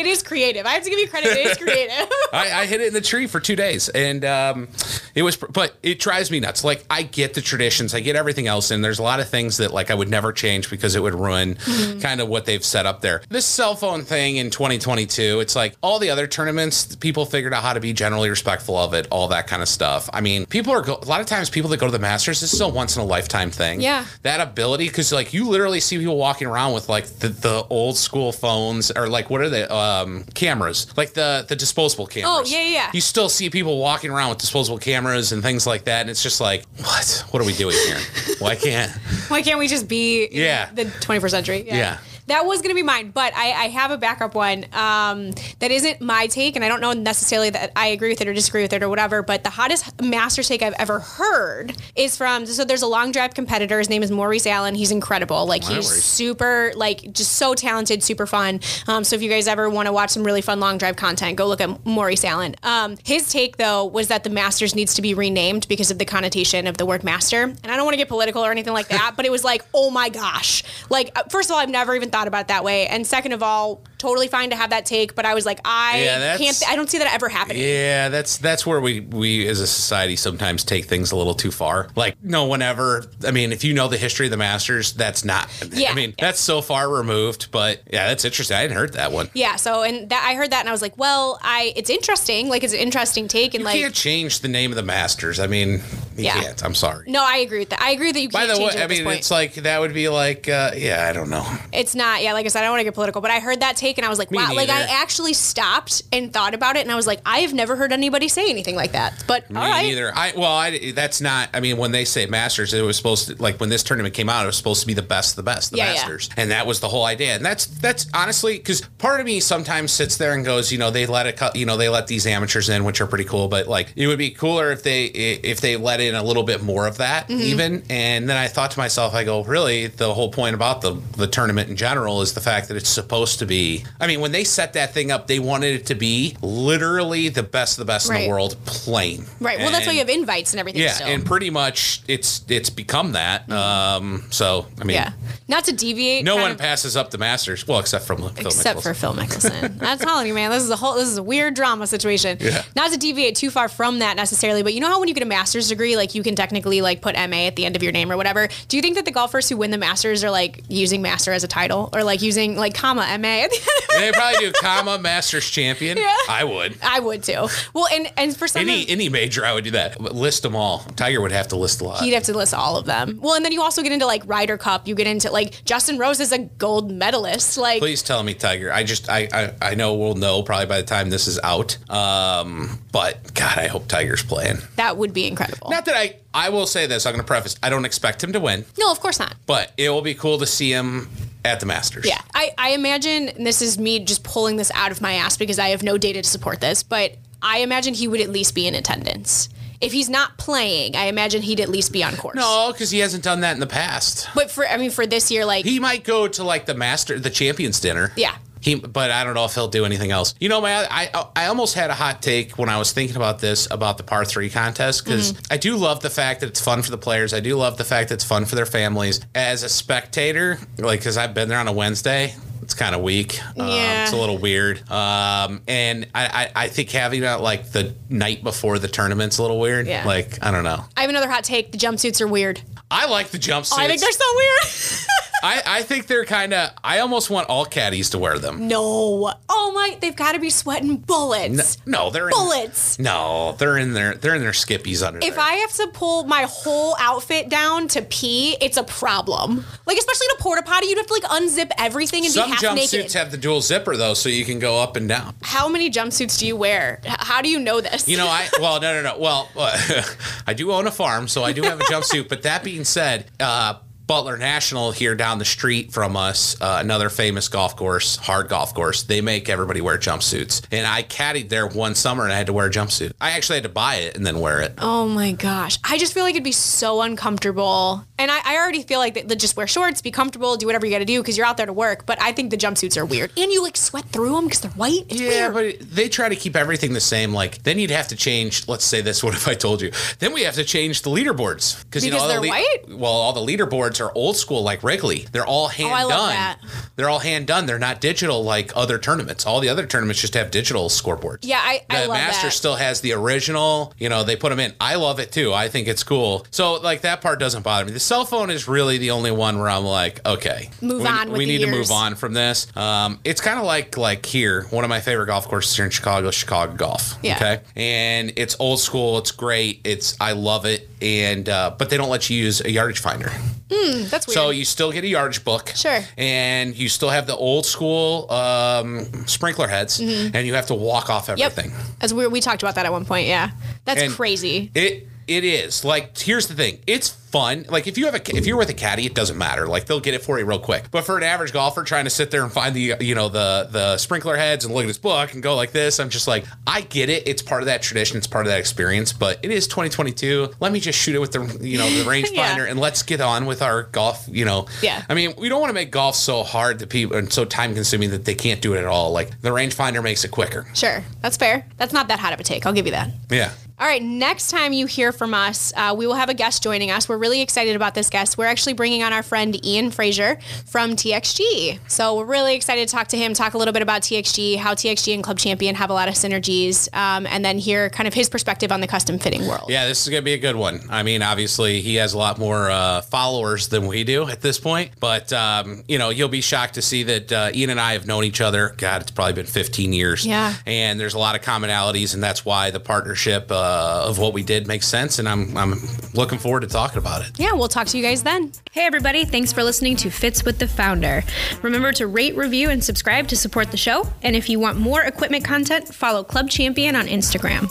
it 0.06 0.10
is 0.10 0.22
creative. 0.22 0.66
I 0.66 0.70
have 0.70 0.82
to 0.84 0.90
give 0.90 0.98
you 0.98 1.08
credit. 1.08 1.32
It 1.32 1.46
is 1.46 1.58
creative. 1.58 2.08
I, 2.32 2.62
I 2.62 2.66
hid 2.66 2.80
it 2.80 2.88
in 2.88 2.94
the 2.94 3.00
tree 3.00 3.26
for 3.26 3.40
two 3.40 3.56
days, 3.56 3.88
and 3.88 4.24
um, 4.24 4.68
it 5.14 5.22
was. 5.22 5.36
But 5.36 5.74
it 5.82 5.98
drives 5.98 6.30
me 6.30 6.40
nuts. 6.40 6.64
Like 6.64 6.84
I 6.90 7.02
get 7.02 7.34
the 7.34 7.40
traditions, 7.40 7.94
I 7.94 8.00
get 8.00 8.16
everything 8.16 8.46
else, 8.46 8.70
and 8.70 8.84
there's 8.84 8.98
a 8.98 9.02
lot 9.02 9.20
of 9.20 9.28
things 9.28 9.56
that 9.58 9.72
like 9.72 9.90
I 9.90 9.94
would 9.94 10.08
never 10.08 10.32
change 10.32 10.70
because 10.70 10.94
it 10.96 11.02
would 11.02 11.14
ruin 11.14 11.56
Mm-hmm. 11.56 12.00
kind 12.00 12.20
of 12.20 12.28
what 12.28 12.44
they've 12.46 12.64
set 12.64 12.86
up 12.86 13.00
there. 13.00 13.22
This 13.28 13.44
cell 13.44 13.74
phone 13.74 14.02
thing 14.02 14.36
in 14.36 14.50
2022, 14.50 15.40
it's 15.40 15.56
like 15.56 15.74
all 15.82 15.98
the 15.98 16.10
other 16.10 16.26
tournaments, 16.26 16.94
people 16.96 17.24
figured 17.26 17.52
out 17.52 17.62
how 17.62 17.72
to 17.72 17.80
be 17.80 17.92
generally 17.92 18.30
respectful 18.30 18.76
of 18.76 18.94
it, 18.94 19.06
all 19.10 19.28
that 19.28 19.46
kind 19.46 19.62
of 19.62 19.68
stuff. 19.68 20.08
I 20.12 20.20
mean, 20.20 20.46
people 20.46 20.72
are 20.72 20.82
go- 20.82 20.98
a 21.02 21.04
lot 21.06 21.20
of 21.20 21.26
times 21.26 21.50
people 21.50 21.70
that 21.70 21.78
go 21.80 21.86
to 21.86 21.92
the 21.92 21.98
Masters, 21.98 22.40
this 22.40 22.52
is 22.52 22.60
a 22.60 22.68
once 22.68 22.96
in 22.96 23.02
a 23.02 23.04
lifetime 23.04 23.50
thing. 23.50 23.80
Yeah. 23.80 24.04
that 24.22 24.40
ability 24.40 24.86
because 24.88 25.12
like 25.12 25.32
you 25.34 25.48
literally 25.48 25.80
see 25.80 25.98
people 25.98 26.16
walking 26.16 26.46
around 26.46 26.72
with 26.74 26.88
like 26.88 27.06
the, 27.06 27.28
the 27.28 27.66
old 27.70 27.96
school 27.96 28.32
phones 28.32 28.90
or 28.90 29.08
like 29.08 29.28
what 29.30 29.40
are 29.40 29.48
they 29.48 29.66
um 30.02 30.24
cameras 30.34 30.86
like 30.96 31.12
the 31.14 31.44
the 31.48 31.56
disposable 31.56 32.06
cameras 32.06 32.30
Oh, 32.32 32.44
yeah, 32.46 32.62
yeah. 32.62 32.90
you 32.92 33.00
still 33.00 33.28
see 33.28 33.50
people 33.50 33.78
walking 33.78 34.10
around 34.10 34.30
with 34.30 34.38
disposable 34.38 34.78
cameras 34.78 35.32
and 35.32 35.42
things 35.42 35.66
like 35.66 35.84
that 35.84 36.02
and 36.02 36.10
it's 36.10 36.22
just 36.22 36.40
like 36.40 36.64
what 36.80 37.24
what 37.30 37.42
are 37.42 37.46
we 37.46 37.52
doing 37.54 37.76
here 37.86 37.98
why 38.38 38.54
can't 38.56 38.90
Why 39.28 39.42
can't 39.42 39.58
we 39.58 39.68
just 39.68 39.88
be 39.88 40.28
Yeah. 40.30 40.70
the 40.74 40.84
21st 40.84 41.30
century? 41.30 41.64
Yeah. 41.66 41.98
That 42.26 42.44
was 42.44 42.60
going 42.60 42.70
to 42.70 42.74
be 42.74 42.82
mine, 42.82 43.10
but 43.10 43.32
I, 43.36 43.52
I 43.52 43.68
have 43.68 43.90
a 43.92 43.98
backup 43.98 44.34
one 44.34 44.64
um, 44.72 45.30
that 45.60 45.70
isn't 45.70 46.00
my 46.00 46.26
take, 46.26 46.56
and 46.56 46.64
I 46.64 46.68
don't 46.68 46.80
know 46.80 46.92
necessarily 46.92 47.50
that 47.50 47.70
I 47.76 47.88
agree 47.88 48.08
with 48.08 48.20
it 48.20 48.26
or 48.26 48.34
disagree 48.34 48.62
with 48.62 48.72
it 48.72 48.82
or 48.82 48.88
whatever. 48.88 49.22
But 49.22 49.44
the 49.44 49.50
hottest 49.50 50.02
Masters 50.02 50.48
take 50.48 50.62
I've 50.62 50.74
ever 50.78 50.98
heard 50.98 51.76
is 51.94 52.16
from 52.16 52.44
so 52.46 52.64
there's 52.64 52.82
a 52.82 52.86
long 52.88 53.12
drive 53.12 53.34
competitor. 53.34 53.78
His 53.78 53.88
name 53.88 54.02
is 54.02 54.10
Maurice 54.10 54.46
Allen. 54.46 54.74
He's 54.74 54.90
incredible. 54.90 55.46
Like 55.46 55.62
he's 55.62 55.88
super, 55.88 56.72
like 56.74 57.12
just 57.12 57.34
so 57.34 57.54
talented, 57.54 58.02
super 58.02 58.26
fun. 58.26 58.60
Um, 58.88 59.04
so 59.04 59.14
if 59.14 59.22
you 59.22 59.30
guys 59.30 59.46
ever 59.46 59.70
want 59.70 59.86
to 59.86 59.92
watch 59.92 60.10
some 60.10 60.24
really 60.24 60.42
fun 60.42 60.58
long 60.58 60.78
drive 60.78 60.96
content, 60.96 61.36
go 61.36 61.46
look 61.46 61.60
at 61.60 61.86
Maurice 61.86 62.24
Allen. 62.24 62.56
Um, 62.64 62.96
his 63.04 63.30
take 63.30 63.56
though 63.56 63.84
was 63.84 64.08
that 64.08 64.24
the 64.24 64.30
Masters 64.30 64.74
needs 64.74 64.94
to 64.94 65.02
be 65.02 65.14
renamed 65.14 65.68
because 65.68 65.92
of 65.92 65.98
the 65.98 66.04
connotation 66.04 66.66
of 66.66 66.76
the 66.76 66.86
word 66.86 67.04
master. 67.04 67.42
And 67.44 67.66
I 67.66 67.76
don't 67.76 67.84
want 67.84 67.92
to 67.92 67.98
get 67.98 68.08
political 68.08 68.44
or 68.44 68.50
anything 68.50 68.72
like 68.72 68.88
that, 68.88 69.12
but 69.16 69.24
it 69.24 69.30
was 69.30 69.44
like, 69.44 69.64
oh 69.72 69.90
my 69.90 70.08
gosh. 70.08 70.64
Like 70.90 71.12
uh, 71.14 71.22
first 71.30 71.50
of 71.50 71.54
all, 71.54 71.60
I've 71.60 71.70
never 71.70 71.94
even 71.94 72.10
thought 72.10 72.15
about 72.28 72.42
it 72.42 72.48
that 72.48 72.64
way, 72.64 72.86
and 72.86 73.06
second 73.06 73.32
of 73.32 73.42
all, 73.42 73.82
totally 73.98 74.28
fine 74.28 74.50
to 74.50 74.56
have 74.56 74.70
that 74.70 74.86
take. 74.86 75.14
But 75.14 75.24
I 75.24 75.34
was 75.34 75.46
like, 75.46 75.60
I 75.64 76.02
Yeah, 76.04 76.36
can't. 76.36 76.62
I 76.68 76.76
don't 76.76 76.88
see 76.90 76.98
that 76.98 77.12
ever 77.14 77.28
happening. 77.28 77.62
yeah 77.62 78.08
that's 78.08 78.38
that's 78.38 78.66
where 78.66 78.80
we 78.80 79.00
we 79.00 79.46
as 79.48 79.60
a 79.60 79.66
society 79.66 80.16
sometimes 80.16 80.64
take 80.64 80.84
things 80.86 81.12
a 81.12 81.16
little 81.16 81.34
too 81.34 81.50
far 81.50 81.88
like 81.96 82.16
no 82.22 82.44
one 82.44 82.62
ever 82.62 83.04
i 83.26 83.30
mean 83.30 83.52
if 83.52 83.64
you 83.64 83.72
know 83.74 83.88
the 83.88 83.96
history 83.96 84.26
of 84.26 84.30
the 84.30 84.36
masters 84.36 84.92
that's 84.92 85.24
not 85.24 85.48
Yeah. 85.72 85.90
i 85.90 85.94
mean 85.94 86.14
that's 86.18 86.40
so 86.40 86.60
far 86.62 86.88
removed 86.88 87.50
but 87.50 87.80
yeah 87.92 88.08
that's 88.08 88.24
interesting 88.24 88.56
i 88.56 88.60
hadn't 88.60 88.76
heard 88.76 88.92
that 88.94 89.12
one 89.12 89.28
Yeah, 89.34 89.56
so 89.56 89.82
and 89.82 90.08
that 90.10 90.24
I 90.28 90.34
heard 90.34 90.50
that 90.50 90.60
and 90.60 90.68
I 90.68 90.72
was 90.72 90.82
like, 90.82 90.96
well, 90.98 91.38
I 91.42 91.72
it's 91.76 91.90
interesting, 91.90 92.48
like 92.48 92.64
it's 92.64 92.72
an 92.74 92.80
interesting 92.80 93.28
take 93.28 93.54
and 93.54 93.60
you 93.62 93.64
like 93.66 93.80
can't 93.80 93.94
change 93.94 94.40
the 94.40 94.48
name 94.48 94.70
of 94.72 94.76
the 94.76 94.82
masters 94.82 95.38
i 95.40 95.46
mean 95.46 95.80
you 96.16 96.24
Yeah. 96.24 96.40
can't 96.42 96.64
i'm 96.64 96.74
sorry 96.74 97.04
no, 97.10 97.22
I 97.24 97.38
agree 97.38 97.58
with 97.60 97.70
that. 97.70 97.80
I 97.80 97.90
agree 97.90 98.12
that 98.12 98.20
you 98.20 98.28
By 98.30 98.40
can't 98.46 98.52
the 98.52 98.58
change 98.58 98.74
way, 98.74 98.80
it 98.80 98.84
I 98.84 98.86
mean, 98.88 99.06
it's 99.18 99.30
like 99.30 99.54
that 99.54 99.80
would 99.80 99.94
be 99.94 100.08
like, 100.08 100.48
uh, 100.48 100.70
yeah, 100.76 101.06
I 101.08 101.12
don't 101.12 101.30
know. 101.30 101.46
It's 101.72 101.94
not, 101.94 102.22
yeah, 102.22 102.32
like 102.32 102.46
I 102.46 102.48
said, 102.48 102.60
I 102.60 102.64
don't 102.64 102.72
want 102.72 102.80
to 102.80 102.84
get 102.84 102.94
political, 102.94 103.20
but 103.20 103.30
I 103.30 103.38
heard 103.40 103.60
that 103.60 103.76
take 103.76 103.85
and 103.96 104.04
I 104.04 104.08
was 104.08 104.18
like, 104.18 104.30
Me 104.30 104.38
wow, 104.38 104.52
like 104.54 104.68
I 104.68 104.82
actually 104.82 105.32
stopped 105.32 106.02
and 106.12 106.32
thought 106.32 106.54
about 106.54 106.76
it 106.76 106.80
and 106.82 106.90
I 106.90 106.96
was 106.96 107.06
like, 107.06 107.20
I 107.24 107.38
have 107.40 107.54
never 107.54 107.76
heard 107.76 107.92
anybody 107.92 108.28
say 108.28 108.50
anything 108.50 108.74
like 108.76 108.92
that. 108.92 109.24
But 109.26 109.48
Me 109.50 109.58
all 109.60 109.68
right. 109.68 109.82
neither. 109.82 110.12
I 110.14 110.32
well, 110.36 110.52
I 110.52 110.92
that's 110.92 111.20
not. 111.20 111.48
I 111.54 111.60
mean, 111.60 111.76
when 111.76 111.92
they 111.92 112.04
say 112.04 112.26
Masters, 112.26 112.74
it 112.74 112.82
was 112.82 112.96
supposed 112.96 113.28
to 113.28 113.42
like 113.42 113.60
when 113.60 113.68
this 113.68 113.82
tournament 113.82 114.14
came 114.14 114.28
out, 114.28 114.42
it 114.44 114.46
was 114.46 114.56
supposed 114.56 114.80
to 114.80 114.86
be 114.86 114.94
the 114.94 115.02
best 115.02 115.30
of 115.32 115.36
the 115.36 115.42
best, 115.50 115.70
the 115.70 115.78
Yeah, 115.78 115.86
yeah. 115.86 115.92
Masters, 116.00 116.30
and 116.36 116.50
that 116.50 116.66
was 116.66 116.80
the 116.80 116.88
whole 116.88 117.04
idea. 117.04 117.34
And 117.36 117.44
that's 117.44 117.66
that's 117.66 118.06
honestly 118.14 118.56
because 118.58 118.80
part 118.98 119.20
of 119.20 119.26
me 119.26 119.40
sometimes 119.40 119.92
sits 119.92 120.16
there 120.16 120.32
and 120.34 120.44
goes, 120.44 120.72
you 120.72 120.78
know, 120.78 120.90
they 120.90 121.06
let 121.06 121.26
it, 121.26 121.40
you 121.54 121.66
know 121.66 121.76
they 121.76 121.88
let 121.88 122.06
these 122.06 122.26
amateurs 122.26 122.68
in, 122.68 122.84
which 122.84 123.00
are 123.00 123.06
pretty 123.06 123.24
cool, 123.24 123.48
but 123.48 123.66
like 123.68 123.92
it 123.96 124.06
would 124.06 124.18
be 124.18 124.30
cooler 124.30 124.72
if 124.72 124.82
they 124.82 125.04
if 125.06 125.60
they 125.60 125.76
let 125.76 126.00
in 126.00 126.14
a 126.14 126.22
little 126.22 126.42
bit 126.42 126.62
more 126.62 126.86
of 126.86 126.98
that 126.98 127.28
Mm-hmm. 127.28 127.40
even. 127.42 127.82
And 127.90 128.28
then 128.28 128.36
I 128.36 128.48
thought 128.48 128.70
to 128.72 128.78
myself, 128.78 129.14
I 129.14 129.24
go, 129.24 129.42
really, 129.44 129.86
the 129.88 130.12
whole 130.14 130.30
point 130.30 130.54
about 130.54 130.80
the 130.80 131.00
the 131.16 131.26
tournament 131.26 131.68
in 131.70 131.76
general 131.76 132.22
is 132.22 132.34
the 132.34 132.40
fact 132.40 132.68
that 132.68 132.76
it's 132.76 132.88
supposed 132.88 133.38
to 133.40 133.46
be. 133.46 133.75
I 134.00 134.06
mean, 134.06 134.20
when 134.20 134.32
they 134.32 134.44
set 134.44 134.74
that 134.74 134.92
thing 134.92 135.10
up, 135.10 135.26
they 135.26 135.38
wanted 135.38 135.74
it 135.74 135.86
to 135.86 135.94
be 135.94 136.36
literally 136.42 137.28
the 137.28 137.42
best 137.42 137.78
of 137.78 137.86
the 137.86 137.90
best 137.92 138.10
in 138.10 138.22
the 138.22 138.28
world 138.28 138.56
playing. 138.64 139.24
Right. 139.40 139.58
Well, 139.58 139.70
that's 139.70 139.86
why 139.86 139.92
you 139.92 139.98
have 140.00 140.08
invites 140.08 140.52
and 140.52 140.60
everything. 140.60 140.82
Yeah, 140.82 140.92
still. 140.92 141.08
and 141.08 141.24
pretty 141.24 141.50
much 141.50 142.02
it's 142.08 142.44
it's 142.48 142.70
become 142.70 143.12
that. 143.12 143.50
Um, 143.50 144.24
so 144.30 144.66
I 144.80 144.84
mean, 144.84 144.94
yeah. 144.96 145.12
Not 145.48 145.64
to 145.64 145.72
deviate. 145.72 146.24
no 146.24 146.36
one 146.36 146.52
of- 146.52 146.58
passes 146.58 146.96
up 146.96 147.10
the 147.10 147.18
Masters. 147.18 147.66
Well, 147.66 147.78
except 147.78 148.04
from 148.04 148.18
Phil 148.18 148.46
except 148.46 148.82
for 148.82 148.94
Phil 148.94 149.14
Mickelson. 149.14 149.78
I'm 149.82 149.98
telling 149.98 150.26
you, 150.26 150.34
man, 150.34 150.50
this 150.50 150.62
is 150.62 150.70
a 150.70 150.76
whole 150.76 150.94
this 150.94 151.08
is 151.08 151.18
a 151.18 151.22
weird 151.22 151.54
drama 151.54 151.86
situation. 151.86 152.38
Yeah. 152.40 152.62
Not 152.74 152.92
to 152.92 152.98
deviate 152.98 153.36
too 153.36 153.50
far 153.50 153.68
from 153.68 154.00
that 154.00 154.16
necessarily, 154.16 154.62
but 154.62 154.74
you 154.74 154.80
know 154.80 154.88
how 154.88 154.98
when 154.98 155.08
you 155.08 155.14
get 155.14 155.22
a 155.22 155.26
master's 155.26 155.68
degree, 155.68 155.96
like 155.96 156.14
you 156.14 156.22
can 156.22 156.34
technically 156.34 156.80
like 156.80 157.00
put 157.00 157.14
MA 157.14 157.46
at 157.46 157.56
the 157.56 157.64
end 157.64 157.76
of 157.76 157.82
your 157.82 157.92
name 157.92 158.10
or 158.10 158.16
whatever. 158.16 158.48
Do 158.68 158.76
you 158.76 158.82
think 158.82 158.96
that 158.96 159.04
the 159.04 159.10
golfers 159.12 159.48
who 159.48 159.56
win 159.56 159.70
the 159.70 159.78
masters 159.78 160.24
are 160.24 160.30
like 160.30 160.62
using 160.68 161.02
master 161.02 161.32
as 161.32 161.44
a 161.44 161.48
title 161.48 161.90
or 161.92 162.02
like 162.02 162.22
using 162.22 162.56
like 162.56 162.74
comma 162.74 163.02
MA 163.18 163.26
at 163.66 163.88
the 163.88 163.94
end 163.96 164.08
of 164.08 164.14
They 164.14 164.18
probably 164.18 164.46
do 164.46 164.52
comma 164.60 164.98
Masters 164.98 165.48
champion. 165.48 165.98
Yeah. 165.98 166.14
I 166.28 166.44
would. 166.44 166.78
I 166.82 167.00
would 167.00 167.22
too. 167.22 167.48
Well, 167.74 167.86
and 167.92 168.10
and 168.16 168.36
for 168.36 168.46
some 168.48 168.62
Any 168.62 168.84
of, 168.84 168.90
any 168.90 169.08
major, 169.08 169.44
I 169.44 169.52
would 169.52 169.64
do 169.64 169.70
that. 169.72 170.00
List 170.00 170.42
them 170.42 170.54
all. 170.56 170.80
Tiger 170.96 171.20
would 171.20 171.32
have 171.32 171.48
to 171.48 171.56
list 171.56 171.80
a 171.80 171.84
lot. 171.84 172.02
He'd 172.02 172.12
have 172.14 172.24
to 172.24 172.36
list 172.36 172.54
all 172.54 172.76
of 172.76 172.86
them. 172.86 173.18
Well, 173.20 173.34
and 173.34 173.44
then 173.44 173.52
you 173.52 173.62
also 173.62 173.82
get 173.82 173.92
into 173.92 174.06
like 174.06 174.22
Ryder 174.26 174.56
Cup. 174.58 174.86
You 174.86 174.94
get 174.94 175.06
into 175.06 175.30
like 175.30 175.64
Justin 175.64 175.98
Rose 175.98 176.20
is 176.20 176.32
a 176.32 176.38
gold 176.38 176.90
medalist. 176.90 177.56
Like 177.58 177.80
Please 177.80 178.02
tell 178.02 178.22
me 178.22 178.34
Tiger. 178.34 178.72
I 178.72 178.84
just 178.84 179.08
I, 179.08 179.28
I 179.32 179.70
I 179.70 179.74
know 179.74 179.94
we'll 179.94 180.14
know 180.14 180.42
probably 180.42 180.66
by 180.66 180.80
the 180.80 180.86
time 180.86 181.10
this 181.10 181.26
is 181.26 181.38
out. 181.42 181.76
Um, 181.90 182.82
but 182.92 183.34
God, 183.34 183.58
I 183.58 183.66
hope 183.68 183.88
Tiger's 183.88 184.22
playing. 184.22 184.58
that 184.76 184.96
would 184.96 185.12
be 185.12 185.26
incredible. 185.26 185.70
Not 185.70 185.84
that 185.86 185.96
I 185.96 186.16
I 186.34 186.50
will 186.50 186.66
say 186.66 186.86
this. 186.86 187.06
I'm 187.06 187.12
going 187.12 187.22
to 187.22 187.26
preface. 187.26 187.56
I 187.62 187.70
don't 187.70 187.84
expect 187.86 188.22
him 188.22 188.32
to 188.32 188.40
win, 188.40 188.64
no, 188.78 188.90
of 188.92 189.00
course 189.00 189.18
not. 189.18 189.34
but 189.46 189.72
it 189.76 189.88
will 189.90 190.02
be 190.02 190.14
cool 190.14 190.38
to 190.38 190.46
see 190.46 190.70
him 190.70 191.08
at 191.46 191.60
the 191.60 191.66
Masters. 191.66 192.06
Yeah, 192.06 192.20
I, 192.34 192.52
I 192.58 192.70
imagine 192.70 193.28
and 193.28 193.46
this 193.46 193.62
is 193.62 193.78
me 193.78 194.00
just 194.00 194.24
pulling 194.24 194.56
this 194.56 194.70
out 194.74 194.90
of 194.90 195.00
my 195.00 195.14
ass 195.14 195.36
because 195.36 195.58
I 195.58 195.68
have 195.68 195.82
no 195.82 195.98
data 195.98 196.22
to 196.22 196.28
support 196.28 196.60
this, 196.60 196.82
but 196.82 197.16
I 197.42 197.58
imagine 197.58 197.94
he 197.94 198.08
would 198.08 198.20
at 198.20 198.30
least 198.30 198.54
be 198.54 198.66
in 198.66 198.74
attendance. 198.74 199.48
If 199.80 199.92
he's 199.92 200.08
not 200.08 200.38
playing, 200.38 200.96
I 200.96 201.04
imagine 201.04 201.42
he'd 201.42 201.60
at 201.60 201.68
least 201.68 201.92
be 201.92 202.02
on 202.02 202.16
course. 202.16 202.36
No, 202.36 202.70
because 202.72 202.90
he 202.90 203.00
hasn't 203.00 203.22
done 203.22 203.40
that 203.42 203.52
in 203.52 203.60
the 203.60 203.66
past. 203.66 204.28
But 204.34 204.50
for 204.50 204.66
I 204.66 204.78
mean 204.78 204.90
for 204.90 205.06
this 205.06 205.30
year, 205.30 205.44
like 205.44 205.64
He 205.64 205.78
might 205.78 206.02
go 206.02 206.28
to 206.28 206.44
like 206.44 206.66
the 206.66 206.74
master, 206.74 207.18
the 207.18 207.30
champions 207.30 207.78
dinner. 207.78 208.12
Yeah. 208.16 208.36
He, 208.66 208.74
but 208.74 209.12
I 209.12 209.22
don't 209.22 209.34
know 209.34 209.44
if 209.44 209.54
he'll 209.54 209.68
do 209.68 209.84
anything 209.84 210.10
else. 210.10 210.34
You 210.40 210.48
know, 210.48 210.60
man, 210.60 210.86
I 210.90 211.08
I 211.36 211.46
almost 211.46 211.74
had 211.74 211.88
a 211.90 211.94
hot 211.94 212.20
take 212.20 212.58
when 212.58 212.68
I 212.68 212.78
was 212.78 212.92
thinking 212.92 213.14
about 213.16 213.38
this 213.38 213.68
about 213.70 213.96
the 213.96 214.02
par 214.02 214.24
three 214.24 214.50
contest 214.50 215.04
because 215.04 215.32
Mm-hmm. 215.32 215.52
I 215.52 215.56
do 215.56 215.76
love 215.76 216.00
the 216.00 216.10
fact 216.10 216.40
that 216.40 216.48
it's 216.48 216.60
fun 216.60 216.82
for 216.82 216.90
the 216.90 216.98
players. 216.98 217.32
I 217.32 217.40
do 217.40 217.56
love 217.56 217.78
the 217.78 217.84
fact 217.84 218.08
that 218.08 218.16
it's 218.16 218.24
fun 218.24 218.44
for 218.44 218.56
their 218.56 218.66
families. 218.66 219.20
As 219.36 219.62
a 219.62 219.68
spectator, 219.68 220.58
like 220.78 220.98
because 221.00 221.16
I've 221.16 221.32
been 221.32 221.48
there 221.48 221.58
on 221.60 221.68
a 221.68 221.72
Wednesday, 221.72 222.34
it's 222.66 222.74
kind 222.74 222.96
of 222.96 223.00
weak. 223.00 223.40
Um, 223.56 223.68
Yeah. 223.68 224.02
it's 224.02 224.12
a 224.12 224.16
little 224.16 224.38
weird. 224.38 224.78
Um, 224.90 225.62
and 225.68 226.08
I, 226.12 226.50
I 226.56 226.64
I 226.64 226.68
think 226.68 226.90
having 226.90 227.22
it 227.22 227.36
like 227.40 227.70
the 227.70 227.94
night 228.10 228.42
before 228.42 228.80
the 228.80 228.88
tournament's 228.88 229.38
a 229.38 229.42
little 229.42 229.60
weird. 229.60 229.86
Yeah. 229.86 230.04
Like 230.04 230.42
I 230.44 230.50
don't 230.50 230.64
know. 230.64 230.84
I 230.96 231.02
have 231.02 231.10
another 231.10 231.30
hot 231.30 231.44
take. 231.44 231.70
The 231.70 231.78
jumpsuits 231.78 232.20
are 232.20 232.26
weird. 232.26 232.60
I 232.90 233.06
like 233.06 233.28
the 233.28 233.38
jumpsuits. 233.38 233.74
Oh, 233.78 233.80
I 233.82 233.86
think 233.86 234.00
they're 234.00 234.10
so 234.10 234.24
weird. 234.34 235.00
I, 235.42 235.62
I 235.78 235.82
think 235.82 236.06
they're 236.06 236.24
kind 236.24 236.54
of. 236.54 236.70
I 236.82 237.00
almost 237.00 237.30
want 237.30 237.48
all 237.48 237.64
caddies 237.66 238.10
to 238.10 238.18
wear 238.18 238.38
them. 238.38 238.66
no. 238.68 239.32
Oh 239.48 239.72
my, 239.74 239.96
they've 240.00 240.16
got 240.16 240.32
to 240.32 240.38
be 240.38 240.48
sweating 240.50 240.96
bullets. 240.96 241.78
No, 241.86 242.10
they're 242.10 242.28
in, 242.28 242.34
Bullets. 242.34 242.98
No, 242.98 243.54
they're 243.58 243.76
in 243.76 243.92
their 243.92 244.14
they're 244.14 244.34
in 244.34 244.40
their 244.40 244.52
skippies 244.52 245.06
under 245.06 245.18
If 245.18 245.34
there. 245.34 245.40
I 245.44 245.52
have 245.56 245.72
to 245.74 245.88
pull 245.88 246.24
my 246.24 246.42
whole 246.48 246.96
outfit 246.98 247.48
down 247.48 247.88
to 247.88 248.02
pee, 248.02 248.56
it's 248.60 248.76
a 248.76 248.82
problem. 248.84 249.64
Like 249.86 249.98
especially 249.98 250.26
in 250.30 250.36
a 250.38 250.42
porta 250.42 250.62
potty, 250.62 250.86
you'd 250.88 250.98
have 250.98 251.06
to 251.06 251.12
like 251.12 251.22
unzip 251.24 251.70
everything 251.78 252.24
and 252.24 252.32
Some 252.32 252.50
be 252.50 252.55
jumpsuits 252.62 252.92
naked. 252.92 253.12
have 253.14 253.30
the 253.30 253.36
dual 253.36 253.60
zipper 253.60 253.96
though, 253.96 254.14
so 254.14 254.28
you 254.28 254.44
can 254.44 254.58
go 254.58 254.80
up 254.80 254.96
and 254.96 255.08
down. 255.08 255.34
How 255.42 255.68
many 255.68 255.90
jumpsuits 255.90 256.38
do 256.38 256.46
you 256.46 256.56
wear? 256.56 257.00
How 257.04 257.42
do 257.42 257.48
you 257.48 257.58
know 257.58 257.80
this? 257.80 258.08
You 258.08 258.16
know, 258.16 258.26
I 258.26 258.48
well, 258.60 258.80
no, 258.80 258.94
no, 258.94 259.02
no. 259.02 259.18
Well, 259.18 259.48
I 260.46 260.54
do 260.54 260.72
own 260.72 260.86
a 260.86 260.90
farm, 260.92 261.28
so 261.28 261.44
I 261.44 261.52
do 261.52 261.62
have 261.62 261.80
a 261.80 261.84
jumpsuit. 261.92 262.28
But 262.28 262.42
that 262.42 262.62
being 262.64 262.84
said, 262.84 263.26
uh, 263.40 263.78
Butler 264.06 264.36
National 264.36 264.92
here 264.92 265.16
down 265.16 265.38
the 265.40 265.44
street 265.44 265.92
from 265.92 266.16
us, 266.16 266.54
uh, 266.60 266.78
another 266.80 267.08
famous 267.10 267.48
golf 267.48 267.74
course, 267.74 268.14
hard 268.14 268.48
golf 268.48 268.72
course. 268.72 269.02
They 269.02 269.20
make 269.20 269.48
everybody 269.48 269.80
wear 269.80 269.98
jumpsuits, 269.98 270.64
and 270.70 270.86
I 270.86 271.02
caddied 271.02 271.48
there 271.48 271.66
one 271.66 271.96
summer 271.96 272.22
and 272.22 272.32
I 272.32 272.36
had 272.36 272.46
to 272.46 272.52
wear 272.52 272.66
a 272.66 272.70
jumpsuit. 272.70 273.14
I 273.20 273.32
actually 273.32 273.56
had 273.56 273.64
to 273.64 273.68
buy 273.68 273.96
it 273.96 274.16
and 274.16 274.24
then 274.24 274.38
wear 274.38 274.60
it. 274.60 274.74
Oh 274.78 275.08
my 275.08 275.32
gosh. 275.32 275.78
I 275.82 275.98
just 275.98 276.14
feel 276.14 276.22
like 276.22 276.34
it'd 276.36 276.44
be 276.44 276.52
so 276.52 277.02
uncomfortable. 277.02 278.04
And 278.18 278.30
I, 278.30 278.40
I 278.44 278.56
already 278.56 278.82
feel 278.82 278.98
like 278.98 279.14
that, 279.14 279.28
that 279.28 279.36
just 279.38 279.56
wear 279.56 279.66
shorts, 279.66 280.00
be 280.00 280.10
comfortable, 280.10 280.56
do 280.56 280.66
whatever 280.66 280.86
you 280.86 280.92
got 280.92 281.00
to 281.00 281.04
do 281.04 281.20
because 281.20 281.36
you're 281.36 281.46
out 281.46 281.56
there 281.56 281.66
to 281.66 281.72
work. 281.72 282.06
But 282.06 282.20
I 282.22 282.32
think 282.32 282.50
the 282.50 282.56
jumpsuits 282.56 282.96
are 282.96 283.04
weird. 283.04 283.30
And 283.36 283.52
you 283.52 283.62
like 283.62 283.76
sweat 283.76 284.06
through 284.06 284.32
them 284.34 284.44
because 284.44 284.60
they're 284.60 284.70
white. 284.72 285.04
It's 285.10 285.20
Yeah, 285.20 285.48
weird. 285.48 285.78
but 285.80 285.90
they 285.90 286.08
try 286.08 286.28
to 286.28 286.36
keep 286.36 286.56
everything 286.56 286.92
the 286.94 287.00
same. 287.00 287.34
Like 287.34 287.62
then 287.64 287.78
you'd 287.78 287.90
have 287.90 288.08
to 288.08 288.16
change. 288.16 288.66
Let's 288.68 288.84
say 288.84 289.00
this. 289.00 289.22
What 289.26 289.34
if 289.34 289.48
I 289.48 289.54
told 289.54 289.82
you? 289.82 289.90
Then 290.20 290.32
we 290.32 290.42
have 290.44 290.54
to 290.54 290.64
change 290.64 291.02
the 291.02 291.10
leaderboards 291.10 291.82
because 291.84 292.04
you 292.04 292.10
know 292.12 292.18
all 292.18 292.28
the 292.28 292.34
they're 292.40 292.48
white? 292.48 292.78
Well, 292.88 293.10
all 293.12 293.32
the 293.32 293.40
leaderboards 293.40 294.00
are 294.00 294.12
old 294.14 294.36
school, 294.36 294.62
like 294.62 294.82
Wrigley. 294.84 295.26
They're 295.32 295.44
all 295.46 295.68
hand 295.68 295.90
Oh, 295.90 295.94
I 295.94 296.02
love 296.04 296.10
done. 296.10 296.28
that. 296.30 296.58
They're 296.94 297.08
all 297.10 297.18
hand 297.18 297.46
done. 297.48 297.66
They're 297.66 297.78
not 297.78 298.00
digital 298.00 298.44
like 298.44 298.72
other 298.76 298.98
tournaments. 298.98 299.44
All 299.46 299.60
the 299.60 299.68
other 299.68 299.84
tournaments 299.86 300.20
just 300.20 300.34
have 300.34 300.50
digital 300.50 300.88
scoreboards. 300.88 301.38
Yeah, 301.42 301.60
I, 301.62 301.82
The 301.90 301.96
I 301.96 302.00
love 302.06 302.16
Masters 302.16 302.42
that. 302.42 302.50
still 302.52 302.76
has 302.76 303.00
the 303.00 303.12
original. 303.12 303.92
You 303.98 304.08
know, 304.08 304.22
they 304.24 304.36
put 304.36 304.50
them 304.50 304.60
in. 304.60 304.74
I 304.80 304.94
love 304.94 305.18
it 305.20 305.32
too. 305.32 305.52
I 305.52 305.68
think 305.68 305.88
it's 305.88 306.02
cool. 306.04 306.46
So 306.50 306.74
like 306.74 307.00
that 307.02 307.20
part 307.20 307.40
doesn't 307.40 307.62
bother 307.62 307.84
me. 307.84 307.92
The 307.92 308.00
cell 308.06 308.24
phone 308.24 308.50
is 308.50 308.68
really 308.68 308.98
the 308.98 309.10
only 309.10 309.30
one 309.30 309.58
where 309.58 309.68
I'm 309.68 309.84
like, 309.84 310.24
okay, 310.26 310.70
Move 310.80 311.02
we, 311.02 311.08
on 311.08 311.28
with 311.30 311.38
we 311.38 311.46
need 311.46 311.58
to 311.58 311.66
move 311.70 311.90
on 311.90 312.14
from 312.14 312.32
this. 312.32 312.66
Um, 312.76 313.18
it's 313.24 313.40
kind 313.40 313.58
of 313.58 313.64
like 313.66 313.96
like 313.96 314.24
here, 314.24 314.62
one 314.70 314.84
of 314.84 314.88
my 314.90 315.00
favorite 315.00 315.26
golf 315.26 315.46
courses 315.48 315.76
here 315.76 315.84
in 315.84 315.90
Chicago, 315.90 316.30
Chicago 316.30 316.74
Golf. 316.74 317.18
Yeah. 317.22 317.36
Okay, 317.36 317.60
and 317.76 318.32
it's 318.36 318.56
old 318.58 318.80
school. 318.80 319.18
It's 319.18 319.30
great. 319.32 319.80
It's 319.84 320.16
I 320.20 320.32
love 320.32 320.64
it. 320.64 320.88
And 321.02 321.46
uh, 321.48 321.74
but 321.78 321.90
they 321.90 321.98
don't 321.98 322.08
let 322.08 322.30
you 322.30 322.38
use 322.38 322.62
a 322.62 322.70
yardage 322.70 323.00
finder. 323.00 323.30
That's 323.68 324.26
weird. 324.26 324.34
So 324.34 324.50
you 324.50 324.64
still 324.64 324.92
get 324.92 325.04
a 325.04 325.08
yardage 325.08 325.44
book. 325.44 325.72
Sure. 325.74 326.00
And 326.16 326.74
you 326.74 326.88
still 326.88 327.10
have 327.10 327.26
the 327.26 327.36
old 327.36 327.66
school 327.66 328.30
um, 328.32 329.04
sprinkler 329.26 329.66
heads, 329.68 330.00
and 330.00 330.46
you 330.46 330.54
have 330.54 330.68
to 330.68 330.74
walk 330.74 331.10
off 331.10 331.26
Mm-hmm. 331.26 331.38
yep. 331.38 331.58
everything. 331.58 331.72
As 332.00 332.14
we, 332.14 332.26
we 332.28 332.40
talked 332.40 332.62
about 332.62 332.76
that 332.76 332.86
at 332.86 332.92
one 332.92 333.04
point. 333.04 333.26
Yeah. 333.26 333.50
That's 333.84 334.00
And 334.00 334.12
crazy. 334.12 334.70
It 334.74 335.08
it 335.26 335.44
is 335.44 335.84
like 335.84 336.16
here's 336.18 336.46
the 336.48 336.54
thing. 336.54 336.78
It's 336.86 337.08
fun. 337.08 337.66
Like 337.68 337.86
if 337.86 337.98
you 337.98 338.04
have 338.06 338.14
a 338.14 338.36
if 338.36 338.46
you're 338.46 338.56
with 338.56 338.70
a 338.70 338.74
caddy, 338.74 339.04
it 339.06 339.14
doesn't 339.14 339.36
matter. 339.36 339.66
Like 339.66 339.86
they'll 339.86 340.00
get 340.00 340.14
it 340.14 340.22
for 340.22 340.38
you 340.38 340.44
real 340.44 340.58
quick. 340.60 340.90
But 340.90 341.04
for 341.04 341.16
an 341.16 341.24
average 341.24 341.52
golfer 341.52 341.82
trying 341.84 342.04
to 342.04 342.10
sit 342.10 342.30
there 342.30 342.42
and 342.44 342.52
find 342.52 342.74
the 342.74 342.94
you 343.00 343.14
know 343.14 343.28
the 343.28 343.68
the 343.70 343.96
sprinkler 343.98 344.36
heads 344.36 344.64
and 344.64 344.72
look 344.72 344.84
at 344.84 344.88
his 344.88 344.98
book 344.98 345.34
and 345.34 345.42
go 345.42 345.54
like 345.56 345.72
this, 345.72 345.98
I'm 345.98 346.08
just 346.10 346.28
like 346.28 346.44
I 346.66 346.80
get 346.82 347.10
it. 347.10 347.26
It's 347.26 347.42
part 347.42 347.62
of 347.62 347.66
that 347.66 347.82
tradition. 347.82 348.16
It's 348.16 348.26
part 348.28 348.46
of 348.46 348.50
that 348.52 348.60
experience. 348.60 349.12
But 349.12 349.40
it 349.42 349.50
is 349.50 349.66
2022. 349.66 350.54
Let 350.60 350.72
me 350.72 350.80
just 350.80 350.98
shoot 350.98 351.14
it 351.14 351.18
with 351.18 351.32
the 351.32 351.40
you 351.66 351.78
know 351.78 351.88
the 351.90 352.04
rangefinder 352.10 352.32
Yeah. 352.32 352.64
and 352.66 352.78
let's 352.78 353.02
get 353.02 353.20
on 353.20 353.46
with 353.46 353.62
our 353.62 353.84
golf. 353.84 354.26
You 354.30 354.44
know. 354.44 354.66
Yeah. 354.82 355.04
I 355.08 355.14
mean, 355.14 355.34
we 355.36 355.48
don't 355.48 355.60
want 355.60 355.70
to 355.70 355.74
make 355.74 355.90
golf 355.90 356.14
so 356.14 356.44
hard 356.44 356.78
that 356.78 356.88
people 356.88 357.16
and 357.16 357.32
so 357.32 357.44
time 357.44 357.74
consuming 357.74 358.10
that 358.10 358.24
they 358.24 358.34
can't 358.34 358.62
do 358.62 358.74
it 358.74 358.78
at 358.78 358.86
all. 358.86 359.10
Like 359.12 359.40
the 359.42 359.50
rangefinder 359.50 360.02
makes 360.02 360.24
it 360.24 360.30
quicker. 360.30 360.66
Sure. 360.74 361.02
That's 361.20 361.36
fair. 361.36 361.66
That's 361.76 361.92
not 361.92 362.08
that 362.08 362.20
hot 362.20 362.32
of 362.32 362.40
a 362.40 362.44
take. 362.44 362.64
I'll 362.66 362.72
give 362.72 362.86
you 362.86 362.92
that. 362.92 363.10
Yeah. 363.30 363.52
All 363.78 363.86
right, 363.86 364.02
next 364.02 364.50
time 364.50 364.72
you 364.72 364.86
hear 364.86 365.12
from 365.12 365.34
us, 365.34 365.70
uh, 365.76 365.94
we 365.94 366.06
will 366.06 366.14
have 366.14 366.30
a 366.30 366.34
guest 366.34 366.62
joining 366.62 366.90
us. 366.90 367.10
We're 367.10 367.18
really 367.18 367.42
excited 367.42 367.76
about 367.76 367.94
this 367.94 368.08
guest. 368.08 368.38
We're 368.38 368.46
actually 368.46 368.72
bringing 368.72 369.02
on 369.02 369.12
our 369.12 369.22
friend 369.22 369.62
Ian 369.66 369.90
Fraser 369.90 370.38
from 370.64 370.92
TXG. 370.92 371.80
So 371.86 372.16
we're 372.16 372.24
really 372.24 372.54
excited 372.54 372.88
to 372.88 372.94
talk 372.94 373.08
to 373.08 373.18
him, 373.18 373.34
talk 373.34 373.52
a 373.52 373.58
little 373.58 373.72
bit 373.74 373.82
about 373.82 374.00
TXG, 374.00 374.56
how 374.56 374.72
TXG 374.72 375.12
and 375.12 375.22
Club 375.22 375.38
Champion 375.38 375.74
have 375.74 375.90
a 375.90 375.92
lot 375.92 376.08
of 376.08 376.14
synergies, 376.14 376.88
um, 376.96 377.26
and 377.26 377.44
then 377.44 377.58
hear 377.58 377.90
kind 377.90 378.08
of 378.08 378.14
his 378.14 378.30
perspective 378.30 378.72
on 378.72 378.80
the 378.80 378.86
custom 378.86 379.18
fitting 379.18 379.46
world. 379.46 379.68
Yeah, 379.68 379.86
this 379.86 380.00
is 380.00 380.08
going 380.08 380.22
to 380.22 380.24
be 380.24 380.32
a 380.32 380.38
good 380.38 380.56
one. 380.56 380.80
I 380.88 381.02
mean, 381.02 381.20
obviously, 381.20 381.82
he 381.82 381.96
has 381.96 382.14
a 382.14 382.18
lot 382.18 382.38
more 382.38 382.70
uh, 382.70 383.02
followers 383.02 383.68
than 383.68 383.86
we 383.86 384.04
do 384.04 384.26
at 384.26 384.40
this 384.40 384.58
point. 384.58 384.92
But, 385.00 385.34
um, 385.34 385.84
you 385.86 385.98
know, 385.98 386.08
you'll 386.08 386.30
be 386.30 386.40
shocked 386.40 386.76
to 386.76 386.82
see 386.82 387.02
that 387.02 387.30
uh, 387.30 387.50
Ian 387.52 387.68
and 387.68 387.80
I 387.80 387.92
have 387.92 388.06
known 388.06 388.24
each 388.24 388.40
other. 388.40 388.74
God, 388.78 389.02
it's 389.02 389.10
probably 389.10 389.34
been 389.34 389.44
15 389.44 389.92
years. 389.92 390.24
Yeah. 390.24 390.54
And 390.64 390.98
there's 390.98 391.12
a 391.12 391.18
lot 391.18 391.36
of 391.36 391.42
commonalities, 391.42 392.14
and 392.14 392.22
that's 392.22 392.42
why 392.42 392.70
the 392.70 392.80
partnership 392.80 393.52
uh, 393.66 394.08
of 394.08 394.18
what 394.18 394.32
we 394.32 394.42
did 394.42 394.66
makes 394.66 394.86
sense. 394.86 395.18
And 395.18 395.28
I'm, 395.28 395.56
I'm 395.56 395.74
looking 396.14 396.38
forward 396.38 396.60
to 396.60 396.66
talking 396.66 396.98
about 396.98 397.22
it. 397.22 397.32
Yeah, 397.38 397.52
we'll 397.52 397.68
talk 397.68 397.86
to 397.88 397.96
you 397.96 398.02
guys 398.02 398.22
then. 398.22 398.52
Hey, 398.70 398.82
everybody, 398.82 399.24
thanks 399.24 399.52
for 399.52 399.62
listening 399.62 399.96
to 399.96 400.10
Fits 400.10 400.44
with 400.44 400.58
the 400.58 400.68
Founder. 400.68 401.24
Remember 401.62 401.92
to 401.92 402.06
rate, 402.06 402.36
review, 402.36 402.70
and 402.70 402.82
subscribe 402.82 403.28
to 403.28 403.36
support 403.36 403.70
the 403.70 403.76
show. 403.76 404.08
And 404.22 404.36
if 404.36 404.48
you 404.48 404.60
want 404.60 404.78
more 404.78 405.02
equipment 405.02 405.44
content, 405.44 405.92
follow 405.92 406.22
Club 406.22 406.48
Champion 406.48 406.94
on 406.94 407.06
Instagram. 407.06 407.66